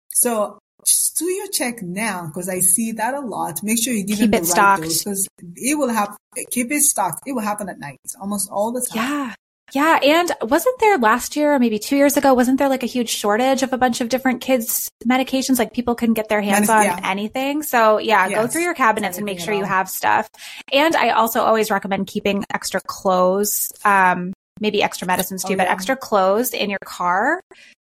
So 0.10 0.60
just 0.86 1.18
do 1.18 1.26
your 1.26 1.48
check 1.48 1.82
now 1.82 2.28
because 2.28 2.50
I 2.50 2.60
see 2.60 2.92
that 2.92 3.14
a 3.14 3.22
lot. 3.22 3.64
Make 3.64 3.82
sure 3.82 3.94
you 3.94 4.06
give 4.06 4.18
keep 4.18 4.34
it, 4.34 4.44
the 4.44 4.50
right 4.50 4.82
dose 4.82 5.06
because 5.06 5.30
it 5.56 5.78
will 5.78 5.88
have 5.88 6.18
keep 6.50 6.70
it 6.70 6.82
stocked. 6.82 7.22
It 7.26 7.32
will 7.32 7.44
happen 7.44 7.70
at 7.70 7.80
night 7.80 8.02
almost 8.20 8.50
all 8.52 8.74
the 8.74 8.86
time. 8.94 9.10
Yeah. 9.10 9.36
Yeah. 9.74 10.00
And 10.02 10.32
wasn't 10.42 10.80
there 10.80 10.98
last 10.98 11.36
year 11.36 11.54
or 11.54 11.60
maybe 11.60 11.80
two 11.80 11.96
years 11.96 12.18
ago, 12.18 12.34
wasn't 12.34 12.60
there 12.60 12.70
like 12.70 12.84
a 12.84 12.88
huge 12.88 13.10
shortage 13.10 13.64
of 13.64 13.74
a 13.74 13.78
bunch 13.78 14.02
of 14.02 14.10
different 14.10 14.42
kids 14.42 14.92
medications? 15.06 15.60
Like 15.60 15.74
people 15.74 15.96
couldn't 15.96 16.16
get 16.16 16.30
their 16.30 16.42
hands 16.42 16.70
on 16.70 16.84
yeah. 16.84 17.00
anything. 17.04 17.64
So 17.64 17.98
yeah, 17.98 18.28
yes. 18.28 18.40
go 18.40 18.48
through 18.48 18.64
your 18.64 18.74
cabinets 18.74 19.18
and 19.18 19.26
make 19.26 19.40
sure 19.40 19.54
you 19.54 19.64
have 19.64 19.90
stuff. 19.90 20.30
And 20.72 20.96
I 20.96 21.12
also 21.12 21.42
always 21.42 21.72
recommend 21.72 22.08
keeping 22.08 22.44
extra 22.54 22.82
clothes, 22.82 23.72
um, 23.86 24.34
maybe 24.60 24.84
extra 24.84 25.08
medicines 25.08 25.44
too, 25.44 25.54
oh, 25.54 25.58
but 25.58 25.68
extra 25.68 25.96
clothes 25.96 26.54
in 26.54 26.70
your 26.70 26.80
car. 26.84 27.42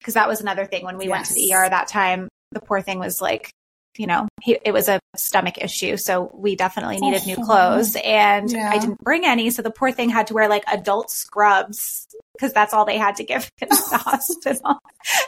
Cause 0.04 0.16
that 0.16 0.28
was 0.28 0.42
another 0.42 0.66
thing 0.66 0.84
when 0.84 0.98
we 0.98 1.08
yes. 1.08 1.12
went 1.12 1.26
to 1.28 1.34
the 1.34 1.54
ER 1.54 1.70
that 1.70 1.88
time. 1.88 2.28
The 2.52 2.60
poor 2.60 2.82
thing 2.82 3.00
was 3.00 3.22
like 3.22 3.50
you 3.98 4.08
know, 4.08 4.28
he, 4.42 4.58
it 4.66 4.72
was 4.72 4.90
a 4.90 5.00
stomach 5.16 5.58
issue. 5.60 5.98
So 5.98 6.32
we 6.34 6.56
definitely 6.56 7.00
needed 7.00 7.26
new 7.26 7.36
oh. 7.40 7.44
clothes 7.44 7.96
and 8.04 8.52
yeah. 8.52 8.72
I 8.72 8.80
didn't 8.80 9.04
bring 9.04 9.26
any. 9.26 9.50
So 9.50 9.62
the 9.62 9.72
poor 9.72 9.92
thing 9.92 10.10
had 10.10 10.28
to 10.28 10.34
wear 10.34 10.48
like 10.48 10.64
adult 10.72 11.12
scrubs 11.12 12.08
because 12.34 12.54
that's 12.54 12.74
all 12.74 12.86
they 12.86 12.98
had 12.98 13.18
to 13.18 13.24
give 13.24 13.50
in 13.62 13.70
the 13.70 14.02
hospital. 14.04 14.80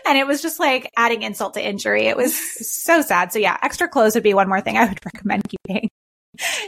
And 0.07 0.17
it 0.17 0.25
was 0.25 0.41
just 0.41 0.59
like 0.59 0.91
adding 0.97 1.21
insult 1.21 1.53
to 1.55 1.65
injury. 1.65 2.07
It 2.07 2.17
was 2.17 2.35
so 2.35 3.01
sad. 3.01 3.31
So 3.31 3.39
yeah, 3.39 3.57
extra 3.61 3.87
clothes 3.87 4.15
would 4.15 4.23
be 4.23 4.33
one 4.33 4.47
more 4.47 4.61
thing 4.61 4.77
I 4.77 4.85
would 4.85 4.99
recommend 5.13 5.43
keeping 5.47 5.89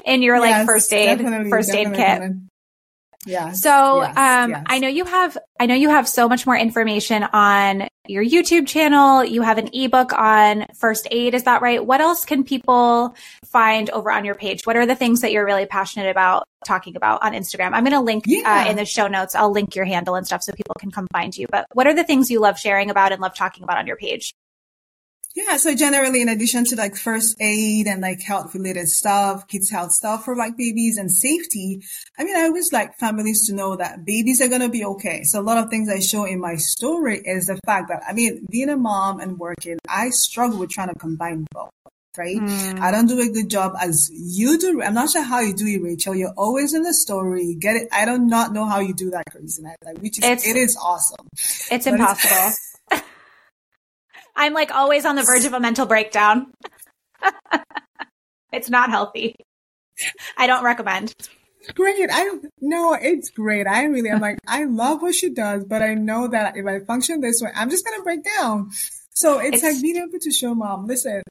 in 0.05 0.21
your 0.21 0.39
like 0.39 0.49
yes, 0.49 0.65
first 0.65 0.93
aid, 0.93 1.21
first 1.49 1.73
aid 1.73 1.93
kit. 1.93 2.31
Yeah. 3.27 3.51
So, 3.51 4.01
yes, 4.01 4.17
um, 4.17 4.49
yes. 4.51 4.63
I 4.65 4.79
know 4.79 4.87
you 4.87 5.05
have, 5.05 5.37
I 5.59 5.65
know 5.65 5.75
you 5.75 5.89
have 5.89 6.07
so 6.07 6.27
much 6.27 6.45
more 6.45 6.57
information 6.57 7.23
on 7.23 7.87
your 8.07 8.23
YouTube 8.23 8.67
channel. 8.67 9.23
You 9.23 9.41
have 9.41 9.57
an 9.57 9.69
ebook 9.73 10.13
on 10.13 10.65
first 10.75 11.07
aid. 11.11 11.33
Is 11.33 11.43
that 11.43 11.61
right? 11.61 11.85
What 11.85 12.01
else 12.01 12.25
can 12.25 12.43
people 12.43 13.15
find 13.45 13.89
over 13.89 14.11
on 14.11 14.25
your 14.25 14.35
page? 14.35 14.65
What 14.65 14.77
are 14.77 14.85
the 14.85 14.95
things 14.95 15.21
that 15.21 15.31
you're 15.31 15.45
really 15.45 15.65
passionate 15.65 16.09
about 16.09 16.47
talking 16.65 16.95
about 16.95 17.21
on 17.21 17.33
Instagram? 17.33 17.73
I'm 17.73 17.83
going 17.83 17.91
to 17.91 17.99
link 17.99 18.23
uh, 18.27 18.31
yeah. 18.31 18.65
uh, 18.65 18.71
in 18.71 18.77
the 18.77 18.85
show 18.85 19.07
notes. 19.07 19.35
I'll 19.35 19.51
link 19.51 19.75
your 19.75 19.85
handle 19.85 20.15
and 20.15 20.25
stuff 20.25 20.41
so 20.43 20.53
people 20.53 20.75
can 20.79 20.89
come 20.89 21.07
find 21.11 21.37
you. 21.37 21.47
But 21.51 21.67
what 21.73 21.85
are 21.85 21.93
the 21.93 22.05
things 22.05 22.31
you 22.31 22.39
love 22.39 22.57
sharing 22.57 22.89
about 22.89 23.11
and 23.11 23.21
love 23.21 23.35
talking 23.35 23.63
about 23.63 23.77
on 23.77 23.87
your 23.87 23.97
page? 23.97 24.33
Yeah. 25.38 25.58
So 25.58 25.76
generally, 25.76 26.23
in 26.23 26.30
addition 26.30 26.65
to 26.65 26.76
like 26.76 26.95
first 26.95 27.38
aid 27.39 27.86
and 27.86 28.02
like 28.02 28.21
health 28.21 28.56
related 28.56 28.88
stuff, 28.88 29.47
kids 29.47 29.69
health 29.69 29.91
stuff 29.91 30.26
for 30.26 30.36
like 30.36 30.58
babies 30.58 30.97
and 30.97 31.12
safety, 31.12 31.84
I 32.17 32.23
mean, 32.23 32.36
I 32.36 32.45
always 32.45 32.73
like 32.73 32.97
families 32.97 33.45
to 33.45 33.54
know 33.54 33.76
that 33.76 34.04
babies 34.04 34.41
are 34.41 34.47
going 34.47 34.62
to 34.62 34.69
be 34.69 34.84
okay. 34.84 35.21
So 35.26 35.39
a 35.39 35.43
lot 35.43 35.60
of 35.60 35.69
things 35.69 35.89
I 35.89 36.00
show 36.00 36.23
in 36.26 36.39
my 36.39 36.56
story 36.56 37.19
is 37.23 37.45
the 37.45 37.60
fact 37.67 37.89
that, 37.89 38.02
I 38.08 38.13
mean, 38.13 38.47
being 38.50 38.69
a 38.69 38.78
mom 38.78 39.19
and 39.19 39.38
working, 39.38 39.78
I 39.88 40.10
struggle 40.10 40.58
with 40.58 40.71
trying 40.71 40.89
to 40.89 40.95
combine 40.95 41.45
both. 41.52 41.69
Right? 42.17 42.38
Mm. 42.38 42.80
I 42.80 42.89
don't 42.89 43.06
do 43.06 43.19
a 43.19 43.30
good 43.30 43.47
job 43.47 43.76
as 43.80 44.10
you 44.12 44.58
do. 44.58 44.82
I'm 44.82 44.95
not 44.95 45.12
sure 45.12 45.21
how 45.21 45.41
you 45.41 45.54
do 45.54 45.67
it, 45.67 45.84
Rachael. 45.84 46.15
You're 46.15 46.34
always 46.36 46.73
in 46.73 46.82
the 46.82 46.95
story. 46.95 47.54
Get 47.54 47.76
it? 47.76 47.89
I 47.91 48.06
do 48.06 48.17
not 48.17 48.54
know 48.54 48.65
how 48.65 48.80
you 48.80 48.95
do 48.95 49.12
that, 49.12 49.26
crazy 49.30 49.62
night. 49.62 49.78
Like, 49.86 50.00
which 50.00 50.17
is, 50.17 50.23
it's, 50.26 50.47
it 50.47 50.56
is 50.56 50.76
awesome. 50.82 51.28
It's 51.69 51.86
but 51.86 51.93
impossible. 51.93 52.47
It's, 52.47 52.73
I'm 54.38 54.54
like 54.54 54.73
always 54.73 55.04
on 55.06 55.15
the 55.15 55.23
verge 55.23 55.45
of 55.45 55.54
a 55.54 55.60
mental 55.60 55.88
breakdown. 55.88 56.54
it's 58.54 58.69
not 58.69 58.91
healthy. 58.91 59.36
I 60.38 60.45
don't 60.45 60.63
recommend. 60.63 61.13
Great. 61.73 62.10
I 62.12 62.38
no, 62.62 62.93
it's 62.93 63.32
great. 63.32 63.67
I 63.67 63.84
really 63.86 64.10
am 64.10 64.21
like, 64.21 64.38
I 64.47 64.65
love 64.65 65.02
what 65.02 65.15
she 65.15 65.30
does, 65.30 65.65
but 65.65 65.82
I 65.82 65.95
know 65.95 66.28
that 66.28 66.56
if 66.56 66.65
I 66.65 66.80
function 66.86 67.19
this 67.19 67.41
way, 67.41 67.50
I'm 67.54 67.69
just 67.69 67.84
gonna 67.84 68.04
break 68.04 68.23
down. 68.38 68.69
So 69.13 69.39
it's, 69.39 69.58
it's 69.58 69.63
like 69.63 69.82
being 69.82 69.97
able 69.97 70.19
to 70.19 70.32
show 70.32 70.54
mom, 70.54 70.86
listen, 70.86 71.23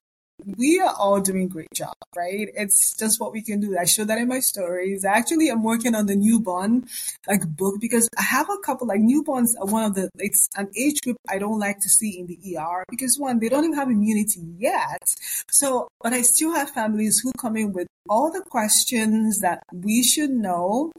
we 0.45 0.81
are 0.81 0.95
all 0.95 1.21
doing 1.21 1.49
great 1.49 1.73
job, 1.75 1.95
right? 2.15 2.49
It's 2.55 2.97
just 2.97 3.21
what 3.21 3.33
we 3.33 3.43
can 3.43 3.61
do. 3.61 3.77
I 3.79 3.85
show 3.85 4.05
that 4.05 4.19
in 4.19 4.29
my 4.29 4.41
stories. 4.41 5.05
Actually, 5.05 5.49
I'm 5.49 5.63
working 5.63 5.95
on 5.95 6.07
the 6.07 6.17
newborn 6.17 6.87
like 7.27 7.47
book 7.57 7.81
because 7.81 8.09
I 8.19 8.23
have 8.23 8.49
a 8.51 8.59
couple 8.59 8.87
like 8.87 9.01
newborns 9.01 9.55
are 9.61 9.67
one 9.67 9.85
of 9.85 9.95
the 9.95 10.11
it's 10.17 10.49
an 10.57 10.69
age 10.77 11.01
group 11.01 11.17
I 11.29 11.39
don't 11.39 11.59
like 11.59 11.81
to 11.81 11.89
see 11.89 12.19
in 12.19 12.27
the 12.27 12.59
ER 12.59 12.85
because 12.89 13.19
one, 13.19 13.39
they 13.39 13.49
don't 13.49 13.65
even 13.65 13.77
have 13.77 13.89
immunity 13.89 14.41
yet. 14.59 15.03
So, 15.51 15.89
but 16.03 16.13
I 16.13 16.23
still 16.23 16.53
have 16.53 16.71
families 16.71 17.21
who 17.23 17.33
come 17.39 17.57
in 17.57 17.73
with 17.73 17.89
all 18.09 18.31
the 18.31 18.43
questions 18.43 19.41
that 19.41 19.63
we 19.73 20.03
should 20.03 20.31
know 20.31 20.93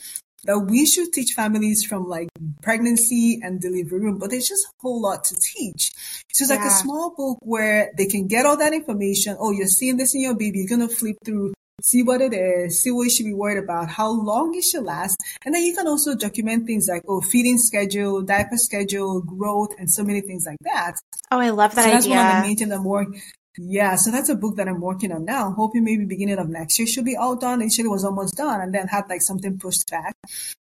that 0.44 0.60
we 0.60 0.86
should 0.86 1.12
teach 1.12 1.34
families 1.34 1.84
from 1.84 2.08
like 2.08 2.30
pregnancy 2.62 3.40
and 3.44 3.60
delivery 3.60 4.00
room, 4.00 4.18
but 4.18 4.30
there's 4.30 4.48
just 4.48 4.66
a 4.66 4.72
whole 4.80 5.02
lot 5.02 5.24
to 5.26 5.36
teach. 5.36 5.92
So 6.32 6.44
it's 6.44 6.50
yeah. 6.50 6.58
like 6.58 6.66
a 6.66 6.70
small 6.70 7.14
book 7.16 7.40
where 7.42 7.92
they 7.98 8.06
can 8.06 8.28
get 8.28 8.46
all 8.46 8.58
that 8.58 8.74
information. 8.74 9.36
Oh, 9.40 9.52
you're 9.52 9.68
seeing 9.68 9.98
this 9.98 10.16
in 10.16 10.22
your 10.22 10.36
baby. 10.36 10.60
You're 10.60 10.78
going 10.78 10.88
to 10.88 10.94
flip 10.94 11.18
through, 11.26 11.54
see 11.82 12.04
what 12.04 12.22
it 12.22 12.34
is, 12.34 12.82
see 12.82 12.92
what 12.92 13.04
you 13.04 13.10
should 13.10 13.26
be 13.26 13.34
worried 13.34 13.64
about, 13.64 13.90
how 13.90 14.10
long 14.10 14.56
it 14.56 14.64
should 14.64 14.84
last. 14.84 15.18
And 15.44 15.54
then 15.54 15.64
you 15.64 15.76
can 15.76 15.88
also 15.88 16.16
document 16.16 16.68
things 16.68 16.88
like, 16.88 17.04
oh, 17.08 17.22
feeding 17.22 17.58
schedule, 17.58 18.22
diaper 18.22 18.58
schedule, 18.58 19.22
growth, 19.22 19.74
and 19.80 19.92
so 19.92 20.04
many 20.04 20.22
things 20.22 20.46
like 20.46 20.60
that. 20.62 21.00
Oh, 21.32 21.40
I 21.40 21.50
love 21.50 21.76
that 21.76 21.84
so 21.84 21.90
idea. 21.90 21.94
That's 21.94 22.08
one 22.08 22.26
of 22.26 22.36
the 22.36 22.48
main 22.48 22.58
things 22.58 22.72
I'm 22.72 22.84
working 22.84 23.22
yeah, 23.58 23.96
so 23.96 24.12
that's 24.12 24.30
a 24.30 24.36
book 24.36 24.56
that 24.58 24.68
I'm 24.68 24.82
working 24.82 25.12
on 25.12 25.26
now. 25.26 25.52
hoping 25.52 25.84
maybe 25.84 26.06
beginning 26.06 26.38
of 26.38 26.50
next 26.50 26.78
year 26.78 26.88
should 26.88 27.06
be 27.06 27.16
all 27.16 27.36
done. 27.36 27.62
Initially 27.62 27.88
was 27.88 28.06
almost 28.06 28.36
done 28.36 28.62
and 28.62 28.74
then 28.74 28.88
had 28.88 29.06
like 29.10 29.22
something 29.22 29.58
pushed 29.58 29.90
back. 29.90 30.16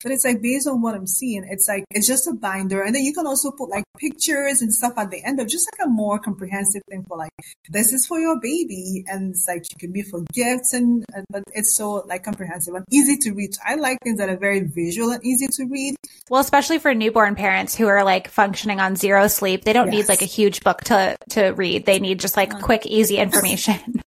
But 0.04 0.12
it's 0.12 0.25
like 0.25 0.41
based 0.41 0.67
on 0.67 0.82
what 0.82 0.95
I'm 0.95 1.08
seeing, 1.08 1.45
it's 1.49 1.67
like 1.67 1.86
it's 1.91 2.08
just 2.08 2.27
a 2.27 2.34
binder. 2.34 2.82
And 2.82 2.93
then 2.93 3.04
you 3.04 3.13
can 3.13 3.27
also 3.27 3.51
put 3.51 3.69
like 3.69 3.84
pictures 3.97 4.62
and 4.62 4.73
stuff 4.73 4.93
at 4.97 5.12
the 5.12 5.23
end 5.23 5.39
of 5.39 5.47
just 5.47 5.69
like 5.71 5.88
a 5.88 5.89
more 5.89 6.19
comprehensive 6.19 6.82
thing 6.89 7.06
for 7.08 7.17
like 7.17 7.32
this 7.69 7.93
is 7.93 8.06
for 8.08 8.19
your 8.19 8.39
baby 8.39 9.04
and 9.08 9.32
it's 9.32 9.45
like 9.47 9.63
you 9.71 9.77
can 9.80 9.91
be 9.91 10.01
for 10.01 10.21
gifts 10.34 10.73
and 10.73 11.06
but 11.30 11.43
it's 11.54 11.75
so 11.75 12.04
like 12.08 12.23
comprehensive 12.23 12.73
and 12.73 12.86
easy 12.91 13.17
to 13.17 13.32
read. 13.32 13.51
I 13.65 13.75
like 13.75 13.99
things 14.04 14.17
that 14.17 14.30
are 14.30 14.38
very 14.38 14.62
visual 14.62 15.12
and 15.12 15.23
easy 15.23 15.47
to 15.47 15.65
read. 15.65 15.95
Well, 16.30 16.41
especially 16.41 16.80
for 16.80 16.93
newborn 16.93 17.36
parents 17.36 17.75
who 17.75 17.88
are 17.88 18.04
like 18.04 18.30
functioning 18.30 18.80
on 18.80 18.95
zero 18.95 19.27
sleep, 19.27 19.63
they 19.63 19.73
don't 19.73 19.91
yes. 19.91 19.95
need 19.95 20.10
like 20.10 20.21
a 20.21 20.25
huge 20.25 20.62
book 20.62 20.82
to 20.86 21.17
to 21.30 21.49
read. 21.51 21.86
They 21.86 21.99
need 21.99 22.19
just 22.19 22.38
like 22.38 22.54
uh-huh. 22.54 22.65
quick 22.65 22.80
quick, 22.81 22.91
easy 22.91 23.17
information. 23.17 24.01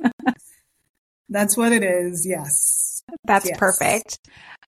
That's 1.28 1.56
what 1.56 1.72
it 1.72 1.82
is. 1.82 2.26
Yes. 2.26 3.02
That's 3.24 3.46
yes. 3.48 3.58
perfect. 3.58 4.18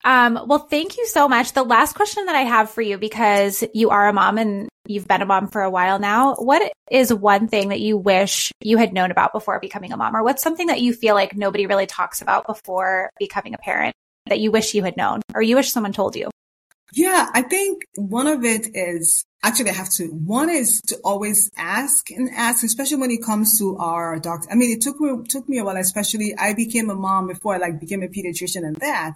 Um, 0.04 0.38
well, 0.46 0.60
thank 0.60 0.96
you 0.96 1.06
so 1.06 1.28
much. 1.28 1.52
The 1.52 1.62
last 1.62 1.94
question 1.94 2.26
that 2.26 2.34
I 2.34 2.42
have 2.42 2.70
for 2.70 2.82
you, 2.82 2.98
because 2.98 3.64
you 3.74 3.90
are 3.90 4.08
a 4.08 4.12
mom 4.12 4.38
and 4.38 4.68
you've 4.86 5.06
been 5.06 5.22
a 5.22 5.26
mom 5.26 5.48
for 5.48 5.62
a 5.62 5.70
while 5.70 5.98
now, 5.98 6.34
what 6.36 6.72
is 6.90 7.12
one 7.12 7.48
thing 7.48 7.68
that 7.68 7.80
you 7.80 7.98
wish 7.98 8.50
you 8.60 8.78
had 8.78 8.92
known 8.92 9.10
about 9.10 9.32
before 9.32 9.60
becoming 9.60 9.92
a 9.92 9.96
mom? 9.96 10.16
Or 10.16 10.22
what's 10.22 10.42
something 10.42 10.68
that 10.68 10.80
you 10.80 10.94
feel 10.94 11.14
like 11.14 11.36
nobody 11.36 11.66
really 11.66 11.86
talks 11.86 12.22
about 12.22 12.46
before 12.46 13.10
becoming 13.18 13.54
a 13.54 13.58
parent 13.58 13.94
that 14.26 14.40
you 14.40 14.50
wish 14.50 14.74
you 14.74 14.82
had 14.82 14.96
known 14.96 15.20
or 15.34 15.42
you 15.42 15.56
wish 15.56 15.70
someone 15.70 15.92
told 15.92 16.16
you? 16.16 16.30
Yeah, 16.92 17.28
I 17.32 17.42
think 17.42 17.82
one 17.96 18.26
of 18.26 18.44
it 18.44 18.68
is 18.74 19.24
actually 19.42 19.70
I 19.70 19.74
have 19.74 19.90
to. 19.90 20.06
One 20.06 20.50
is 20.50 20.80
to 20.88 20.96
always 21.04 21.50
ask 21.56 22.10
and 22.10 22.30
ask, 22.34 22.64
especially 22.64 22.98
when 22.98 23.10
it 23.10 23.22
comes 23.22 23.58
to 23.58 23.76
our 23.78 24.18
doctor. 24.18 24.48
I 24.50 24.54
mean, 24.54 24.70
it 24.70 24.82
took 24.82 25.00
me 25.00 25.24
took 25.28 25.48
me 25.48 25.58
a 25.58 25.64
while, 25.64 25.76
especially 25.76 26.34
I 26.36 26.54
became 26.54 26.90
a 26.90 26.94
mom 26.94 27.28
before 27.28 27.54
I 27.54 27.58
like 27.58 27.80
became 27.80 28.02
a 28.02 28.08
pediatrician 28.08 28.64
and 28.66 28.76
that. 28.76 29.14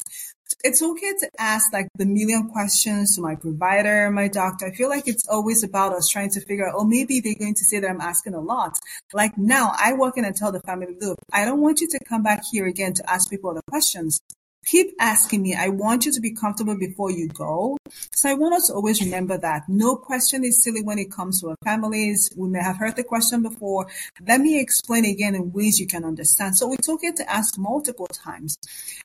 It's 0.63 0.83
okay 0.83 1.13
to 1.21 1.31
ask 1.39 1.73
like 1.73 1.89
the 1.97 2.07
million 2.07 2.49
questions 2.49 3.17
to 3.17 3.23
my 3.23 3.35
provider, 3.35 4.11
my 4.11 4.29
doctor. 4.29 4.67
I 4.67 4.73
feel 4.73 4.89
like 4.89 5.09
it's 5.09 5.27
always 5.29 5.63
about 5.65 5.93
us 5.93 6.09
trying 6.09 6.31
to 6.31 6.41
figure 6.41 6.69
out, 6.69 6.75
oh, 6.77 6.85
maybe 6.85 7.21
they're 7.21 7.35
going 7.35 7.55
to 7.55 7.65
say 7.65 7.81
that 7.81 7.91
I'm 7.91 8.01
asking 8.01 8.35
a 8.35 8.41
lot. 8.41 8.79
Like 9.13 9.37
now 9.37 9.73
I 9.79 9.95
walk 9.95 10.17
in 10.17 10.25
and 10.25 10.37
tell 10.37 10.53
the 10.53 10.61
family, 10.61 10.97
look, 11.01 11.19
I 11.33 11.45
don't 11.45 11.61
want 11.61 11.81
you 11.81 11.89
to 11.89 11.99
come 12.09 12.23
back 12.23 12.43
here 12.51 12.67
again 12.67 12.95
to 12.95 13.11
ask 13.11 13.31
people 13.31 13.53
the 13.55 13.63
questions 13.69 14.21
keep 14.65 14.95
asking 14.99 15.43
me. 15.43 15.55
I 15.55 15.69
want 15.69 16.07
you 16.07 16.13
to 16.13 16.21
be 16.21 16.35
comfortable 16.35 16.77
before 16.77 17.11
you 17.11 17.29
go. 17.29 17.77
So 18.13 18.29
I 18.29 18.35
want 18.35 18.55
us 18.55 18.69
to 18.69 18.75
always 18.75 19.03
remember 19.03 19.39
that 19.39 19.63
no 19.69 19.97
question 19.97 20.45
is 20.45 20.63
silly 20.63 20.83
when 20.83 20.99
it 20.99 21.11
comes 21.11 21.41
to 21.41 21.51
our 21.51 21.57
families. 21.65 22.31
We 22.37 22.49
may 22.49 22.63
have 22.63 22.77
heard 22.77 22.97
the 22.97 23.05
question 23.05 23.43
before. 23.43 23.87
Let 24.27 24.41
me 24.41 24.61
explain 24.61 25.05
again 25.05 25.35
in 25.35 25.53
ways 25.53 25.79
you 25.79 25.87
can 25.87 26.05
understand. 26.05 26.57
So 26.57 26.73
it's 26.73 26.89
okay 26.89 27.13
to 27.13 27.31
ask 27.31 27.59
multiple 27.59 28.07
times. 28.07 28.57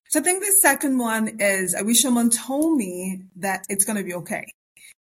So 0.10 0.20
I 0.20 0.24
think 0.24 0.44
the 0.44 0.52
second 0.52 0.98
one 0.98 1.40
is 1.40 1.76
uh, 1.76 1.80
I 1.80 1.82
wish 1.84 2.02
someone 2.02 2.30
told 2.30 2.78
me 2.78 3.22
that 3.38 3.66
it's 3.70 3.86
going 3.86 3.98
to 3.98 4.04
be 4.04 4.14
okay. 4.16 4.46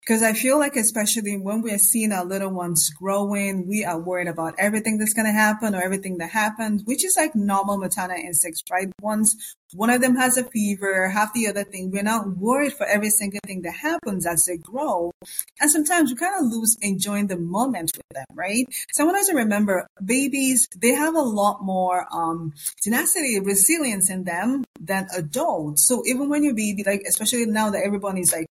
Because 0.04 0.24
I 0.24 0.32
feel 0.32 0.58
like, 0.58 0.74
especially 0.74 1.36
when 1.36 1.62
we're 1.62 1.78
seeing 1.78 2.10
our 2.10 2.24
little 2.24 2.50
ones 2.50 2.90
growing, 2.90 3.68
we 3.68 3.84
are 3.84 4.00
worried 4.00 4.26
about 4.26 4.54
everything 4.58 4.98
that's 4.98 5.14
going 5.14 5.26
to 5.26 5.32
happen 5.32 5.76
or 5.76 5.80
everything 5.80 6.18
that 6.18 6.30
happens, 6.30 6.82
which 6.84 7.04
is 7.04 7.16
like 7.16 7.36
normal 7.36 7.78
maternal 7.78 8.16
instincts, 8.16 8.64
right? 8.68 8.88
Once 9.00 9.54
one 9.74 9.90
of 9.90 10.00
them 10.00 10.16
has 10.16 10.36
a 10.36 10.42
fever, 10.42 11.08
half 11.08 11.32
the 11.34 11.46
other 11.46 11.62
thing, 11.62 11.92
we're 11.92 12.02
not 12.02 12.36
worried 12.36 12.72
for 12.72 12.84
every 12.84 13.10
single 13.10 13.38
thing 13.46 13.62
that 13.62 13.74
happens 13.74 14.26
as 14.26 14.44
they 14.44 14.56
grow. 14.56 15.12
And 15.60 15.70
sometimes 15.70 16.10
we 16.10 16.16
kind 16.16 16.34
of 16.36 16.50
lose 16.50 16.76
enjoying 16.82 17.28
the 17.28 17.38
moment 17.38 17.92
with 17.96 18.06
them, 18.12 18.26
right? 18.34 18.66
So 18.90 19.04
I 19.04 19.06
want 19.06 19.18
us 19.18 19.28
to 19.28 19.36
remember 19.36 19.86
babies, 20.04 20.68
they 20.76 20.94
have 20.94 21.14
a 21.14 21.22
lot 21.22 21.62
more, 21.62 22.08
um, 22.12 22.54
tenacity, 22.82 23.38
resilience 23.38 24.10
in 24.10 24.24
them 24.24 24.64
than 24.80 25.06
adults. 25.16 25.86
So 25.86 26.02
even 26.06 26.28
when 26.28 26.42
you're 26.42 26.54
baby, 26.54 26.82
like, 26.84 27.02
especially 27.08 27.46
now 27.46 27.70
that 27.70 27.84
everybody's 27.84 28.32
like 28.32 28.48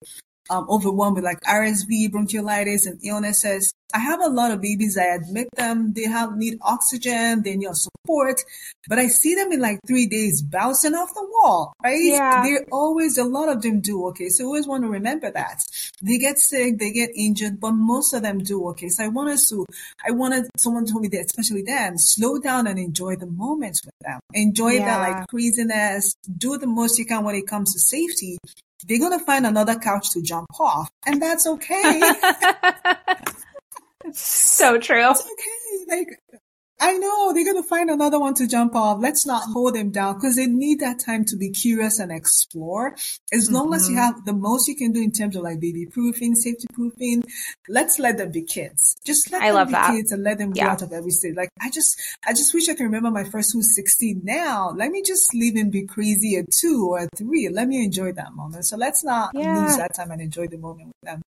um, 0.48 0.66
overwhelmed 0.68 1.16
with 1.16 1.24
like 1.24 1.40
RSV, 1.40 2.10
bronchiolitis, 2.10 2.86
and 2.86 2.98
illnesses. 3.04 3.72
I 3.92 3.98
have 3.98 4.20
a 4.20 4.28
lot 4.28 4.52
of 4.52 4.60
babies. 4.60 4.96
I 4.96 5.14
admit 5.16 5.48
them. 5.56 5.92
They 5.94 6.04
have 6.04 6.36
need 6.36 6.58
oxygen. 6.62 7.42
They 7.42 7.56
need 7.56 7.74
support, 7.74 8.40
but 8.88 8.98
I 8.98 9.08
see 9.08 9.34
them 9.34 9.52
in 9.52 9.60
like 9.60 9.80
three 9.86 10.06
days 10.06 10.42
bouncing 10.42 10.94
off 10.94 11.12
the 11.12 11.26
wall, 11.28 11.72
right? 11.82 11.98
Yeah. 12.00 12.42
They're 12.44 12.66
always, 12.70 13.18
a 13.18 13.24
lot 13.24 13.48
of 13.48 13.62
them 13.62 13.80
do. 13.80 14.06
Okay. 14.08 14.28
So 14.28 14.44
I 14.44 14.46
always 14.46 14.68
want 14.68 14.84
to 14.84 14.88
remember 14.88 15.30
that 15.32 15.62
they 16.02 16.18
get 16.18 16.38
sick, 16.38 16.78
they 16.78 16.92
get 16.92 17.10
injured, 17.16 17.60
but 17.60 17.72
most 17.72 18.14
of 18.14 18.22
them 18.22 18.38
do. 18.38 18.68
Okay. 18.68 18.88
So 18.88 19.04
I 19.04 19.08
want 19.08 19.30
us 19.30 19.48
to, 19.48 19.66
I 20.06 20.12
wanted 20.12 20.44
someone 20.56 20.86
told 20.86 21.02
me 21.02 21.08
that, 21.08 21.26
especially 21.26 21.62
then, 21.62 21.98
slow 21.98 22.38
down 22.38 22.66
and 22.66 22.78
enjoy 22.78 23.16
the 23.16 23.26
moments 23.26 23.84
with 23.84 23.94
them. 24.02 24.20
Enjoy 24.34 24.70
yeah. 24.70 24.84
that 24.84 25.08
like 25.08 25.28
craziness. 25.28 26.14
Do 26.36 26.58
the 26.58 26.68
most 26.68 26.98
you 26.98 27.06
can 27.06 27.24
when 27.24 27.34
it 27.34 27.48
comes 27.48 27.72
to 27.72 27.80
safety 27.80 28.38
they're 28.86 28.98
going 28.98 29.18
to 29.18 29.24
find 29.24 29.46
another 29.46 29.76
couch 29.76 30.10
to 30.10 30.22
jump 30.22 30.48
off, 30.58 30.90
and 31.06 31.20
that's 31.20 31.46
okay. 31.46 32.00
so 34.12 34.78
true. 34.78 35.10
It's 35.10 35.22
okay. 35.22 35.96
Like, 35.96 36.39
I 36.80 36.96
know 36.96 37.32
they're 37.32 37.44
going 37.44 37.62
to 37.62 37.68
find 37.68 37.90
another 37.90 38.18
one 38.18 38.32
to 38.34 38.46
jump 38.46 38.74
off. 38.74 38.98
Let's 39.00 39.26
not 39.26 39.42
hold 39.52 39.74
them 39.74 39.90
down 39.90 40.14
because 40.14 40.36
they 40.36 40.46
need 40.46 40.80
that 40.80 40.98
time 40.98 41.26
to 41.26 41.36
be 41.36 41.50
curious 41.50 41.98
and 41.98 42.10
explore. 42.10 42.94
As 43.32 43.46
mm-hmm. 43.46 43.54
long 43.54 43.74
as 43.74 43.88
you 43.88 43.96
mm-hmm. 43.96 44.04
have 44.04 44.24
the 44.24 44.32
most 44.32 44.66
you 44.66 44.74
can 44.74 44.92
do 44.92 45.02
in 45.02 45.12
terms 45.12 45.36
of 45.36 45.42
like 45.42 45.60
baby 45.60 45.86
proofing, 45.86 46.34
safety 46.34 46.66
proofing, 46.72 47.22
let's 47.68 47.98
let 47.98 48.16
them 48.16 48.32
be 48.32 48.42
kids. 48.42 48.96
Just 49.04 49.30
let 49.30 49.42
I 49.42 49.52
them 49.52 49.66
be 49.66 49.72
that. 49.72 49.90
kids 49.90 50.10
and 50.10 50.22
let 50.22 50.38
them 50.38 50.52
yeah. 50.54 50.70
out 50.70 50.80
of 50.80 50.92
every 50.92 51.10
state. 51.10 51.36
Like 51.36 51.50
I 51.60 51.70
just, 51.70 52.00
I 52.26 52.32
just 52.32 52.54
wish 52.54 52.68
I 52.68 52.74
could 52.74 52.84
remember 52.84 53.10
my 53.10 53.24
first 53.24 53.52
who's 53.52 53.74
16 53.74 54.22
now. 54.24 54.72
Let 54.74 54.90
me 54.90 55.02
just 55.02 55.34
leave 55.34 55.56
and 55.56 55.70
be 55.70 55.86
crazy 55.86 56.36
at 56.36 56.50
two 56.50 56.88
or 56.90 57.00
at 57.00 57.10
three. 57.16 57.48
Let 57.50 57.68
me 57.68 57.84
enjoy 57.84 58.12
that 58.12 58.32
moment. 58.32 58.64
So 58.64 58.78
let's 58.78 59.04
not 59.04 59.32
yeah. 59.34 59.60
lose 59.60 59.76
that 59.76 59.94
time 59.94 60.10
and 60.12 60.22
enjoy 60.22 60.46
the 60.46 60.58
moment 60.58 60.88
with 60.88 61.10
them. 61.10 61.22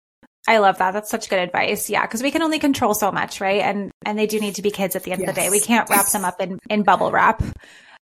I 0.46 0.58
love 0.58 0.78
that. 0.78 0.92
That's 0.92 1.10
such 1.10 1.28
good 1.28 1.38
advice. 1.38 1.88
Yeah, 1.88 2.02
because 2.02 2.22
we 2.22 2.30
can 2.30 2.42
only 2.42 2.58
control 2.58 2.94
so 2.94 3.12
much, 3.12 3.40
right? 3.40 3.60
And 3.60 3.92
and 4.04 4.18
they 4.18 4.26
do 4.26 4.40
need 4.40 4.56
to 4.56 4.62
be 4.62 4.70
kids 4.70 4.96
at 4.96 5.04
the 5.04 5.12
end 5.12 5.20
yes. 5.20 5.30
of 5.30 5.34
the 5.34 5.40
day. 5.40 5.50
We 5.50 5.60
can't 5.60 5.88
wrap 5.88 6.10
them 6.10 6.24
up 6.24 6.40
in 6.40 6.58
in 6.68 6.82
bubble 6.82 7.12
wrap. 7.12 7.42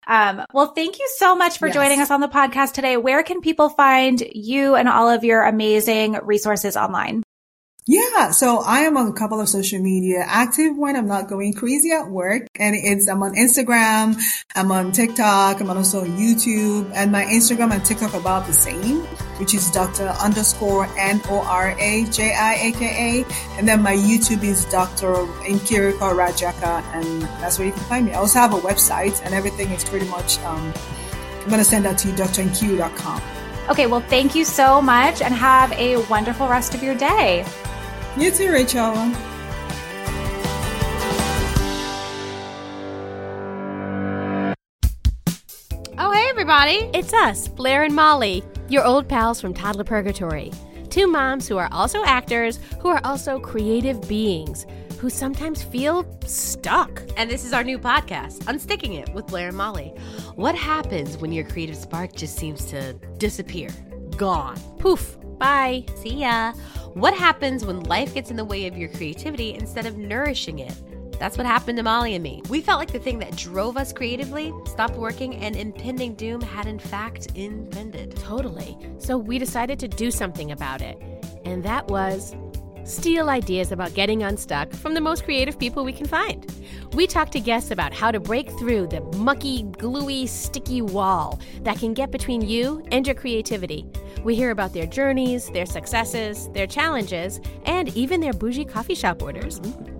Um, 0.07 0.43
well, 0.53 0.67
thank 0.67 0.99
you 0.99 1.09
so 1.17 1.35
much 1.35 1.57
for 1.57 1.67
yes. 1.67 1.75
joining 1.75 1.99
us 1.99 2.11
on 2.11 2.21
the 2.21 2.29
podcast 2.29 2.73
today. 2.73 2.95
Where 2.95 3.23
can 3.23 3.41
people 3.41 3.69
find 3.69 4.21
you 4.33 4.75
and 4.75 4.87
all 4.87 5.09
of 5.09 5.23
your 5.23 5.43
amazing 5.43 6.13
resources 6.23 6.77
online? 6.77 7.23
Yeah, 7.89 8.31
so 8.31 8.59
I 8.59 8.79
am 8.79 8.97
on 8.97 9.07
a 9.07 9.13
couple 9.13 9.39
of 9.39 9.47
social 9.47 9.79
media 9.79 10.21
active 10.27 10.75
when 10.75 10.97
I'm 10.97 11.07
not 11.07 11.29
going 11.29 11.53
crazy 11.53 11.91
at 11.91 12.09
work. 12.09 12.47
And 12.59 12.75
it's, 12.75 13.07
I'm 13.07 13.23
on 13.23 13.33
Instagram, 13.35 14.19
I'm 14.55 14.73
on 14.73 14.91
TikTok, 14.91 15.61
I'm 15.61 15.69
also 15.69 16.01
on 16.01 16.17
YouTube, 16.17 16.91
and 16.93 17.13
my 17.13 17.23
Instagram 17.23 17.71
and 17.71 17.85
TikTok 17.85 18.13
are 18.13 18.19
about 18.19 18.45
the 18.45 18.51
same, 18.51 19.03
which 19.39 19.53
is 19.53 19.71
Dr. 19.71 20.09
underscore 20.21 20.89
N-O-R-A-J-I-A-K-A. 20.97 21.55
And 23.57 23.65
then 23.65 23.81
my 23.81 23.95
YouTube 23.95 24.43
is 24.43 24.65
Dr. 24.65 25.13
Nkeiruka 25.47 25.99
Orajiaka, 25.99 26.83
and 26.93 27.21
that's 27.39 27.57
where 27.57 27.67
you 27.67 27.73
can 27.73 27.83
find 27.83 28.05
me. 28.07 28.11
I 28.11 28.15
also 28.17 28.39
have 28.39 28.53
a 28.53 28.59
website, 28.59 29.23
and 29.23 29.33
everything 29.33 29.69
is 29.69 29.85
pretty 29.85 30.09
much, 30.09 30.39
um, 30.39 30.73
I'm 31.41 31.47
going 31.47 31.59
to 31.59 31.63
send 31.63 31.85
that 31.85 31.97
to 31.99 32.09
you, 32.09 32.15
drnkeiru.com. 32.15 33.21
Okay, 33.69 33.85
well, 33.85 34.01
thank 34.01 34.35
you 34.35 34.43
so 34.43 34.81
much 34.81 35.21
and 35.21 35.33
have 35.33 35.71
a 35.71 35.97
wonderful 36.07 36.49
rest 36.49 36.75
of 36.75 36.83
your 36.83 36.95
day. 36.95 37.45
You 38.17 38.31
too, 38.31 38.51
Rachael. 38.51 38.93
Oh, 45.99 46.11
hey, 46.11 46.27
everybody. 46.27 46.89
It's 46.95 47.13
us, 47.13 47.47
Blair 47.47 47.83
and 47.83 47.95
Molly, 47.95 48.43
your 48.69 48.83
old 48.83 49.07
pals 49.07 49.39
from 49.39 49.53
Toddler 49.53 49.83
Purgatory. 49.83 50.51
Two 50.89 51.05
moms 51.05 51.47
who 51.47 51.57
are 51.57 51.69
also 51.71 52.03
actors, 52.05 52.59
who 52.79 52.89
are 52.89 53.01
also 53.03 53.39
creative 53.39 54.01
beings, 54.07 54.65
who 54.97 55.11
sometimes 55.11 55.61
feel 55.61 56.03
stuck. 56.25 57.03
And 57.17 57.29
this 57.29 57.45
is 57.45 57.53
our 57.53 57.63
new 57.63 57.77
podcast, 57.77 58.39
Unsticking 58.45 58.99
It 58.99 59.13
with 59.13 59.27
Blair 59.27 59.49
and 59.49 59.57
Molly. 59.57 59.93
What 60.33 60.55
happens 60.55 61.17
when 61.17 61.31
your 61.31 61.45
creative 61.45 61.75
spark 61.75 62.15
just 62.15 62.35
seems 62.35 62.65
to 62.71 62.93
disappear? 63.19 63.69
Gone. 64.17 64.59
Poof. 64.79 65.16
Bye. 65.37 65.85
See 65.95 66.21
ya. 66.21 66.53
What 66.93 67.13
happens 67.13 67.65
when 67.65 67.81
life 67.83 68.13
gets 68.13 68.31
in 68.31 68.37
the 68.37 68.45
way 68.45 68.67
of 68.67 68.77
your 68.77 68.89
creativity 68.89 69.53
instead 69.53 69.85
of 69.85 69.97
nourishing 69.97 70.59
it? 70.59 70.73
That's 71.19 71.37
what 71.37 71.47
happened 71.47 71.77
to 71.77 71.83
Molly 71.83 72.13
and 72.13 72.23
me. 72.23 72.41
We 72.49 72.61
felt 72.61 72.79
like 72.79 72.91
the 72.91 72.99
thing 72.99 73.19
that 73.19 73.35
drove 73.35 73.75
us 73.75 73.91
creatively 73.91 74.53
stopped 74.65 74.95
working 74.95 75.35
and 75.37 75.55
impending 75.55 76.13
doom 76.13 76.41
had 76.41 76.67
in 76.67 76.79
fact 76.79 77.27
impended. 77.35 78.15
Totally. 78.15 78.77
So 78.99 79.17
we 79.17 79.39
decided 79.39 79.79
to 79.79 79.87
do 79.87 80.11
something 80.11 80.51
about 80.51 80.81
it. 80.81 80.99
And 81.43 81.63
that 81.63 81.87
was 81.87 82.35
steal 82.83 83.29
ideas 83.29 83.71
about 83.71 83.93
getting 83.93 84.23
unstuck 84.23 84.71
from 84.71 84.93
the 84.93 85.01
most 85.01 85.23
creative 85.25 85.59
people 85.59 85.83
we 85.83 85.91
can 85.91 86.05
find. 86.07 86.45
We 86.93 87.05
talk 87.05 87.31
to 87.31 87.39
guests 87.39 87.71
about 87.71 87.93
how 87.93 88.11
to 88.11 88.19
break 88.19 88.49
through 88.51 88.87
the 88.87 89.01
mucky, 89.17 89.63
gluey, 89.63 90.25
sticky 90.27 90.81
wall 90.81 91.39
that 91.63 91.77
can 91.79 91.93
get 91.93 92.11
between 92.11 92.41
you 92.41 92.83
and 92.91 93.05
your 93.05 93.15
creativity. 93.15 93.85
We 94.23 94.35
hear 94.35 94.51
about 94.51 94.73
their 94.73 94.85
journeys, 94.85 95.49
their 95.49 95.65
successes, 95.65 96.49
their 96.49 96.67
challenges, 96.67 97.39
and 97.65 97.89
even 97.89 98.19
their 98.19 98.33
bougie 98.33 98.65
coffee 98.65 98.95
shop 98.95 99.21
orders. 99.21 99.59
Mm-hmm. 99.59 99.93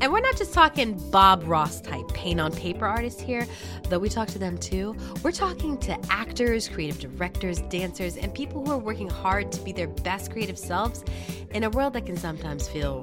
And 0.00 0.12
we're 0.12 0.20
not 0.20 0.36
just 0.36 0.52
talking 0.52 0.98
Bob 1.10 1.44
Ross 1.46 1.80
type 1.80 2.06
paint 2.08 2.40
on 2.40 2.52
paper 2.52 2.84
artists 2.84 3.20
here, 3.20 3.46
though 3.88 3.98
we 3.98 4.08
talk 4.08 4.28
to 4.28 4.38
them 4.38 4.58
too. 4.58 4.94
We're 5.22 5.32
talking 5.32 5.78
to 5.78 5.98
actors, 6.10 6.68
creative 6.68 6.98
directors, 6.98 7.60
dancers, 7.70 8.16
and 8.16 8.34
people 8.34 8.64
who 8.64 8.72
are 8.72 8.78
working 8.78 9.08
hard 9.08 9.52
to 9.52 9.60
be 9.62 9.72
their 9.72 9.88
best 9.88 10.30
creative 10.30 10.58
selves 10.58 11.04
in 11.52 11.64
a 11.64 11.70
world 11.70 11.94
that 11.94 12.06
can 12.06 12.16
sometimes 12.16 12.68
feel 12.68 13.02